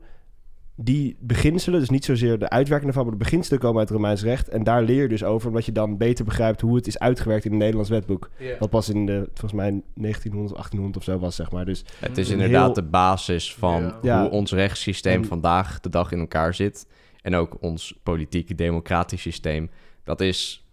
[0.77, 4.23] die beginselen, dus niet zozeer de uitwerking ervan, maar de beginselen komen uit het Romeins
[4.23, 4.49] recht.
[4.49, 7.45] En daar leer je dus over, omdat je dan beter begrijpt hoe het is uitgewerkt
[7.45, 8.31] in het Nederlands wetboek.
[8.59, 11.65] Wat pas in de, volgens mij 1900 of 1800 of zo was, zeg maar.
[11.65, 13.99] Dus Het is inderdaad heel- de basis van Ja.
[14.03, 14.21] Ja.
[14.21, 16.87] hoe ons rechtssysteem En- vandaag de dag in elkaar zit.
[17.23, 19.71] En ook ons politieke democratisch systeem.
[20.05, 20.64] Dat is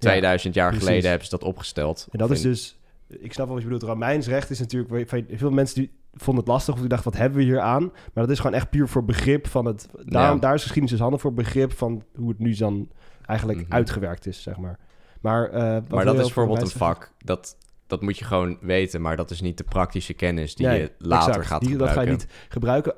[0.00, 0.86] 2000 jaar precies.
[0.86, 2.06] geleden hebben ze dat opgesteld.
[2.10, 2.78] En dat is dus,
[3.08, 6.52] ik snap wel wat je bedoelt, Romeins recht is natuurlijk, veel mensen die vonden het
[6.52, 7.82] lastig of die dachten, wat hebben we hier aan?
[7.82, 10.34] Maar dat is gewoon echt puur voor begrip van het, Ja.
[10.34, 12.88] daar is geschiedenis dus handig voor begrip van hoe het nu dan
[13.26, 13.72] eigenlijk Mhm.
[13.72, 14.78] uitgewerkt is, zeg maar.
[15.20, 17.12] Maar, eh, Maar dat is bijvoorbeeld een vak.
[17.18, 20.80] Dat, dat moet je gewoon weten, maar dat is niet de praktische kennis die Nee,
[20.80, 21.46] je later exact.
[21.46, 22.26] gaat Die, Dat ga je gebruiken.
[22.28, 22.94] niet gebruiken,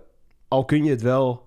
[0.48, 1.46] al kun je het wel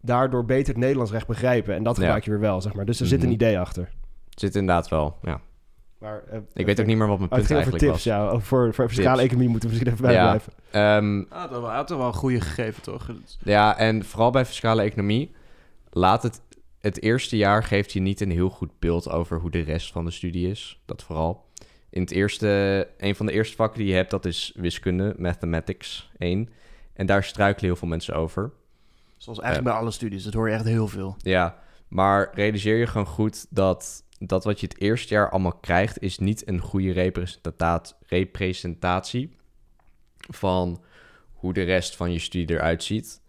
[0.00, 1.74] daardoor beter het Nederlands recht begrijpen.
[1.74, 2.84] En dat gebruik je weer wel, zeg maar.
[2.84, 3.34] Dus er zit een Mhm.
[3.34, 3.90] idee achter.
[4.34, 5.40] Het zit inderdaad wel, ja.
[5.98, 8.02] Maar, eh, Ik weet ook niet meer wat mijn het punt over eigenlijk tips, was.
[8.04, 8.28] ja.
[8.28, 9.22] Over voor, voor fiscale Tips.
[9.24, 10.24] economie moeten we misschien even bij Ja.
[10.24, 10.52] blijven.
[10.70, 13.10] Ehm, Ah, dat wel- had toch wel een goede gegeven, toch?
[13.44, 15.34] Ja, en vooral bij fiscale economie,
[15.90, 16.40] laat het
[16.80, 20.04] het eerste jaar geeft je niet een heel goed beeld over hoe de rest van
[20.04, 20.82] de studie is.
[20.86, 21.44] Dat vooral.
[21.90, 26.10] In het eerste, een van de eerste vakken die je hebt, dat is wiskunde, mathematics
[26.18, 26.48] 1.
[26.94, 28.52] En daar struikelen heel veel mensen over.
[29.16, 31.16] Zoals eigenlijk bij alle studies, dat hoor je echt heel veel.
[31.18, 31.58] Ja,
[31.88, 36.18] maar realiseer je gewoon goed dat dat wat je het eerste jaar allemaal krijgt, is
[36.18, 37.16] niet een goede
[38.08, 39.36] representatie
[40.30, 40.82] van
[41.32, 43.22] hoe de rest van je studie eruit ziet.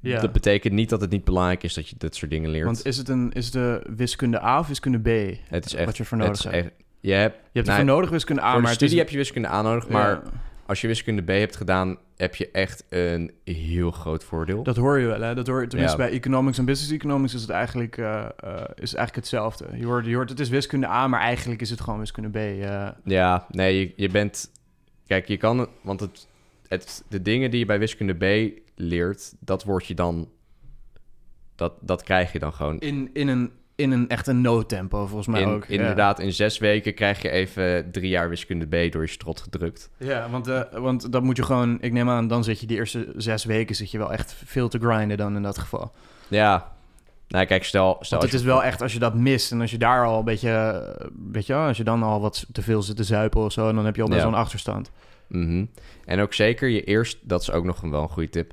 [0.00, 0.20] Ja.
[0.20, 2.64] Dat betekent niet dat het niet belangrijk is dat je dit soort dingen leert.
[2.64, 5.36] Want is het een is de wiskunde A of wiskunde B?
[5.48, 6.54] het is echt, wat je voor nodig hebt?
[6.54, 9.08] echt- je hebt, Je hebt nou, ervoor nodig wiskunde A, voor maar is studie heb
[9.08, 10.22] je wiskunde A nodig, maar Ja,
[10.66, 14.62] als je wiskunde B hebt gedaan, heb je echt een heel groot voordeel.
[14.62, 15.34] dat hoor je wel, hè?
[15.34, 16.04] Dat hoor je, tenminste Ja.
[16.06, 19.66] bij economics en business economics is het eigenlijk, eh, eh, is eigenlijk hetzelfde.
[19.74, 22.36] Je hoort, je hoort, het is wiskunde A, maar eigenlijk is het gewoon wiskunde B.
[22.36, 22.88] eh.
[23.04, 24.50] Ja, nee, je, je bent...
[25.06, 25.68] Kijk, je kan...
[25.82, 26.28] Want het,
[26.68, 30.28] het, de dingen die je bij wiskunde B leert, dat word je dan...
[31.56, 32.78] Dat, dat krijg je dan gewoon.
[32.78, 35.64] in, in, een, in een echt een noodtempo, volgens mij In, ook.
[35.64, 35.74] ja.
[35.74, 39.90] inderdaad, in zes weken krijg je even drie jaar wiskunde B door je strot gedrukt.
[39.96, 41.78] Ja, want, eh, want dat moet je gewoon...
[41.80, 43.74] Ik neem aan, dan zit je die eerste zes weken...
[43.74, 45.92] zit je wel echt veel te grinden dan in dat geval.
[46.28, 46.72] Ja,
[47.28, 47.96] nou kijk, stel...
[48.00, 49.52] stel Want het is wel echt, als je dat mist...
[49.52, 51.10] en als je daar al een beetje...
[51.32, 53.72] Weet je als je dan al wat te veel zit te zuipen of zo...
[53.72, 54.26] dan heb je al best Ja.
[54.26, 54.90] een achterstand.
[55.28, 55.64] Mhm.
[56.04, 58.52] En ook zeker je eerst, dat is ook nog een, wel een goede tip.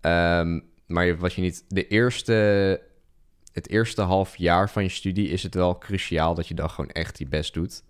[0.00, 2.80] Ehm, maar wat je niet, de eerste,
[3.56, 6.90] het eerste half jaar van je studie is het wel cruciaal dat je dan gewoon
[6.90, 7.82] echt je best doet.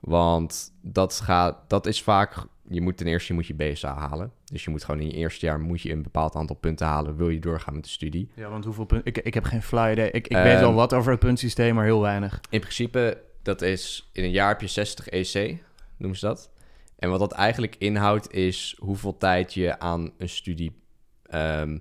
[0.00, 4.32] Want dat gaat, dat is vaak, je moet ten eerste je moet je BSA halen.
[4.44, 7.16] Dus je moet gewoon in je eerste jaar moet je een bepaald aantal punten halen,
[7.16, 8.28] wil je doorgaan met de studie.
[8.34, 9.06] Ja, want hoeveel punten...
[9.06, 10.10] Ik, ik heb geen fly idee.
[10.10, 12.40] Ik, ik Ehm, weet wel wat over het puntsysteem, maar heel weinig.
[12.50, 15.64] In principe, dat is in een jaar heb je 60 EC,
[15.96, 16.50] noemen ze dat.
[16.98, 20.82] En wat dat eigenlijk inhoudt is hoeveel tijd je aan een studie,
[21.22, 21.78] ehm,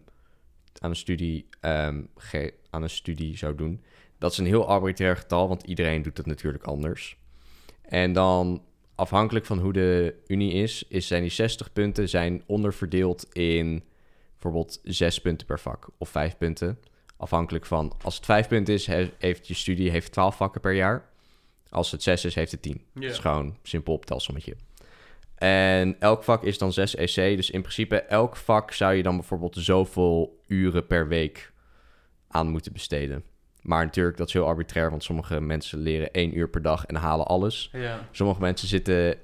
[0.84, 3.82] aan een studie, ehm, ge- aan een studie zou doen.
[4.18, 7.18] Dat is een heel arbitrair getal, want iedereen doet het natuurlijk anders.
[7.82, 8.64] En dan
[8.96, 13.84] afhankelijk van hoe de unie is, is zijn die 60 punten zijn onderverdeeld in
[14.34, 16.80] bijvoorbeeld 6 punten per vak of 5 punten.
[17.18, 20.74] Afhankelijk van, als het 5 punten is, he- heeft je studie heeft 12 vakken per
[20.74, 21.10] jaar.
[21.70, 22.82] Als het 6 is, heeft het 10.
[22.94, 23.02] Ja.
[23.02, 24.56] Dat is gewoon simpel optelsommetje.
[25.44, 27.36] En elk vak is dan 6 EC.
[27.36, 31.54] Dus in principe elk vak zou je dan bijvoorbeeld zoveel uren per week
[32.28, 33.24] aan moeten besteden.
[33.62, 36.96] Maar natuurlijk, dat is heel arbitrair, want sommige mensen leren één uur per dag en
[36.96, 37.70] halen alles.
[37.72, 38.08] Ja.
[38.12, 39.18] Sommige mensen zitten,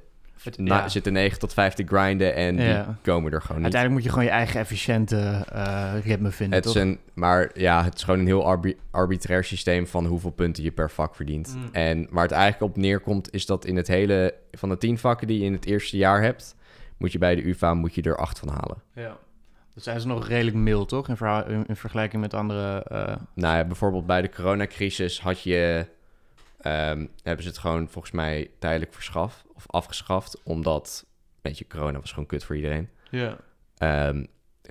[0.64, 0.88] ja.
[0.90, 2.84] zitten 9 tot 5 te grinden en Ja.
[2.84, 3.74] die komen er gewoon niet.
[3.74, 6.82] Uiteindelijk moet je gewoon je eigen efficiënte eh, ritme vinden, Het is toch?
[6.82, 10.72] een, maar ja, het is gewoon een heel arbi- arbitrair systeem van hoeveel punten je
[10.72, 11.56] per vak verdient.
[11.56, 11.70] Mm.
[11.72, 15.28] En waar het eigenlijk op neerkomt, is dat in het hele van de 10 vakken
[15.28, 16.56] die je in het eerste jaar hebt,
[16.98, 18.78] moet je bij de UvA moet je er 8 van halen.
[18.94, 19.18] Ja.
[19.74, 21.10] Dat zijn ze nog redelijk mild, toch?
[21.10, 22.84] In, verha- in, in vergelijking met andere...
[22.84, 25.86] eh, Nou ja, bijvoorbeeld bij de coronacrisis had je,
[26.60, 31.06] ehm, hebben ze het gewoon volgens mij tijdelijk verschaft of afgeschaft, omdat,
[31.42, 32.90] weet je, corona was gewoon kut voor iedereen.
[33.12, 33.38] Ja.
[33.78, 34.26] Ehm,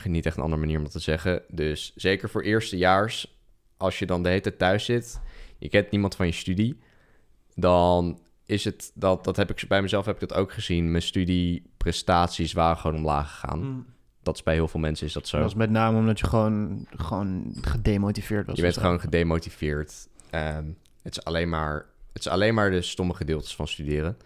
[0.05, 1.43] niet echt een andere manier om dat te zeggen.
[1.49, 3.39] Dus zeker voor eerstejaars,
[3.77, 5.21] als je dan de hele tijd thuis zit,
[5.59, 6.79] je kent niemand van je studie,
[7.55, 10.91] dan is het dat, dat heb ik bij mezelf heb ik dat ook gezien.
[10.91, 13.59] Mijn studieprestaties waren gewoon omlaag gegaan.
[13.59, 13.87] Mm.
[14.23, 15.39] Dat is bij heel veel mensen is dat zo.
[15.39, 18.57] Dat is met name omdat je gewoon, gewoon gedemotiveerd was.
[18.57, 20.09] Je bent gewoon gedemotiveerd.
[20.31, 20.65] Ehm,
[21.09, 24.19] het, is alleen maar, het is alleen maar de stomme gedeeltes van studeren.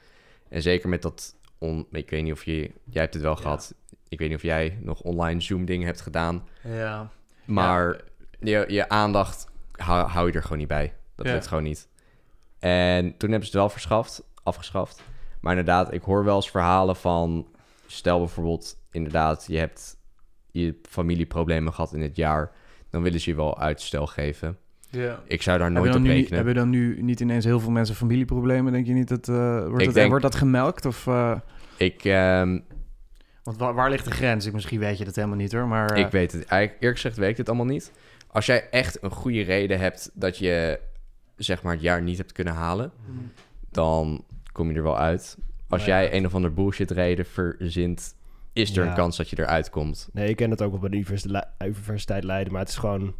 [0.49, 1.37] En zeker met dat...
[1.59, 2.71] On, ik weet niet of je...
[2.85, 3.41] Jij hebt het wel Ja.
[3.43, 3.75] gehad.
[4.09, 6.49] Ik weet niet of jij nog online Zoom-dingen hebt gedaan.
[6.63, 7.11] Ja.
[7.45, 8.01] Maar
[8.41, 10.95] je, je aandacht hou, hou je er gewoon niet bij.
[11.15, 11.89] Dat lukt gewoon niet.
[12.59, 15.03] En toen hebben ze het wel verschaft, afgeschaft.
[15.41, 17.47] Maar inderdaad, ik hoor wel eens verhalen van...
[17.87, 19.97] Stel bijvoorbeeld, inderdaad, je hebt
[20.51, 22.53] je familieproblemen gehad in het jaar...
[22.91, 24.59] dan willen ze je wel uitstel geven.
[25.01, 25.21] Ja.
[25.27, 26.37] Ik zou daar Hebben nooit dan, op nu, niet- rekenen.
[26.37, 28.73] hebben dan nu niet ineens heel veel mensen familieproblemen?
[28.73, 29.29] Denk je niet dat...
[29.29, 30.85] eh, wordt, dat denk- wordt dat gemelkt?
[30.87, 31.37] Of, eh,
[31.77, 32.59] Ik, ehm,
[33.43, 34.47] want waar, waar ligt de grens?
[34.47, 35.91] Ik, misschien weet je dat helemaal niet hoor, maar...
[35.91, 36.45] eh, ik weet het.
[36.45, 37.93] Eigenlijk, eerlijk gezegd weet ik het allemaal niet.
[38.27, 40.81] Als jij echt een goede reden hebt dat je
[41.37, 42.93] zeg maar het jaar niet hebt kunnen halen...
[43.07, 43.31] mm.
[43.71, 45.37] dan kom je er wel uit.
[45.69, 46.01] Als Nou ja.
[46.03, 48.15] jij een of ander bullshit reden verzint,
[48.53, 48.89] is er Ja.
[48.91, 50.09] een kans dat je eruit komt.
[50.13, 50.97] Nee, ik ken het ook wel bij de
[51.67, 53.15] universiteit Leiden, maar het is gewoon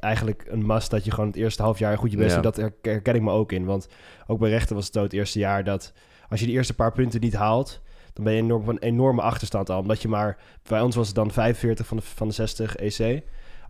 [0.00, 2.40] eigenlijk een must dat je gewoon het eerste half jaar goed je best Ja.
[2.40, 2.54] doet.
[2.54, 3.88] Dat her- herken ik me ook in, want
[4.26, 5.92] ook bij rechten was het zo het eerste jaar dat
[6.28, 7.80] als je de eerste paar punten niet haalt,
[8.12, 9.80] dan ben je enorm, een enorme achterstand al.
[9.80, 10.38] Omdat je maar,
[10.68, 13.22] bij ons was het dan 45 van de, van de 60 EC.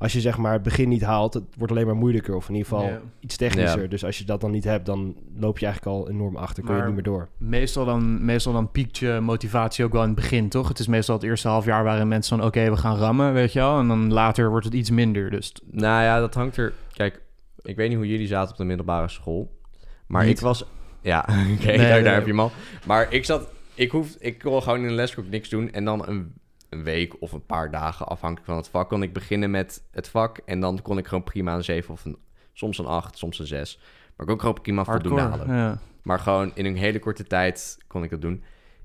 [0.05, 2.55] Als je zeg maar het begin niet haalt, het wordt alleen maar moeilijker of in
[2.55, 3.01] ieder geval Ja.
[3.21, 3.83] iets technischer.
[3.83, 3.89] Ja.
[3.89, 6.77] Dus als je dat dan niet hebt, dan loop je eigenlijk al enorm achter, kun
[6.77, 7.29] je niet meer door.
[7.39, 10.69] Meestal dan, meestal dan piekt je motivatie ook wel in het begin, toch?
[10.69, 12.47] Het is meestal het eerste half jaar waarin mensen van...
[12.47, 13.79] oké, we gaan rammen, weet je wel?
[13.79, 15.55] En dan later wordt het iets minder, dus...
[15.71, 16.73] Nou ja, dat hangt er...
[16.93, 17.21] Kijk,
[17.63, 19.59] ik weet niet hoe jullie zaten op de middelbare school.
[20.07, 20.37] Maar Niet.
[20.37, 20.65] ik was...
[21.01, 21.21] Ja,
[21.59, 22.03] oké, Nee, daar, nee.
[22.03, 22.53] daar heb je hem al.
[22.87, 23.49] Maar ik zat...
[23.75, 25.73] Ik, hoef, ik kon gewoon in de les ook niks doen.
[25.73, 26.33] En dan een,
[26.75, 28.89] een week of een paar dagen, afhankelijk van het vak...
[28.89, 30.39] kon ik beginnen met het vak.
[30.45, 32.17] En dan kon ik gewoon prima een 7 of een...
[32.53, 33.79] Soms een 8, soms een 6.
[34.17, 35.57] Maar ik kon gewoon prima voldoende halen.
[35.57, 35.79] ja.
[36.03, 38.43] Maar gewoon in een hele korte tijd kon ik dat doen.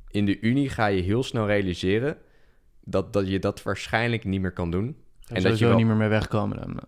[0.08, 2.18] In de Unie ga je heel snel realiseren...
[2.84, 4.98] dat, dat je dat waarschijnlijk niet meer kan doen.
[5.28, 6.80] En dat je wel- niet meer mee wegkomen dan.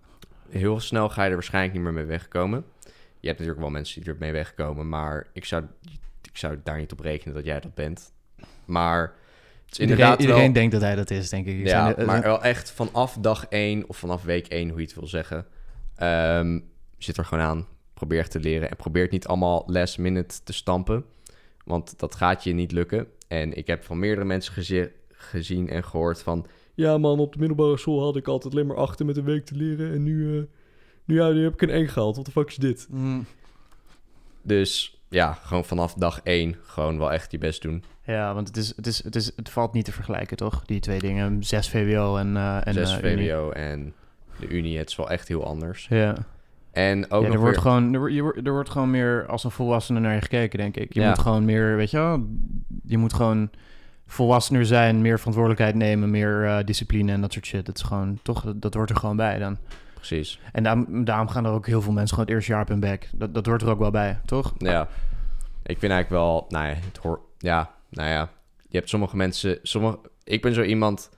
[0.50, 2.66] heel snel ga je er waarschijnlijk niet meer mee wegkomen.
[3.20, 5.64] Je hebt natuurlijk wel mensen die er mee wegkomen, maar ik zou,
[6.22, 8.14] ik zou daar niet op rekenen dat jij dat bent.
[8.66, 9.14] Maar
[9.72, 10.54] is Iedereen, inderdaad iedereen wel...
[10.54, 11.60] denkt dat hij dat is, denk ik.
[11.60, 14.96] Ik Ja, maar wel echt vanaf dag 1 of vanaf week 1, hoe je het
[14.96, 15.46] wil zeggen,
[15.96, 16.60] ehm,
[16.98, 17.68] zit er gewoon aan.
[17.94, 21.06] Probeer te leren en probeer het niet allemaal last minute te stampen,
[21.66, 23.08] want dat gaat je niet lukken.
[23.28, 26.46] En ik heb van meerdere mensen geze- gezien en gehoord van...
[26.76, 29.46] Ja man, op de middelbare school had ik altijd alleen maar achter met een week
[29.46, 30.38] te leren en nu...
[30.38, 30.44] eh,
[31.06, 32.16] nu, ja, nu heb ik een 1 gehaald.
[32.16, 32.88] Wat de fuck is dit?
[32.90, 33.26] Mm,
[34.42, 37.84] Dus ja, gewoon vanaf dag 1 gewoon wel echt je best doen.
[38.06, 40.66] ja, want het, is, het, is, het, is, het valt niet te vergelijken, toch?
[40.66, 42.98] Die twee dingen, 6 VWO en, eh en 6 eh.
[43.00, 43.94] VWO en
[44.40, 45.88] de Unie, het is wel echt heel anders.
[45.90, 46.16] Ja,
[46.72, 49.26] En ook ja er, wordt weer- gewoon, er, wordt- je wordt- er wordt gewoon meer
[49.28, 50.94] als een volwassene naar je gekeken, denk ik.
[50.94, 51.08] Je Ja.
[51.10, 52.26] moet gewoon meer, weet je wel,
[52.84, 53.50] je moet gewoon
[54.08, 57.66] volwassener zijn, meer verantwoordelijkheid nemen, meer eh, discipline en dat soort shit.
[57.66, 59.58] Dat is gewoon, toch, dat, dat hoort er gewoon bij dan.
[60.02, 60.40] Precies.
[60.52, 62.80] En daarom, daarom gaan er ook heel veel mensen gewoon het eerste jaar op hun
[62.80, 63.10] bek.
[63.14, 64.54] Dat, dat hoort er ook wel bij, toch?
[64.58, 64.88] Ja.
[65.64, 68.30] Ik vind eigenlijk wel, nou ja, het hoort, ja, nou ja.
[68.68, 71.10] Je hebt sommige mensen, sommige, ik ben zo iemand,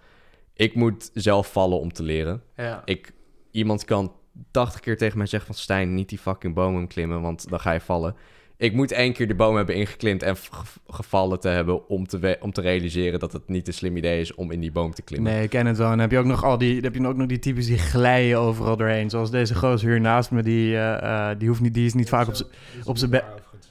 [0.54, 2.42] ik moet zelf vallen om te leren.
[2.56, 2.82] Ja.
[2.86, 3.14] Ik,
[3.52, 4.14] iemand kan
[4.52, 7.72] 80 keer tegen mij zeggen van Stijn, niet die fucking bomen klimmen, want dan ga
[7.72, 8.16] je vallen.
[8.64, 12.38] Ik moet één keer de boom hebben ingeklimd en ge- gevallen te hebben om te,
[12.42, 15.02] om te realiseren dat het niet een slim idee is om in die boom te
[15.02, 15.32] klimmen.
[15.34, 15.86] Nee, ik ken het wel.
[15.86, 17.78] En dan heb je ook nog al die, heb je ook nog die types die
[17.78, 19.10] glijden overal doorheen.
[19.10, 22.10] Zoals deze gozer hier naast me, die, eh, eh, die, hoeft niet, die is niet
[22.10, 22.50] vaak op zijn...
[22.86, 23.24] op z'n be-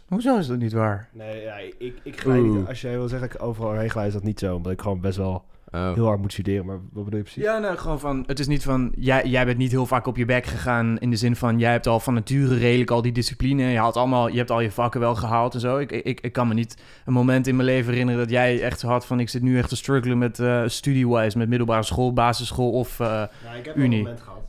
[0.09, 1.09] Hoezo is dat niet waar?
[1.13, 2.57] Nee, ja, ik, ik glij Oeh.
[2.59, 2.69] niet.
[2.69, 4.55] Als jij wil zeggen ik overal heen glij, is dat niet zo.
[4.55, 5.45] Omdat ik gewoon best wel
[5.75, 5.95] Oh.
[5.95, 6.67] heel hard moet studeren.
[6.67, 7.43] Maar wat bedoel je precies?
[7.43, 8.25] Ja, nou, gewoon van...
[8.27, 8.93] Het is niet van...
[8.97, 11.59] Jij, jij bent niet heel vaak op je bek gegaan in de zin van...
[11.59, 13.63] Jij hebt al van nature redelijk al die discipline.
[13.63, 15.79] Je, had allemaal, je hebt al je vakken wel gehaald en zo.
[15.79, 18.81] Ik, ik, ik kan me niet een moment in mijn leven herinneren dat jij echt
[18.81, 19.21] zo had van...
[19.21, 23.01] Ik zit nu echt te struggelen met eh studie-wise, met middelbare school, basisschool of...
[23.01, 24.41] eh, Nou, ik heb wel een moment gehad.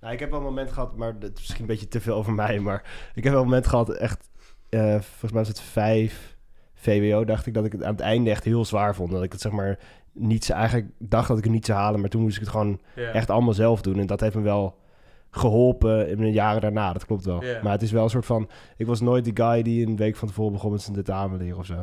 [0.00, 2.14] Nou, ik heb wel een moment gehad, maar dat is misschien een beetje te veel
[2.14, 2.58] over mij.
[2.58, 2.82] Maar
[3.14, 4.28] ik heb wel een moment gehad, echt,
[4.68, 6.36] eh, volgens mij was het vijf
[6.74, 9.10] VWO, dacht ik dat ik het aan het einde echt heel zwaar vond.
[9.10, 9.78] Dat ik het zeg maar
[10.12, 12.50] niet, zo- eigenlijk dacht dat ik het niet zou halen, maar toen moest ik het
[12.50, 12.80] gewoon
[13.12, 13.98] echt allemaal zelf doen.
[13.98, 14.76] En dat heeft me wel
[15.30, 17.42] geholpen in de jaren daarna, dat klopt wel.
[17.62, 20.16] Maar het is wel een soort van, ik was nooit die guy die een week
[20.16, 21.74] van tevoren begon met zijn tentamen leren of zo.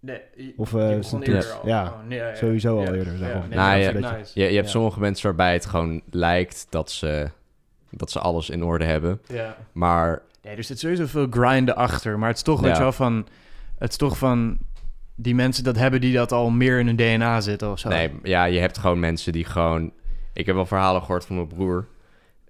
[0.00, 0.20] Nee,
[0.56, 1.28] Of, eh, je zijn begon toets.
[1.28, 1.66] eerder al.
[1.68, 2.34] Ja, Oh, nee, ja, ja.
[2.34, 4.30] sowieso al eerder, zeg Nou, je- nice.
[4.40, 4.70] Je, je hebt Ja.
[4.72, 7.30] sommige mensen waarbij het gewoon lijkt dat ze,
[7.90, 9.20] dat ze alles in orde hebben.
[9.26, 9.56] Ja.
[9.72, 12.18] Maar Nee, er zit sowieso veel grinden achter.
[12.18, 12.76] Maar het is toch, weet Ja.
[12.76, 13.26] je wel, van...
[13.78, 14.58] Het is toch van...
[15.22, 17.88] Die mensen dat hebben die dat al meer in hun DNA zitten of zo.
[17.88, 19.92] nee, ja, je hebt gewoon mensen die gewoon...
[20.32, 21.86] Ik heb wel verhalen gehoord van mijn broer...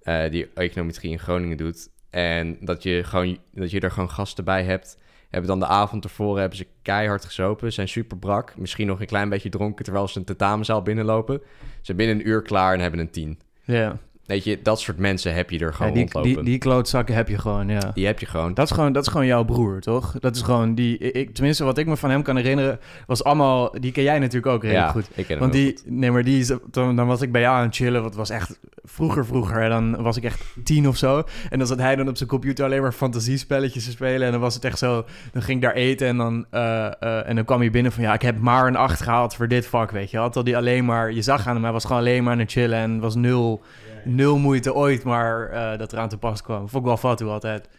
[0.03, 1.89] eh, die econometrie in Groningen doet.
[2.09, 4.97] En dat je, gewoon, dat je er gewoon gasten bij hebt...
[5.29, 7.73] Hebben dan de avond ervoor hebben ze keihard gezopen.
[7.73, 8.57] Zijn super brak.
[8.57, 11.41] Misschien nog een klein beetje dronken terwijl ze een tentamenzaal binnenlopen.
[11.59, 13.39] Ze zijn binnen een uur klaar en hebben een tien.
[13.63, 13.97] Ja.
[14.25, 16.33] Weet je, dat soort mensen heb je er Ja, gewoon die, rondlopen.
[16.33, 17.91] die, die klootzakken heb je gewoon, ja.
[17.93, 18.53] Die heb je gewoon.
[18.53, 20.15] Dat is, gewoon, dat is gewoon jouw broer, toch?
[20.19, 20.97] Dat is gewoon die...
[20.97, 22.79] Ik, tenminste, wat ik me van hem kan herinneren...
[23.07, 23.71] was allemaal...
[23.79, 25.07] Die ken jij natuurlijk ook redelijk ja, goed.
[25.13, 25.67] ik ken hem Want die...
[25.67, 25.83] goed.
[25.91, 26.51] Nee, maar die is...
[26.71, 28.03] Dan, dan was ik bij jou aan het chillen.
[28.03, 28.59] Wat was echt...
[28.83, 29.69] Vroeger, vroeger.
[29.69, 31.23] Dan was ik echt tien of zo.
[31.49, 34.25] En dan zat hij dan op zijn computer alleen maar fantasiespelletjes te spelen.
[34.25, 35.05] En dan was het echt zo...
[35.31, 36.45] Dan ging ik daar eten en dan...
[36.49, 38.03] eh, eh, en dan kwam hij binnen van...
[38.03, 40.17] Ja, ik heb maar een acht gehaald voor dit vak, weet je.
[40.17, 41.11] Had al die alleen maar...
[41.11, 42.77] Je zag aan hem, hij was gewoon alleen maar aan het chillen.
[42.79, 43.61] En was nul...
[44.03, 46.59] Nul moeite ooit, maar eh, dat eraan te pas kwam.
[46.69, 47.69] Vond ik wel fatu altijd.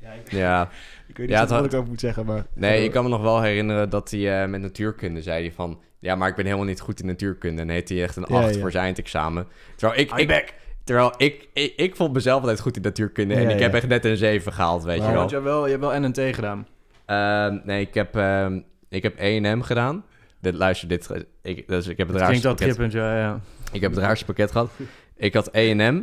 [0.00, 0.68] Ja, Ik weet Ja,
[1.16, 2.46] niet het wat had- ik over moet zeggen, maar...
[2.54, 5.80] nee, ik kan me nog wel herinneren dat hij eh, met natuurkunde zei hij van...
[6.00, 7.62] Ja, maar ik ben helemaal niet goed in natuurkunde.
[7.62, 8.60] En heeft hij echt een Ja, 8 ja.
[8.60, 9.46] voor zijn eindexamen.
[9.76, 10.08] Terwijl ik...
[10.08, 10.54] High ik back.
[10.84, 13.34] terwijl ik, ik, ik vond mezelf altijd goed in natuurkunde.
[13.34, 13.62] en Ja, ik ja.
[13.62, 15.18] heb echt net een 7 gehaald, weet Maar- je wel.
[15.20, 16.66] Want je hebt wel, je hebt wel NNT gedaan.
[17.06, 20.04] Ehm, nee, ik heb, ehm, ik heb E&M gedaan.
[20.40, 21.08] Dit, luister, dit,
[21.42, 23.40] ik, dus ik heb het raarste pakket, trippend, ja, ja.
[23.72, 24.70] ik heb het raarste pakket gehad.
[25.18, 26.02] Ik had E&M,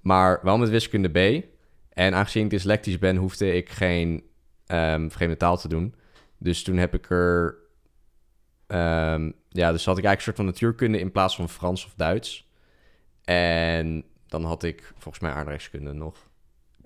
[0.00, 1.44] maar wel met wiskunde B.
[1.92, 4.24] En aangezien ik dyslectisch ben, hoefde ik geen
[4.66, 5.94] ehm vreemde taal te doen.
[6.38, 7.56] Dus toen heb ik er...
[8.66, 11.94] ehm, ja, dus had ik eigenlijk een soort van natuurkunde in plaats van Frans of
[11.96, 12.48] Duits.
[13.24, 16.28] En dan had ik volgens mij aardrijkskunde nog.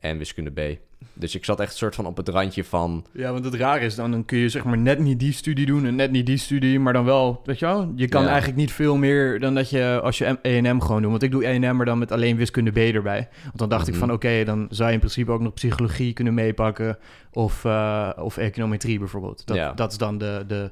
[0.01, 0.79] En wiskunde B.
[1.13, 3.07] Dus ik zat echt een soort van op het randje van...
[3.13, 5.67] Ja, want het raar is dan, dan kun je zeg maar net niet die studie
[5.67, 8.29] doen en net niet die studie, maar dan wel, weet je wel, je kan Ja.
[8.29, 11.11] eigenlijk niet veel meer dan dat je als je E&M gewoon doet.
[11.11, 13.29] Want ik doe E&M, maar dan met alleen wiskunde B erbij.
[13.45, 14.01] Want dan dacht ik Mhm.
[14.05, 16.99] van, oké, dan zou je in principe ook nog psychologie kunnen meepakken
[17.33, 19.47] of, eh, of econometrie bijvoorbeeld.
[19.47, 19.73] Dat, Ja.
[19.73, 20.45] dat is dan de...
[20.47, 20.71] de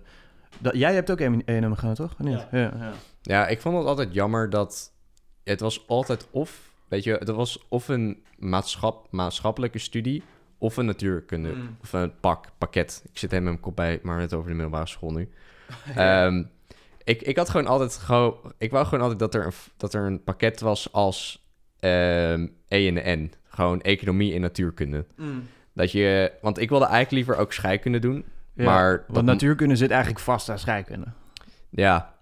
[0.58, 2.12] dat, jij hebt ook E&M gedaan, toch?
[2.12, 2.46] Of niet?
[2.50, 2.58] Ja.
[2.78, 2.92] Ja,
[3.22, 4.92] Ja, ik vond het altijd jammer dat
[5.44, 10.22] het was altijd of, weet je, het was of een maatschap, maatschappelijke studie
[10.58, 11.76] of een natuurkunde Mm.
[11.82, 13.02] of een pak, pakket.
[13.12, 15.28] Ik zit helemaal met mijn kop bij, maar net over de middelbare school nu.
[15.94, 16.42] Ehm,
[17.04, 20.06] ik, ik had gewoon altijd gewoon, ik wou gewoon altijd dat er een, dat er
[20.06, 21.44] een pakket was als
[21.80, 25.04] ehm E en N, gewoon economie en natuurkunde.
[25.16, 25.48] Mm.
[25.72, 29.76] Dat je, want ik wilde eigenlijk liever ook scheikunde doen, Ja, maar dat Want natuurkunde
[29.76, 31.06] zit eigenlijk vast aan scheikunde.
[31.70, 32.14] Ja,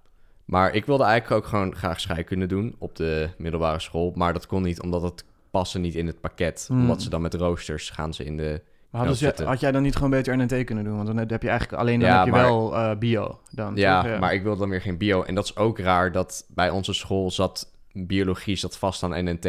[0.45, 4.13] maar ik wilde eigenlijk ook gewoon graag scheikunde doen op de middelbare school.
[4.15, 5.25] Maar dat kon niet, omdat het
[5.55, 6.65] paste niet in het pakket.
[6.69, 6.81] Hmm.
[6.81, 8.61] Omdat ze dan met roosters gaan ze in de...
[8.91, 10.95] Maar hadden had jij dan niet gewoon beter NNT kunnen doen?
[10.97, 13.41] Want dan heb je eigenlijk alleen dan Ja, heb je maar- wel eh, bio.
[13.51, 14.19] Dan, Ja, toch?
[14.19, 15.23] maar ik wilde dan weer geen bio.
[15.23, 19.43] En dat is ook raar dat bij onze school zat biologie zat vast aan NNT.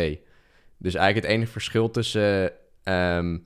[0.77, 2.52] Dus eigenlijk het enige verschil tussen
[2.84, 3.38] ehm,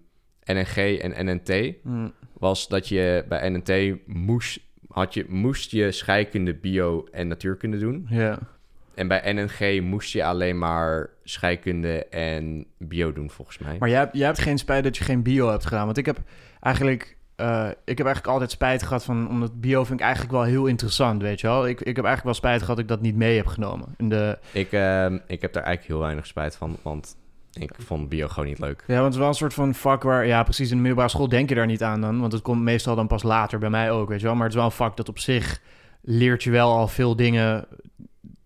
[0.45, 2.11] NNG en NNT Mm.
[2.33, 8.07] was dat je bij NNT moest, had je, moest je scheikunde, bio en natuurkunde doen.
[8.09, 8.39] Ja.
[8.95, 13.75] En bij NNG moest je alleen maar scheikunde en bio doen, volgens mij.
[13.79, 15.85] Maar jij, hebt- jij hebt geen spijt dat je geen bio hebt gedaan.
[15.85, 16.17] Want ik heb
[16.61, 19.29] eigenlijk, eh, ik heb eigenlijk altijd spijt gehad van...
[19.29, 21.67] Omdat bio vind ik eigenlijk wel heel interessant, weet je wel.
[21.67, 23.93] Ik, ik heb eigenlijk wel spijt gehad dat ik dat niet mee heb genomen.
[23.97, 27.17] In de, Ik, ehm, ik heb daar eigenlijk heel weinig spijt van, want
[27.53, 28.83] ik vond bio gewoon niet leuk.
[28.87, 30.25] ja, want het is wel een soort van vak waar...
[30.25, 32.19] Ja, precies, in de middelbare school denk je daar niet aan dan.
[32.19, 34.33] Want het komt meestal dan pas later, bij mij ook, weet je wel.
[34.35, 35.61] Maar het is wel een vak dat op zich
[36.01, 37.65] leert je wel al veel dingen...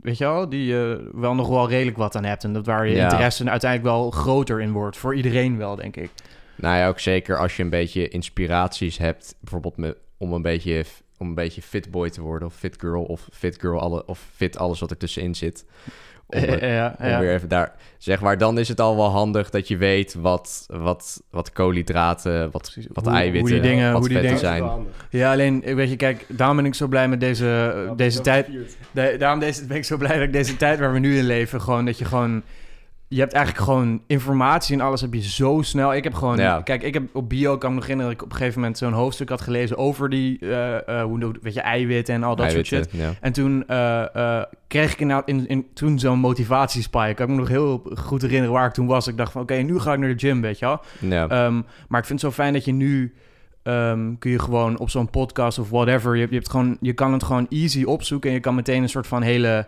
[0.03, 2.43] Weet je wel, die je wel nog wel redelijk wat aan hebt.
[2.43, 3.03] En dat waar je Ja.
[3.03, 4.97] interesse uiteindelijk wel groter in wordt.
[4.97, 6.09] Voor iedereen wel, denk ik.
[6.55, 10.83] Nou ja, ook zeker als je een beetje inspiraties hebt, bijvoorbeeld om een beetje
[11.17, 14.27] om een beetje fit boy te worden, of fit girl, of fit girl, alle, of
[14.35, 15.65] fit alles wat er tussenin zit.
[16.33, 17.19] Om, ja, om ja.
[17.19, 20.65] weer even daar, zeg maar, dan is het al wel handig dat je weet wat,
[20.67, 24.67] wat, wat koolhydraten, wat, wat Hoe- hoe eiwitten, die dingen- wat hoe die vetten dingen-
[24.67, 24.85] zijn.
[25.09, 28.47] Ja, alleen, ik weet je, kijk, daarom ben ik zo blij met deze, deze tijd.
[28.91, 31.23] De- daarom deze, ben ik zo blij dat ik deze tijd waar we nu in
[31.25, 32.43] leven, gewoon dat je gewoon...
[33.13, 35.93] Je hebt eigenlijk gewoon informatie en alles heb je zo snel.
[35.93, 36.37] Ik heb gewoon...
[36.37, 36.61] Ja.
[36.61, 38.11] Kijk, ik heb op bio, kan ik me nog herinneren...
[38.11, 39.77] dat ik op een gegeven moment zo'n hoofdstuk had gelezen...
[39.77, 42.87] over die, eh, eh, hoe, weet je, eiwitten en al dat soort shit.
[42.91, 43.11] Ja.
[43.21, 47.09] En toen eh, kreeg ik inderdaad in, in, toen zo'n motivatiespike.
[47.09, 49.07] Ik kan me nog heel goed herinneren waar ik toen was.
[49.07, 50.81] Ik dacht van, oké, nu ga ik naar de gym, weet je wel.
[50.99, 51.27] Ja.
[51.27, 53.13] Ehm, maar ik vind het zo fijn dat je nu
[53.63, 56.93] ehm, kun je gewoon op zo'n podcast of whatever, je, hebt- je, hebt gewoon, je
[56.93, 59.67] kan het gewoon easy opzoeken en je kan meteen een soort van hele,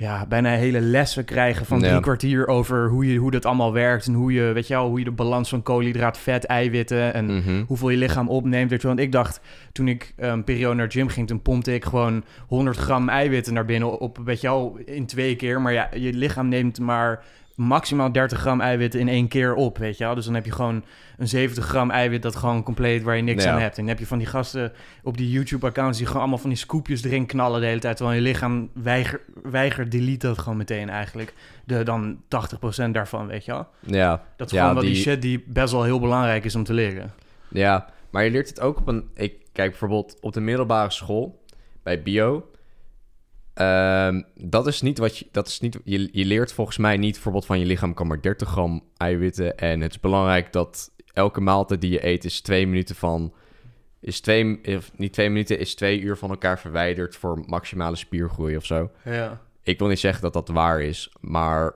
[0.00, 2.00] ja, bijna hele lessen krijgen van drie Ja.
[2.00, 4.98] kwartier over hoe, je, hoe dat allemaal werkt en hoe je, weet je wel, hoe
[4.98, 7.62] je de balans van koolhydraat, vet, eiwitten en Mhm.
[7.66, 8.70] hoeveel je lichaam opneemt.
[8.70, 9.40] Weet je, want ik dacht,
[9.72, 13.64] toen ik een periode naar gym ging, toen pompte ik gewoon 100 gram eiwitten naar
[13.64, 15.60] binnen op, weet je wel, in twee keer.
[15.60, 17.24] Maar ja, je lichaam neemt maar
[17.66, 20.14] maximaal 30 gram eiwitten in één keer op, weet je wel.
[20.14, 20.84] Dus dan heb je gewoon
[21.18, 23.52] een 70 gram eiwit dat gewoon compleet waar je niks Ja.
[23.52, 23.74] aan hebt.
[23.76, 24.72] En dan heb je van die gasten
[25.02, 28.16] op die YouTube-accounts die gewoon allemaal van die scoopjes erin knallen de hele tijd, terwijl
[28.18, 31.34] je lichaam weiger, weiger delete dat gewoon meteen eigenlijk.
[31.64, 33.66] De dan 80% daarvan, weet je wel.
[33.80, 34.22] Ja.
[34.36, 36.64] Dat is Ja, gewoon wel die die- shit die best wel heel belangrijk is om
[36.64, 37.12] te leren.
[37.48, 39.08] Ja, maar je leert het ook op een...
[39.14, 41.40] Ik kijk bijvoorbeeld op de middelbare school,
[41.82, 42.44] bij bio...
[43.60, 45.26] ehm, dat is niet wat je...
[45.30, 48.20] Dat is niet, je, je leert volgens mij niet bijvoorbeeld van je lichaam kan maar
[48.22, 49.56] 30 gram eiwitten.
[49.56, 53.32] En het is belangrijk dat elke maaltijd die je eet is twee minuten van...
[54.00, 58.56] Is twee, of niet twee minuten, is twee uur van elkaar verwijderd voor maximale spiergroei
[58.56, 58.90] of zo.
[59.04, 59.40] Ja.
[59.62, 61.74] Ik wil niet zeggen dat dat waar is, maar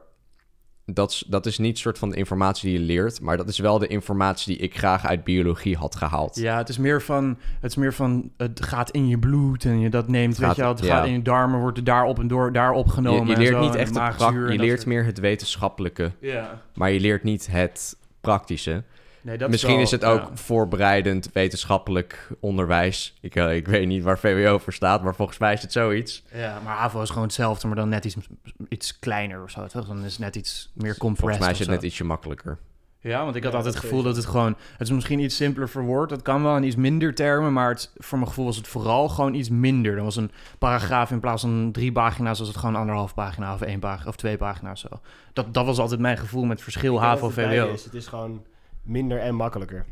[0.86, 3.58] dat is, dat is niet soort van de informatie die je leert, maar dat is
[3.58, 6.36] wel de informatie die ik graag uit biologie had gehaald.
[6.36, 9.80] Ja, het is meer van, het is meer van, het gaat in je bloed en
[9.80, 10.96] je dat neemt, weet je wel, het ja.
[10.96, 13.26] gaat in je darmen, wordt er daarop en door, daar Je, opgenomen.
[13.26, 14.18] je en leert zo, niet echt het
[14.52, 16.60] je leert soort- meer het wetenschappelijke, Ja.
[16.74, 18.82] maar je leert niet het praktische.
[19.24, 20.36] Nee, dat Misschien wel- is het ook ja.
[20.36, 23.14] voorbereidend wetenschappelijk onderwijs.
[23.20, 26.22] Ik, eh, ik weet niet waar VWO voor staat, maar volgens mij is het zoiets.
[26.34, 28.16] Ja, maar HAVO is gewoon hetzelfde, maar dan net iets,
[28.68, 29.86] iets kleiner of zo, toch?
[29.86, 32.58] Dan is het net iets meer compressed Volgens mij is het net ietsje makkelijker.
[33.00, 34.56] Ja, want ik had Ja, altijd dat het gevoel dat het gewoon...
[34.72, 36.10] Het is misschien iets simpeler verwoord.
[36.10, 39.08] Het kan wel in iets minder termen, maar het, voor mijn gevoel was het vooral
[39.08, 39.94] gewoon iets minder.
[39.94, 43.60] Dan was een paragraaf in plaats van drie pagina's, was het gewoon anderhalf pagina of
[43.60, 44.88] één pagina of twee pagina's zo.
[45.32, 47.84] Dat, dat was altijd mijn gevoel met het verschil Ik denk HAVO dat het is.
[47.84, 48.42] Het is gewoon
[48.84, 49.84] minder en makkelijker.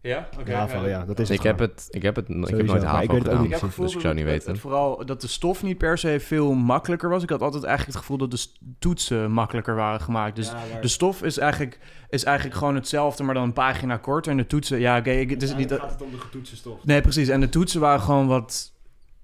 [0.00, 0.28] Ja?
[0.40, 0.52] Oké.
[0.54, 1.04] HAVO, ja.
[1.04, 3.18] Dat is het Ik heb het, ik heb het, ik heb nooit HAVO ik weet
[3.18, 3.44] het ook gedaan, niet.
[3.46, 4.50] Ik heb het gevoel dus ik zou niet dat, weten.
[4.52, 7.22] het- vooral dat de stof niet per se veel makkelijker was.
[7.22, 8.46] Ik had altijd eigenlijk het gevoel dat de
[8.78, 10.36] toetsen makkelijker waren gemaakt.
[10.36, 11.78] Dus Ja, maar- de stof is eigenlijk,
[12.08, 14.30] is eigenlijk gewoon hetzelfde, maar dan een pagina korter.
[14.32, 15.70] En de toetsen, ja, oké, het is niet...
[15.70, 16.84] Uiteindelijk gaat het om de getoetste stof.
[16.84, 17.28] Nee, precies.
[17.28, 18.72] En de toetsen waren gewoon wat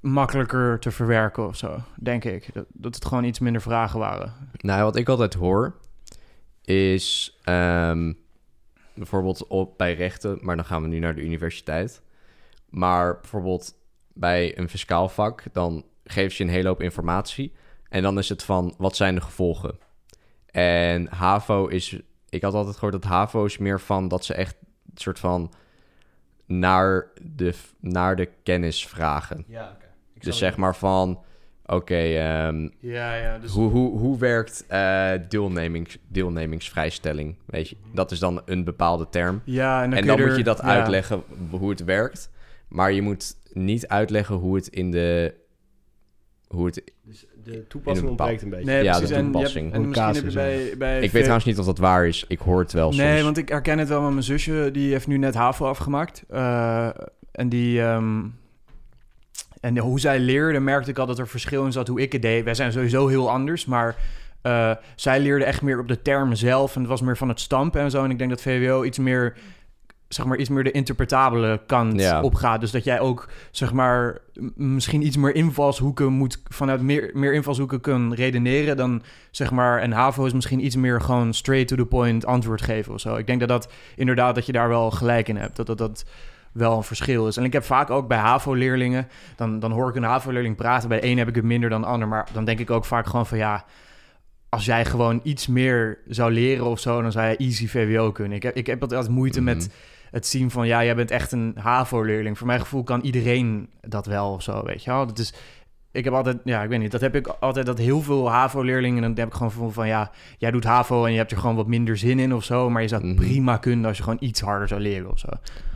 [0.01, 2.51] makkelijker te verwerken of zo, denk ik.
[2.55, 4.33] Dat, dat het gewoon iets minder vragen waren.
[4.53, 5.75] Nou, wat ik altijd hoor
[6.65, 8.13] is ehm,
[8.95, 12.03] bijvoorbeeld op, bij rechten, maar dan gaan we nu naar de universiteit.
[12.69, 13.75] Maar bijvoorbeeld
[14.13, 17.53] bij een fiscaal vak, dan geeft je een hele hoop informatie.
[17.89, 19.79] En dan is het van, wat zijn de gevolgen?
[20.47, 24.57] En HAVO is, ik had altijd gehoord dat HAVO is meer van dat ze echt
[24.63, 25.53] een soort van
[26.47, 29.45] naar de, naar de kennis vragen.
[29.49, 29.87] Ja, oké.
[30.19, 31.25] Dus zeg maar van,
[31.75, 33.39] oké, ehm, Ja, ja.
[33.39, 37.35] Dus hoe, hoe, hoe werkt eh, deelnemings, deelnemingsvrijstelling?
[37.47, 39.41] Weet je, dat is dan een bepaalde term.
[39.45, 40.65] ja, en dan, en dan moet er- je dat ja.
[40.65, 42.31] uitleggen hoe het werkt.
[42.69, 45.35] Maar je moet niet uitleggen hoe het in de.
[46.49, 48.65] Hoe het, Dus de toepassing In een ontbreekt een beetje.
[48.65, 49.09] Nee, Ja, precies.
[49.09, 49.73] de en, je hebt- toepassing.
[49.73, 50.75] en Hoe misschien heb je casus, bij...
[50.79, 52.25] bij ik weet trouwens niet of dat waar is.
[52.29, 53.03] Ik hoor het wel soms.
[53.05, 54.69] Nee, want ik herken het wel met mijn zusje.
[54.73, 56.25] Die heeft nu net HAVO afgemaakt.
[56.29, 56.89] Eh,
[57.33, 57.81] en die...
[57.83, 58.21] ehm,
[59.61, 62.23] en hoe zij leerde, merkte ik al dat er verschil in zat hoe ik het
[62.23, 62.45] deed.
[62.45, 63.97] Wij zijn sowieso heel anders, maar...
[64.43, 66.75] eh, zij leerde echt meer op de termen zelf.
[66.75, 68.05] En het was meer van het stampen en zo.
[68.05, 69.37] En ik denk dat VWO iets meer...
[70.09, 72.23] zeg maar, iets meer de interpretabele kant Ja.
[72.23, 72.61] opgaat.
[72.61, 74.19] Dus dat jij ook, zeg maar,
[74.55, 76.43] misschien iets meer invalshoeken moet...
[76.49, 79.81] vanuit meer, meer invalshoeken kunnen redeneren dan, zeg maar...
[79.81, 83.17] en HAVO is misschien iets meer gewoon straight to the point antwoord geven of zo.
[83.17, 85.57] Ik denk dat dat inderdaad, dat je daar wel gelijk in hebt.
[85.57, 86.05] Dat dat, dat
[86.53, 87.37] wel een verschil is.
[87.37, 89.09] En ik heb vaak ook bij HAVO-leerlingen...
[89.37, 90.89] Dan, dan hoor ik een HAVO-leerling praten.
[90.89, 92.09] Bij de een heb ik het minder dan de ander.
[92.09, 93.65] Maar dan denk ik ook vaak gewoon van ja
[94.49, 98.37] als jij gewoon iets meer zou leren of zo, dan zou je easy VWO kunnen.
[98.37, 99.55] Ik heb, ik heb altijd moeite Mhm.
[99.55, 99.71] met
[100.11, 102.39] het zien van, ja, jij bent echt een HAVO-leerling.
[102.39, 105.07] Voor mijn gevoel kan iedereen dat wel of zo, weet je wel.
[105.07, 105.35] Dat is,
[105.93, 109.03] ik heb altijd, ja, ik weet niet, dat heb ik altijd, dat heel veel HAVO-leerlingen,
[109.03, 111.57] dan heb ik gewoon gevoel van, ja, jij doet HAVO en je hebt er gewoon
[111.57, 113.27] wat minder zin in of zo, maar je zou het Mhm.
[113.27, 115.29] prima kunnen als je gewoon iets harder zou leren of zo.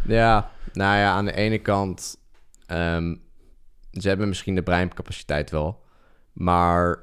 [0.07, 2.17] Ja, nou ja, aan de ene kant...
[2.67, 3.15] ehm,
[3.91, 5.83] ze hebben misschien de breincapaciteit wel.
[6.33, 6.99] Maar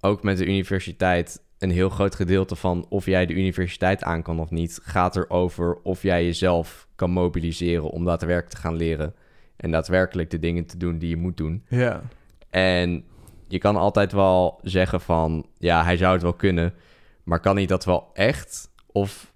[0.00, 1.42] ook met de universiteit...
[1.58, 4.80] een heel groot gedeelte van of jij de universiteit aan kan of niet...
[4.82, 9.14] gaat erover of jij jezelf kan mobiliseren om daadwerkelijk te gaan leren...
[9.58, 11.64] en daadwerkelijk de dingen te doen die je moet doen.
[11.68, 12.02] Ja.
[12.50, 13.04] En
[13.48, 15.46] je kan altijd wel zeggen van...
[15.58, 16.74] ja, hij zou het wel kunnen...
[17.22, 18.70] maar kan hij dat wel echt?
[18.86, 19.32] Of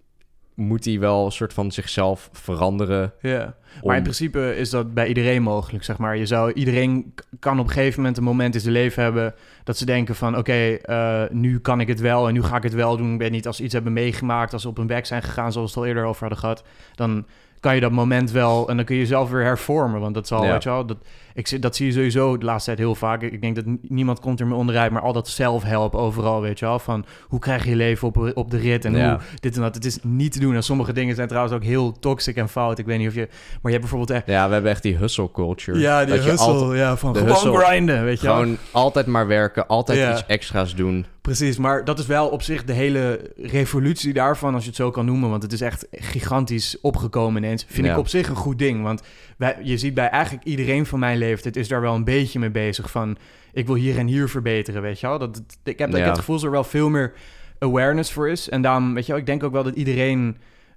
[0.55, 3.12] moet hij wel een soort van zichzelf veranderen...
[3.20, 6.16] Ja, om- maar in principe is dat bij iedereen mogelijk, zeg maar.
[6.16, 9.35] Je zou, iedereen kan op een gegeven moment een moment in zijn leven hebben...
[9.65, 12.62] dat ze denken van, oké, eh, nu kan ik het wel en nu ga ik
[12.62, 13.12] het wel doen.
[13.12, 15.53] Ik weet niet, als ze iets hebben meegemaakt, als ze op hun bek zijn gegaan...
[15.53, 16.65] zoals we het al eerder over hadden gehad...
[16.94, 17.27] dan
[17.63, 20.01] kan je dat moment wel en dan kun je jezelf weer hervormen.
[20.01, 20.53] Want dat zal, Ja.
[20.53, 20.97] weet je wel, dat,
[21.35, 23.23] ik, zie- dat zie je sowieso de laatste tijd heel vaak.
[23.23, 26.65] Ik denk dat niemand komt er meer onderuit, maar al dat zelfhelp overal, weet je
[26.65, 26.79] wel.
[26.79, 29.11] Van hoe krijg je je leven op, op de rit en Ja.
[29.11, 29.75] hoe dit en dat.
[29.75, 30.55] Het is niet te doen.
[30.55, 32.79] En sommige dingen zijn trouwens ook heel toxic en fout.
[32.79, 33.29] Ik weet niet of je...
[33.31, 34.27] Maar je hebt bijvoorbeeld echt...
[34.27, 35.79] Ja, we hebben echt die hustle culture.
[35.79, 37.57] Ja, die hustle, altijd- ja, van gewoon hustle.
[37.59, 38.37] grinden, weet je wel.
[38.37, 40.13] gewoon altijd maar werken, altijd Ja.
[40.13, 41.07] iets extra's doen.
[41.23, 44.90] Precies, maar dat is wel op zich de hele revolutie daarvan, als je het zo
[44.90, 45.31] kan noemen.
[45.31, 47.65] Want het is echt gigantisch opgekomen ineens.
[47.69, 47.93] Vind Ja.
[47.93, 48.82] ik op zich een goed ding.
[48.82, 49.03] Want
[49.36, 52.51] wij, je ziet bij eigenlijk iedereen van mijn leeftijd is daar wel een beetje mee
[52.51, 52.90] bezig.
[52.90, 53.16] Van,
[53.53, 55.19] ik wil hier en hier verbeteren, weet je wel.
[55.19, 56.01] Dat, ik, heb, ik Ja.
[56.01, 57.12] heb het gevoel dat er wel veel meer
[57.59, 58.49] awareness voor is.
[58.49, 60.36] En daarom, weet je wel, ik denk ook wel dat iedereen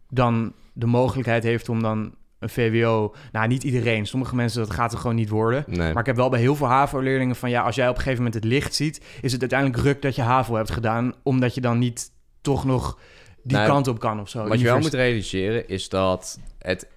[0.09, 2.15] dan de mogelijkheid heeft om dan
[2.45, 3.13] een VWO.
[3.31, 4.05] Nou, niet iedereen.
[4.05, 5.63] Sommige mensen, dat gaat er gewoon niet worden.
[5.67, 5.91] Nee.
[5.93, 7.49] Maar ik heb wel bij heel veel HAVO-leerlingen van...
[7.49, 9.01] ja, als jij op een gegeven moment het licht ziet...
[9.22, 11.13] is het uiteindelijk ruk dat je HAVO hebt gedaan...
[11.23, 12.11] omdat je dan niet
[12.41, 12.99] toch nog
[13.43, 14.47] die Nou, kant op kan of zo.
[14.47, 16.88] Wat je wel moet realiseren is dat het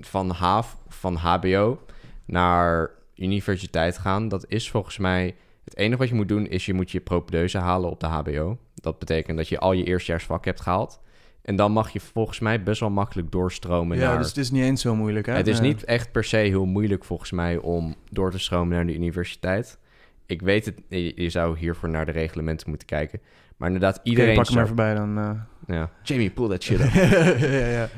[0.00, 1.84] van, HAV, van HBO
[2.24, 5.34] naar universiteit gaan, dat is volgens mij...
[5.64, 8.58] Het enige wat je moet doen is je moet je propedeuse halen op de HBO.
[8.74, 11.00] Dat betekent dat je al je eerstejaarsvak hebt gehaald.
[11.44, 14.18] En dan mag je volgens mij best wel makkelijk doorstromen Ja, naar...
[14.18, 15.32] dus het is niet eens zo moeilijk, hè?
[15.32, 18.86] het is niet echt per se heel moeilijk volgens mij om door te stromen naar
[18.86, 19.78] de universiteit.
[20.26, 23.20] Ik weet het, je, zou hiervoor naar de reglementen moeten kijken.
[23.56, 24.34] Maar inderdaad, iedereen...
[24.34, 25.18] pak hem zou- even bij dan.
[25.18, 25.30] eh.
[25.76, 25.90] ja.
[26.02, 26.92] Jamie, pull that shit up.
[27.40, 27.88] ja, ja.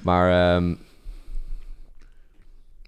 [0.00, 0.74] Maar ehm,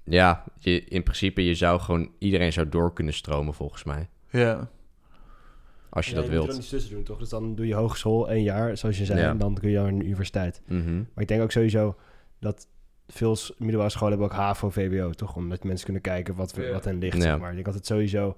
[0.04, 2.10] ja, je, in principe, je zou gewoon...
[2.18, 4.08] Iedereen zou door kunnen stromen volgens mij.
[4.30, 4.68] ja.
[5.90, 6.50] Als je dat moet er wilt.
[6.50, 7.18] dan iets tussen doen, toch?
[7.18, 9.30] Dus dan doe je hogeschool één jaar, zoals je zei, Ja.
[9.30, 10.62] en dan kun je naar een universiteit.
[10.66, 10.96] Mhm.
[10.96, 11.96] Maar ik denk ook sowieso
[12.38, 12.66] dat
[13.06, 15.36] veel middelbare scholen hebben ook HAVO, VWO, toch?
[15.36, 16.72] Omdat mensen kunnen kijken wat, we- Ja.
[16.72, 17.22] wat hen ligt, Ja.
[17.22, 17.48] zeg maar.
[17.48, 18.36] Ik denk dat het sowieso...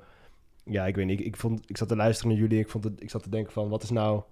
[0.64, 1.20] Ja, ik weet niet.
[1.20, 2.58] Ik, ik, vond, ik zat te luisteren naar jullie.
[2.58, 4.22] Ik, vond het, ik zat te denken van, wat is nou...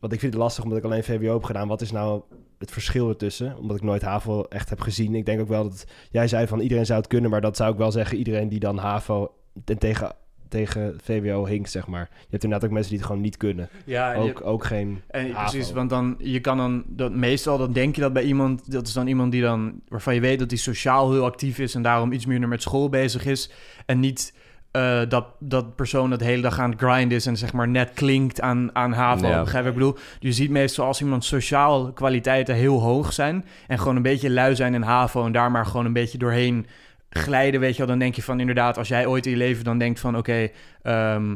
[0.00, 1.68] Want ik vind het lastig omdat ik alleen VWO heb gedaan.
[1.68, 2.22] Wat is nou
[2.58, 3.56] het verschil ertussen?
[3.58, 5.14] Omdat ik nooit HAVO echt heb gezien.
[5.14, 5.86] Ik denk ook wel dat...
[6.10, 8.18] Jij zei van iedereen zou het kunnen, maar dat zou ik wel zeggen.
[8.18, 9.34] Iedereen die dan HAVO
[9.64, 10.12] en tegen,
[10.48, 12.08] tegen VWO hinkt, zeg maar.
[12.10, 13.68] Je hebt inderdaad ook mensen die het gewoon niet kunnen.
[13.84, 17.94] ja Ook, ook geen En precies, want dan je kan dan dat meestal dan denk
[17.94, 20.58] je dat bij iemand dat is dan iemand die dan waarvan je weet dat hij
[20.58, 23.50] sociaal heel actief is en daarom iets minder met school bezig is
[23.86, 24.34] en niet
[24.76, 27.68] eh, dat dat persoon dat de hele dag aan het grinden is en zeg maar
[27.68, 29.26] net klinkt aan aan HAVO.
[29.26, 29.42] Ja.
[29.42, 29.96] Begrijp ik bedoel?
[30.18, 34.54] Je ziet meestal als iemand sociaal kwaliteiten heel hoog zijn en gewoon een beetje lui
[34.54, 36.66] zijn in HAVO en daar maar gewoon een beetje doorheen
[37.10, 39.64] glijden, weet je wel, dan denk je van inderdaad, als jij ooit in je leven
[39.64, 40.48] dan denkt van oké,
[40.82, 41.34] ehm,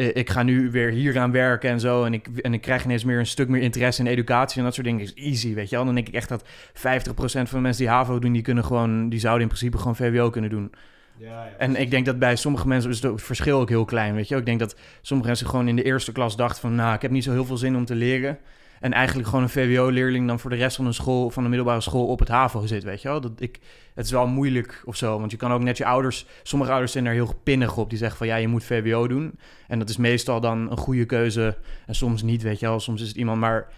[0.00, 2.04] eh, ik ga nu weer hier aan werken en zo.
[2.04, 4.74] En ik, en ik krijg ineens meer een stuk meer interesse in educatie en dat
[4.74, 5.00] soort dingen.
[5.00, 5.84] Is easy, weet je wel.
[5.84, 9.08] Dan denk ik echt dat 50% van de mensen die HAVO doen, die kunnen gewoon,
[9.08, 10.72] die zouden in principe gewoon VWO kunnen doen.
[11.16, 11.50] Ja, ja.
[11.58, 14.36] En ik denk dat bij sommige mensen is het verschil ook heel klein, weet je.
[14.36, 17.10] Ik denk dat sommige mensen gewoon in de eerste klas dachten van, nou, ik heb
[17.10, 18.38] niet zo heel veel zin om te leren.
[18.80, 21.80] En eigenlijk gewoon een VWO-leerling dan voor de rest van de school, van de middelbare
[21.80, 23.20] school op het HAVO zit, weet je wel.
[23.20, 23.58] Dat ik,
[23.94, 26.92] het is wel moeilijk of zo, want je kan ook net je ouders, sommige ouders
[26.92, 27.88] zijn daar heel pinnig op.
[27.88, 29.38] Die zeggen van, ja, je moet VWO doen.
[29.68, 32.80] En dat is meestal dan een goede keuze en soms niet, weet je wel.
[32.80, 33.68] Soms is het iemand, maar...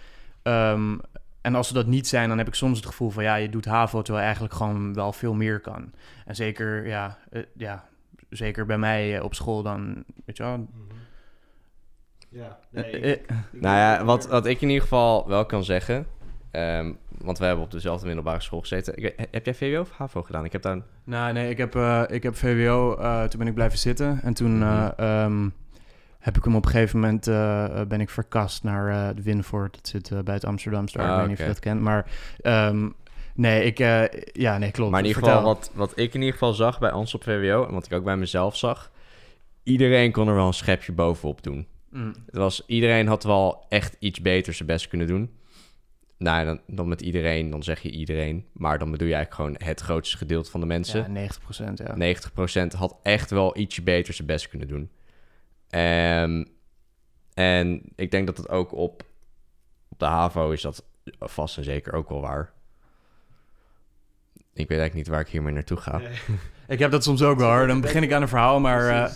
[0.43, 0.97] ehm,
[1.41, 3.23] en als ze dat niet zijn, dan heb ik soms het gevoel van...
[3.23, 5.93] ja, je doet HAVO terwijl eigenlijk gewoon wel veel meer kan.
[6.27, 7.85] En zeker, ja, eh, ja
[8.31, 10.57] zeker bij mij eh, op school dan, weet je wel...
[10.57, 10.93] Mhm.
[12.33, 15.47] Ja, nee, eh, ik- eh, ik Nou ja, wat, wat ik in ieder geval wel
[15.47, 16.07] kan zeggen...
[16.51, 18.97] ehm, want we hebben op dezelfde middelbare school gezeten.
[18.97, 20.45] Ik heb jij VWO of HAVO gedaan?
[20.45, 20.79] Ik heb daar...
[21.05, 24.21] Nou, nee, ik heb, eh, ik heb VWO, eh, toen ben ik blijven zitten.
[24.23, 24.91] En toen Mhm.
[24.97, 25.49] eh, ehm,
[26.19, 27.25] heb ik hem op een gegeven moment,
[27.89, 29.75] ben ik verkast naar eh de Winford.
[29.75, 30.99] Dat zit bij het Amsterdamse.
[30.99, 31.81] Ah, ik weet niet of je dat kent.
[31.81, 32.07] Maar
[32.41, 32.89] ehm,
[33.35, 34.03] nee, ik, eh,
[34.33, 34.91] ja, nee, klopt.
[34.91, 37.67] Maar in ieder geval, wat, wat ik in ieder geval zag bij ons op VWO...
[37.67, 38.91] en wat ik ook bij mezelf zag...
[39.63, 41.67] iedereen kon er wel een schepje bovenop doen.
[41.93, 42.15] Mm.
[42.27, 45.31] Het was, iedereen had wel echt iets beters zijn best kunnen doen.
[46.19, 48.47] Nou, ja, dan, dan met iedereen, dan zeg je iedereen.
[48.53, 51.01] Maar dan bedoel je eigenlijk gewoon het grootste gedeelte van de mensen.
[51.01, 52.17] Ja, 90 procent, ja.
[52.75, 54.91] 90% had echt wel ietsje beter zijn best kunnen doen.
[55.71, 56.45] Ehm,
[57.35, 59.05] en ik denk dat het ook op,
[59.89, 60.85] op de HAVO is dat
[61.21, 62.53] vast en zeker ook wel waar.
[64.35, 65.99] Ik weet eigenlijk niet waar ik hiermee naartoe ga.
[65.99, 66.17] Nee.
[66.69, 67.67] Ik heb dat soms ook wel, hoor.
[67.67, 69.11] Dan begin ik aan een verhaal, maar...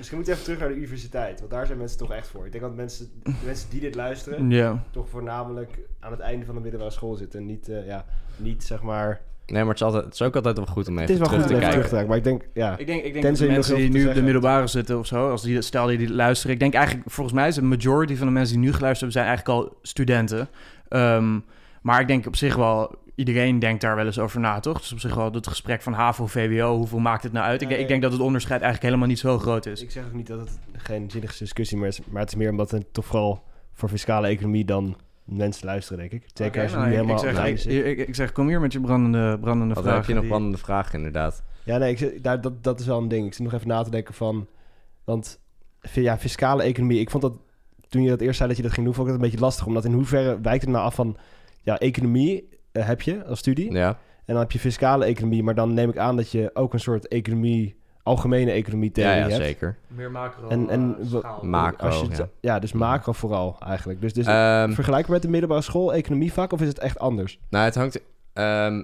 [0.00, 2.46] Misschien moet je even terug naar de universiteit, want daar zijn mensen toch echt voor.
[2.46, 4.84] Ik denk dat mensen, de mensen die dit luisteren, ja.
[4.90, 7.40] toch voornamelijk aan het einde van de middelbare school zitten.
[7.40, 8.04] En niet, eh, ja,
[8.36, 9.20] niet zeg maar...
[9.46, 11.20] Nee, maar het is, altijd, het is ook altijd wel goed om Het even is
[11.20, 11.70] wel terug goed om te kijken.
[11.70, 12.78] terug te kijken, maar ik denk, ja...
[12.78, 15.30] Ik denk, ik denk Tenzij de mensen die nu op de middelbare zitten of zo,
[15.30, 18.26] als die, stel die dit luisteren, ik denk eigenlijk, volgens mij is de majority van
[18.26, 20.48] de mensen die nu geluisterd hebben, zijn eigenlijk al studenten.
[20.88, 21.38] Ehm,
[21.80, 24.78] maar ik denk op zich wel, iedereen denkt daar wel eens over na, toch?
[24.80, 27.62] Dus op zich wel het gesprek van HAVO, VWO, hoeveel maakt het nou uit?
[27.62, 29.82] Ik, Ja, ik denk dat het onderscheid eigenlijk helemaal niet zo groot is.
[29.82, 32.50] Ik zeg ook niet dat het geen zinnige discussie meer is, maar het is meer
[32.50, 33.42] omdat het toch vooral
[33.72, 36.30] voor fiscale economie dan mensen luisteren, denk ik.
[36.34, 37.84] Zeker als je nou, helemaal ik, zeg, ik, einde zit.
[37.86, 39.98] ik, ik zeg, kom hier met je brandende, brandende Wat vragen.
[40.00, 41.42] heb je nog die- brandende vragen, inderdaad?
[41.64, 43.26] Ja, nee, ik, daar, dat, dat is wel een ding.
[43.26, 44.46] Ik zit nog even na te denken van...
[45.04, 45.40] Want
[45.92, 47.00] ja, fiscale economie...
[47.00, 47.32] Ik vond dat
[47.88, 48.94] toen je dat eerst zei dat je dat ging doen...
[48.94, 49.66] vond ik dat een beetje lastig.
[49.66, 51.16] Omdat in hoeverre wijkt het nou af van...
[51.62, 53.72] Ja, economie eh, heb je als studie.
[53.72, 53.98] Ja, En
[54.34, 55.42] dan heb je fiscale economie.
[55.42, 57.78] Maar dan neem ik aan dat je ook een soort economie...
[58.02, 59.34] Algemene economie ja, theorie ja hebt.
[59.44, 59.76] zeker.
[59.86, 61.44] Meer macro En- en schaal.
[61.44, 62.28] Macro, Als je ja.
[62.40, 64.00] ja, dus macro vooral eigenlijk.
[64.00, 66.52] Dus, dus Ehm, vergelijkbaar met de middelbare school economievak...
[66.52, 67.38] of is het echt anders?
[67.50, 68.00] nou, het hangt...
[68.32, 68.82] ehm,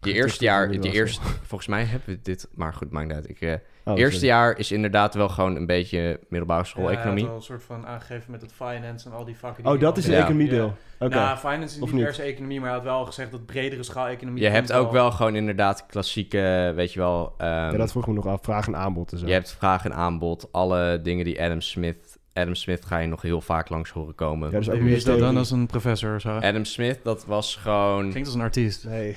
[0.00, 3.28] Je eerste jaar, je eerste, volgens mij hebben we dit, maar goed, maakt niet uit.
[3.28, 3.54] Ik, eh,
[3.88, 4.26] Oh, eerste sorry.
[4.28, 7.24] jaar is inderdaad wel gewoon een beetje middelbare school economie.
[7.24, 9.66] Ja, een soort van aangegeven met het finance en al die vakken.
[9.66, 10.20] Oh, dat is het Ja.
[10.20, 10.76] economiedeel.
[10.98, 11.14] Oké.
[11.14, 13.82] Nou, finance is Of niet per se economie, maar hij had wel gezegd dat bredere
[13.82, 14.42] schaal economie...
[14.42, 17.34] Je hebt ook wel gewoon inderdaad klassieke, weet je wel.
[17.38, 18.38] ehm, ja, dat vroeg me nog af.
[18.42, 19.26] Vraag en aanbod en zo.
[19.26, 20.48] je hebt vraag en aanbod.
[20.52, 22.18] Alle dingen die Adam Smith.
[22.32, 24.50] Adam Smith ga je nog heel vaak langs horen komen.
[24.50, 26.28] Ja, dus ook Wie meer is dat dan als een professor of zo?
[26.30, 28.08] Adam Smith, dat was gewoon.
[28.10, 28.84] Klinkt als een artiest.
[28.84, 29.16] Nee,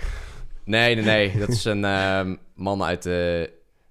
[0.64, 1.38] Nee, nee, nee.
[1.40, 3.50] Dat is een ehm, man uit de.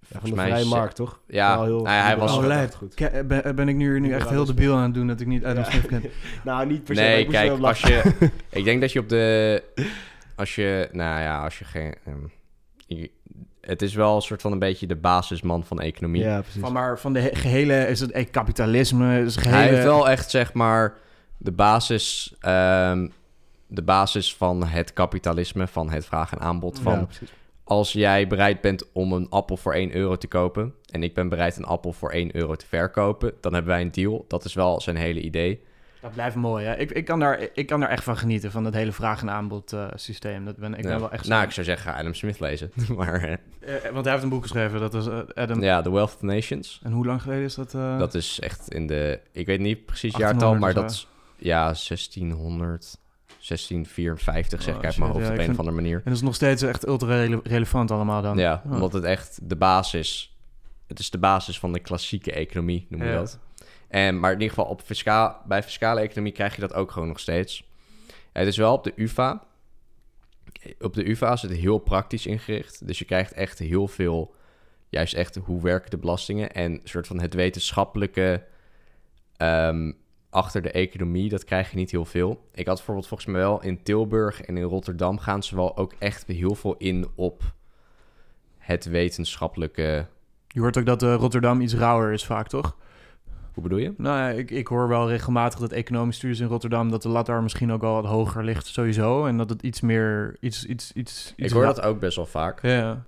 [0.09, 1.21] Ja, van Volgens de vrije markt, toch?
[1.27, 2.95] Ja, heel hij- hij was- liberaal Oh, goed.
[2.95, 5.45] Ke- Ben, ben ik nu, nu echt heel debiel aan het doen dat ik niet
[5.45, 5.71] Adam Ja.
[5.71, 6.03] Smith ken?
[6.45, 7.01] Nou, niet per se.
[7.01, 8.03] Nee, kijk, als je.
[8.51, 9.63] ik denk dat je op de.
[10.37, 10.89] Als je.
[10.93, 11.95] Nou ja, als je geen.
[12.07, 12.17] ehm,
[12.87, 13.11] je-
[13.61, 16.23] het is wel een soort van een beetje de basisman van economie.
[16.23, 16.61] Ja, precies.
[16.61, 19.61] Van, maar van de he- gehele, is het eh, kapitalisme, is het gehele...
[19.63, 20.95] Hij heeft wel echt, zeg maar,
[21.37, 23.09] de basis, ehm,
[23.67, 26.79] de basis van het kapitalisme, van het vraag en aanbod.
[26.79, 27.33] Van Ja, precies.
[27.69, 31.29] Als jij bereid bent om een appel voor 1 euro te kopen en ik ben
[31.29, 34.25] bereid een appel voor 1 euro te verkopen, dan hebben wij een deal.
[34.29, 35.67] Dat is wel zijn hele idee.
[36.01, 36.77] Dat blijft mooi, hè?
[36.77, 39.31] Ik, ik, kan daar, ik kan daar echt van genieten, van dat hele vraag- en
[39.31, 40.45] aanbod eh, systeem.
[40.45, 40.89] Dat ben, ik Ja.
[40.91, 41.29] ben wel echt...
[41.29, 42.73] nou, ik zou zeggen, ga Adam Smith lezen.
[42.97, 43.33] maar eh,
[43.85, 45.63] Eh, want hij heeft een boek geschreven, dat is Adam...
[45.63, 46.81] ja, The Wealth of Nations.
[46.83, 47.71] En hoe lang geleden is dat?
[47.71, 51.09] Dat is echt in de, ik weet niet precies 1800 jaartal, maar dat is,
[51.47, 52.97] ja, 1600,
[53.41, 55.97] 1654 zeg Oh, ik uit shit, mijn hoofd ja, op een of andere manier.
[55.97, 58.39] En dat is nog steeds echt ultra rele- relevant allemaal dan.
[58.39, 58.73] Ja, Oh.
[58.73, 60.37] omdat het echt de basis...
[60.87, 63.15] Het is de basis van de klassieke economie, noem je Ja.
[63.15, 63.39] dat.
[63.89, 67.09] En, maar in ieder geval op fiscaal, bij fiscale economie krijg je dat ook gewoon
[67.09, 67.65] nog steeds.
[68.33, 69.43] Het is wel op de UvA.
[70.81, 72.87] Op de UvA is het heel praktisch ingericht.
[72.87, 74.35] Dus je krijgt echt heel veel...
[74.91, 76.53] Juist echt hoe werken de belastingen.
[76.53, 78.45] En een soort van het wetenschappelijke...
[79.37, 79.93] ehm,
[80.31, 82.49] achter de economie, dat krijg je niet heel veel.
[82.55, 85.19] Ik had bijvoorbeeld volgens mij wel in Tilburg en in Rotterdam...
[85.19, 87.43] gaan ze wel ook echt heel veel in op
[88.59, 90.07] het wetenschappelijke...
[90.49, 92.77] Je hoort ook dat eh, Rotterdam iets rauwer is vaak, toch?
[93.53, 93.95] Hoe bedoel je?
[93.97, 96.91] Nou ja, ik, ik hoor wel regelmatig dat economische studies in Rotterdam...
[96.91, 99.27] dat de lat daar misschien ook wel wat hoger ligt sowieso.
[99.27, 100.37] En dat het iets meer...
[100.41, 102.63] Iets, iets, iets, Ik iets hoor ra- dat ook best wel vaak.
[102.63, 103.05] Ja,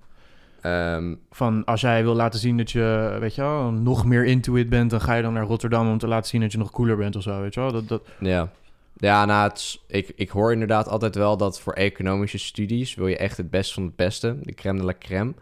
[0.61, 4.55] Ehm, van als jij wil laten zien dat je, weet je wel, nog meer into
[4.55, 4.89] it bent...
[4.89, 7.15] dan ga je dan naar Rotterdam om te laten zien dat je nog cooler bent
[7.15, 7.71] of zo, weet je wel?
[7.71, 8.49] Dat, dat, ja.
[8.93, 12.95] Ja, nou, het ik, ik hoor inderdaad altijd wel dat voor economische studies...
[12.95, 15.33] wil je echt het best van het beste, de crème de la crème...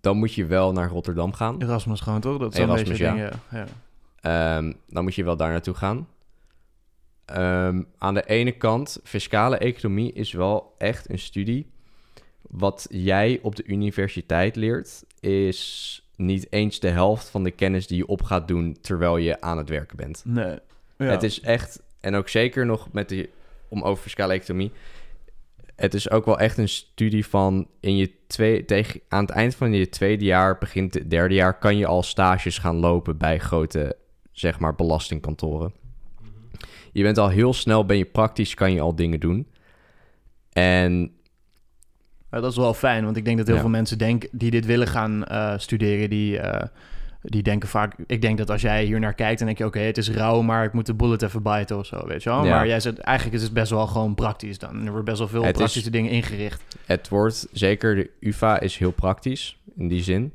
[0.00, 1.62] dan moet je wel naar Rotterdam gaan.
[1.62, 2.38] Erasmus gewoon, toch?
[2.38, 3.66] Dat is een beetje ja.
[4.20, 6.06] Ehm, dan moet je wel daar naartoe gaan.
[7.24, 11.70] Ehm, aan de ene kant, fiscale economie is wel echt een studie.
[12.50, 17.96] Wat jij op de universiteit leert, is niet eens de helft van de kennis die
[17.96, 20.22] je op gaat doen terwijl je aan het werken bent.
[20.24, 20.58] Nee.
[20.96, 21.06] Ja.
[21.06, 23.28] Het is echt, en ook zeker nog met de,
[23.68, 24.72] om over fiscale economie.
[25.76, 29.54] Het is ook wel echt een studie van in je twee, tegen, aan het eind
[29.54, 33.38] van je tweede jaar, begint het derde jaar, kan je al stages gaan lopen bij
[33.38, 33.96] grote,
[34.32, 35.72] zeg maar, belastingkantoren.
[36.92, 39.48] Je bent al heel snel, ben je praktisch, kan je al dingen doen.
[40.52, 41.12] En
[42.30, 43.60] Ja, dat is wel fijn, want ik denk dat heel Ja.
[43.60, 46.66] veel mensen denken die dit willen gaan eh, studeren, die, eh,
[47.22, 47.94] die denken vaak.
[48.06, 50.40] Ik denk dat als jij hier naar kijkt, dan denk je: oké, het is rauw,
[50.42, 52.44] maar ik moet de bullet even bijten of zo, weet je wel.
[52.44, 52.50] Ja.
[52.56, 54.84] Maar jij zegt eigenlijk is het best wel gewoon praktisch dan.
[54.86, 56.62] Er wordt best wel veel Het is- praktische dingen ingericht.
[56.86, 60.32] Het wordt zeker, de UvA is heel praktisch in die zin.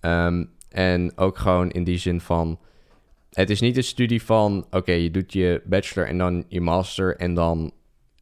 [0.00, 2.58] Ehm, en ook gewoon in die zin van.
[3.32, 4.66] Het is niet een studie van.
[4.70, 7.16] Oké, je doet je bachelor en dan je master.
[7.16, 7.72] En dan,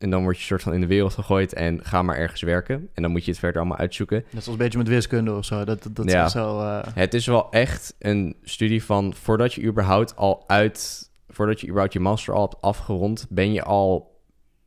[0.02, 1.52] en dan word je soort van in de wereld gegooid.
[1.52, 2.88] En ga maar ergens werken.
[2.94, 4.16] En dan moet je het verder allemaal uitzoeken.
[4.16, 5.64] Net zoals een beetje met wiskunde of zo.
[5.64, 6.24] Dat, dat, dat Ja.
[6.24, 6.60] is zo.
[6.60, 9.14] eh, Het is wel echt een studie van.
[9.14, 11.10] Voordat je überhaupt al uit.
[11.28, 13.26] Voordat je überhaupt je master al hebt afgerond.
[13.30, 14.10] Ben je al.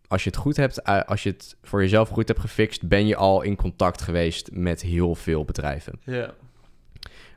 [0.07, 0.81] Als je het goed hebt.
[0.81, 2.87] eh, Als je het voor jezelf goed hebt gefixt.
[2.87, 5.99] Ben je al in contact geweest met heel veel bedrijven.
[6.03, 6.33] ja.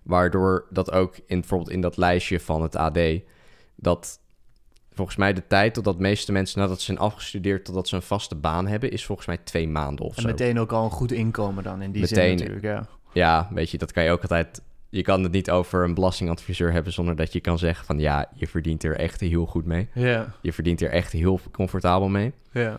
[0.03, 2.99] Waardoor dat ook in bijvoorbeeld in dat lijstje van het AD,
[3.77, 4.21] dat
[4.99, 8.03] volgens mij de tijd totdat de meeste mensen nadat ze zijn afgestudeerd, totdat ze een
[8.03, 10.29] vaste baan hebben, is volgens mij twee maanden of En zo.
[10.29, 12.39] meteen ook al een goed inkomen dan in die Meteen.
[12.39, 12.63] zin natuurlijk.
[12.65, 12.87] Ja.
[13.13, 14.63] Ja, weet je, dat kan je ook altijd.
[14.91, 18.27] Je kan het niet over een belastingadviseur hebben zonder dat je kan zeggen van ja,
[18.35, 19.89] je verdient er echt heel goed mee.
[19.95, 22.33] Ja, Je verdient er echt heel comfortabel mee.
[22.53, 22.77] ja.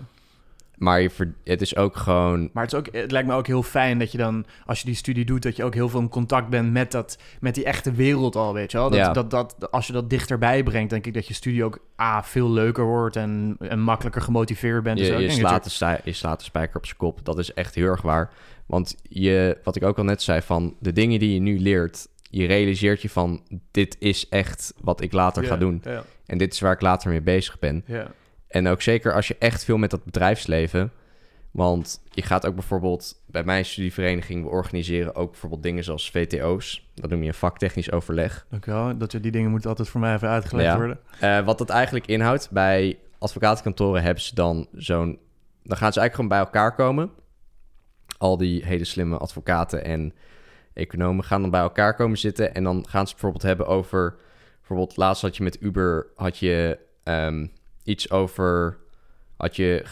[0.80, 2.49] Maar je ver- het is ook gewoon.
[2.53, 4.85] Maar het, is ook, het lijkt me ook heel fijn dat je dan, als je
[4.85, 7.64] die studie doet, dat je ook heel veel in contact bent met, dat, met die
[7.64, 8.89] echte wereld al, weet je wel.
[8.89, 9.14] Dat, Ja.
[9.14, 12.49] dat, dat, als je dat dichterbij brengt, denk ik dat je studie ook A, veel
[12.51, 14.99] leuker wordt en, en makkelijker gemotiveerd bent.
[14.99, 17.19] Je, Dus je, dat slaat de stij- je slaat de spijker op zijn kop.
[17.26, 18.30] Dat is echt heel erg waar.
[18.65, 22.07] Want je, wat ik ook al net zei, van de dingen die je nu leert,
[22.30, 23.41] je realiseert je van,
[23.72, 25.81] dit is echt wat ik later ga doen.
[26.26, 27.84] En dit is waar ik later mee bezig ben.
[27.88, 28.11] ja.
[28.50, 30.92] En ook zeker als je echt veel met dat bedrijfsleven,
[31.52, 36.90] Want je gaat ook bijvoorbeeld bij mijn studievereniging, we organiseren ook bijvoorbeeld dingen zoals VTO's.
[36.94, 38.46] Dat noem je een vaktechnisch overleg.
[38.66, 38.98] Wel.
[38.98, 40.78] Dat, die dingen moeten altijd voor mij even uitgelegd Ja.
[40.78, 41.00] worden.
[41.20, 45.20] Eh, wat dat eigenlijk inhoudt, bij advocatenkantoren hebben ze dan zo'n...
[45.64, 47.10] Dan gaan ze eigenlijk gewoon bij elkaar komen.
[48.18, 50.14] Al die hele slimme advocaten en
[50.74, 52.54] economen gaan dan bij elkaar komen zitten.
[52.54, 54.16] En dan gaan ze het bijvoorbeeld hebben over...
[54.58, 57.48] Bijvoorbeeld laatst had je met Uber had je, ehm,
[57.90, 58.78] iets over...
[59.38, 59.86] Had je,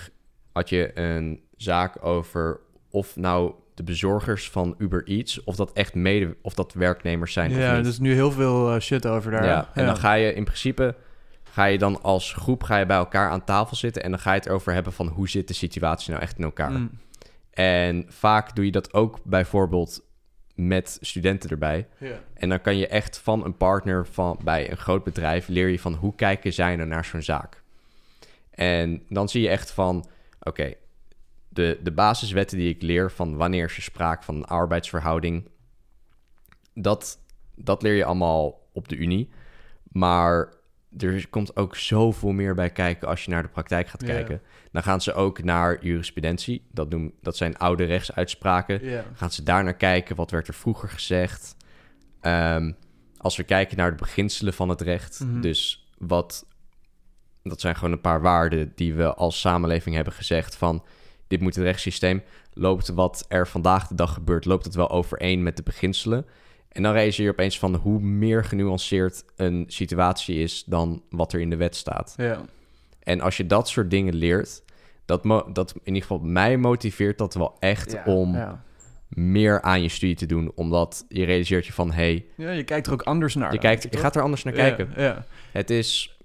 [0.52, 2.60] had je een zaak over
[2.90, 5.44] of nou de bezorgers van Uber Eats...
[5.44, 6.36] of dat echt mede...
[6.42, 9.46] of dat werknemers zijn Ja, er is nu heel veel eh, shit over daar.
[9.46, 10.96] Ja, en dan ga je in principe
[11.44, 14.34] ga je dan als groep ga je bij elkaar aan tafel zitten en dan ga
[14.34, 16.72] je het over hebben van hoe zit de situatie nou echt in elkaar.
[16.72, 17.00] Mm.
[17.52, 20.06] En vaak doe je dat ook bijvoorbeeld
[20.56, 21.88] met studenten erbij.
[22.34, 25.80] En dan kan je echt van een partner van bij een groot bedrijf leer je
[25.80, 27.64] van hoe kijken zij nou naar zo'n zaak.
[28.58, 30.06] En dan zie je echt van
[30.40, 30.74] oké,
[31.50, 35.50] de, de basiswetten die ik leer van wanneer is er sprake van een arbeidsverhouding,
[36.74, 37.20] dat,
[37.56, 39.30] dat leer je allemaal op de unie.
[39.92, 40.54] Maar
[40.98, 44.42] er komt ook zoveel meer bij kijken als je naar de praktijk gaat kijken.
[44.72, 46.66] Dan gaan ze ook naar jurisprudentie.
[46.72, 49.04] Dat, noem, dat zijn oude rechtsuitspraken.
[49.14, 50.16] Gaan ze daar naar kijken?
[50.16, 51.56] Wat werd er vroeger gezegd?
[52.22, 52.72] Ehm,
[53.18, 55.20] als we kijken naar de beginselen van het recht.
[55.20, 55.42] Mhm.
[55.42, 56.46] Dus wat...
[57.50, 60.84] Dat zijn gewoon een paar waarden die we als samenleving hebben gezegd van...
[61.28, 62.22] Dit moet het rechtssysteem.
[62.54, 66.26] Loopt wat er vandaag de dag gebeurt, loopt het wel overeen met de beginselen?
[66.72, 71.40] En dan realiseer je opeens van hoe meer genuanceerd een situatie is dan wat er
[71.40, 72.14] in de wet staat.
[72.18, 72.42] Ja.
[73.04, 74.64] En als je dat soort dingen leert,
[75.06, 78.64] dat, dat in ieder geval mij motiveert dat wel echt Ja, om Ja.
[79.10, 80.52] meer aan je studie te doen.
[80.56, 83.54] Omdat je realiseert je van, hey, ja, je kijkt er ook anders naar.
[83.54, 84.90] je, kijkt, je gaat er anders naar kijken.
[84.96, 85.26] Ja.
[85.52, 86.17] Het is...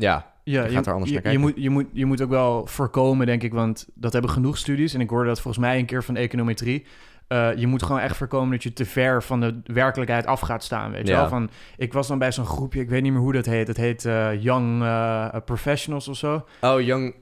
[0.00, 1.40] Ja, Ja, Je gaat er anders je, naar je, kijken.
[1.40, 4.94] moet, je, moet, je moet ook wel voorkomen, denk ik, want dat hebben genoeg studies.
[4.94, 6.86] En ik hoorde dat volgens mij een keer van econometrie.
[7.28, 10.64] Eh, je moet gewoon echt voorkomen dat je te ver van de werkelijkheid af gaat
[10.64, 11.18] staan, weet je Ja.
[11.20, 11.28] wel?
[11.28, 13.66] Van, ik was dan bij zo'n groepje, ik weet niet meer hoe dat heet.
[13.68, 16.44] Het heet eh, Young eh, Professionals of zo.
[16.60, 17.14] oh, young,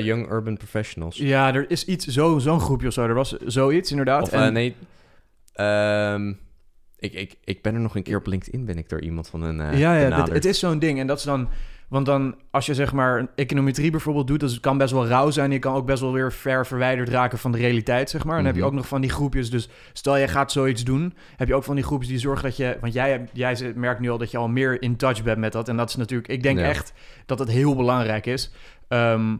[0.00, 1.16] young Urban Professionals.
[1.16, 3.02] Ja, er is iets, zo, zo'n groepje of zo.
[3.06, 4.22] Er was zoiets, inderdaad.
[4.22, 4.74] Of En- nee,
[5.52, 6.28] ehm,
[6.98, 9.42] ik, ik, ik ben er nog een keer op LinkedIn, ben ik door iemand van
[9.42, 10.98] een ja, ja dit- het is zo'n ding.
[10.98, 11.48] En dat is dan...
[11.88, 14.40] Want dan, als je zeg maar een econometrie bijvoorbeeld doet...
[14.40, 15.50] dat kan best wel rauw zijn.
[15.50, 18.32] Je kan ook best wel weer ver verwijderd raken van de realiteit, zeg maar.
[18.36, 18.70] En dan heb je Mhm.
[18.70, 19.50] ook nog van die groepjes.
[19.50, 21.14] Dus stel, jij gaat zoiets doen...
[21.36, 22.76] heb je ook van die groepjes die zorgen dat je...
[22.80, 25.68] Want jij, jij merkt nu al dat je al meer in touch bent met dat.
[25.68, 26.28] En dat is natuurlijk...
[26.28, 26.64] Ik denk Ja.
[26.64, 26.92] echt
[27.26, 28.52] dat het heel belangrijk is.
[28.88, 29.36] Ehm,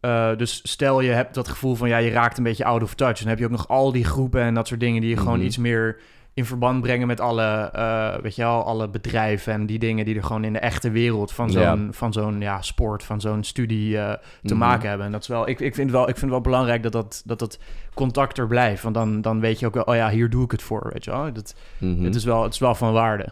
[0.00, 1.88] eh, dus stel je hebt dat gevoel van...
[1.88, 3.18] ja, je raakt een beetje out of touch.
[3.18, 5.00] Dan heb je ook nog al die groepen en dat soort dingen...
[5.00, 5.46] die je gewoon Mhm.
[5.46, 6.00] iets meer
[6.36, 10.16] in verband brengen met alle, eh, weet je wel, alle bedrijven en die dingen die
[10.16, 11.86] er gewoon in de echte wereld van zo'n, Ja.
[11.90, 14.56] van zo'n ja, sport, van zo'n studie eh, te Mhm.
[14.56, 15.06] maken hebben.
[15.06, 17.22] En dat is wel, ik, ik, vind wel, ik vind het wel belangrijk dat dat,
[17.24, 17.58] dat, dat
[17.94, 18.82] contact er blijft.
[18.82, 21.04] Want dan, dan weet je ook wel, oh ja, hier doe ik het voor, weet
[21.04, 21.32] je wel.
[21.32, 22.04] Dat, Mhm.
[22.04, 23.28] het, is wel het is wel van waarde.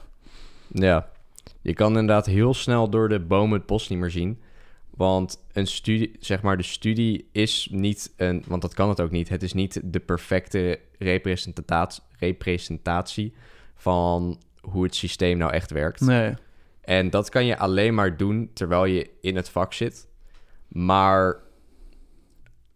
[0.68, 1.06] Ja,
[1.60, 4.40] je kan inderdaad heel snel door de bomen het bos niet meer zien.
[4.97, 9.11] Want een studie, zeg maar, de studie is niet een, want dat kan het ook
[9.11, 9.29] niet.
[9.29, 13.35] Het is niet de perfecte representatie, representatie
[13.75, 16.01] van hoe het systeem nou echt werkt.
[16.01, 16.35] Nee.
[16.81, 20.09] En dat kan je alleen maar doen terwijl je in het vak zit.
[20.69, 21.37] Maar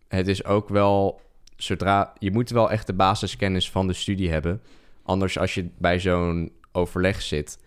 [0.09, 1.21] het is ook wel,
[1.57, 4.63] zodra je moet wel echt de basiskennis van de studie hebben.
[5.03, 7.59] Anders als je bij zo'n overleg zit,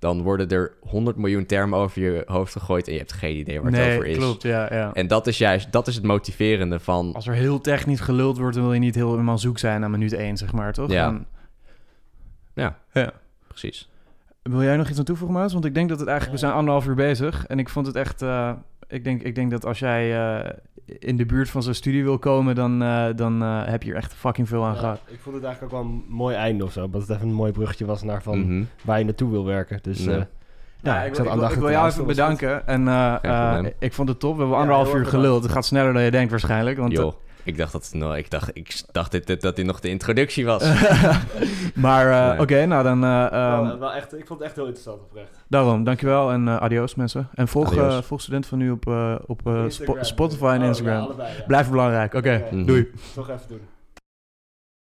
[0.00, 3.60] dan worden er 100 miljoen termen over je hoofd gegooid en je hebt geen idee
[3.60, 4.16] waar het nee, over is.
[4.16, 4.92] klopt, ja, ja.
[4.92, 7.14] En dat is juist, dat is het motiverende van.
[7.14, 10.12] Als er heel technisch geluld wordt, dan wil je niet helemaal zoek zijn aan minuut
[10.12, 10.90] 1, zeg maar, toch?
[10.90, 11.04] Ja.
[11.04, 11.26] Dan-
[12.54, 13.12] Ja, ja.
[13.48, 13.88] precies.
[14.42, 15.52] Wil jij nog iets aan toevoegen, Maas?
[15.52, 16.40] Want ik denk dat het eigenlijk...
[16.40, 17.46] We zijn anderhalf uur bezig.
[17.46, 18.22] En ik vond het echt...
[18.22, 18.52] eh,
[18.90, 20.50] ik, denk, ik denk dat als jij eh,
[20.98, 22.54] in de buurt van zo'n studie wil komen...
[22.54, 25.00] dan, eh, dan eh, heb je er echt fucking veel aan Ja, gehad.
[25.06, 26.90] ik vond het eigenlijk ook wel een mooi einde of zo.
[26.90, 28.62] Dat het even een mooi bruggetje was naar van Mhm.
[28.84, 29.78] waar je naartoe wil werken.
[29.82, 30.10] Dus Ja.
[30.10, 32.66] eh, ja, Ja, ik, wil- ik, wil, aandachtig ik wil te jou even bedanken.
[32.66, 33.16] En eh,
[33.58, 34.34] eh, ik vond het top.
[34.34, 35.42] We hebben anderhalf uur geluld.
[35.42, 36.78] Het gaat sneller dan je denkt waarschijnlijk.
[36.78, 36.92] Want,
[37.44, 40.46] ik dacht dat, nou, ik dacht, ik dacht dit, dit- dat dit nog de introductie
[40.46, 40.62] was.
[41.74, 42.40] maar eh, Nee.
[42.40, 43.04] oké, nou dan...
[43.04, 45.44] eh, ehm, Wel- wel echt, ik vond het echt heel interessant oprecht.
[45.48, 47.28] Daarom, dankjewel en eh, adios mensen.
[47.34, 47.94] En volg, Adios.
[47.94, 50.04] eh, volg student van nu op, eh, op eh, Instagram.
[50.04, 50.94] Spotify en Oh, Instagram.
[50.96, 51.44] ja, allebei, ja.
[51.46, 52.14] Blijf belangrijk.
[52.14, 52.90] Oké, doei.
[53.14, 53.60] Toch even doen.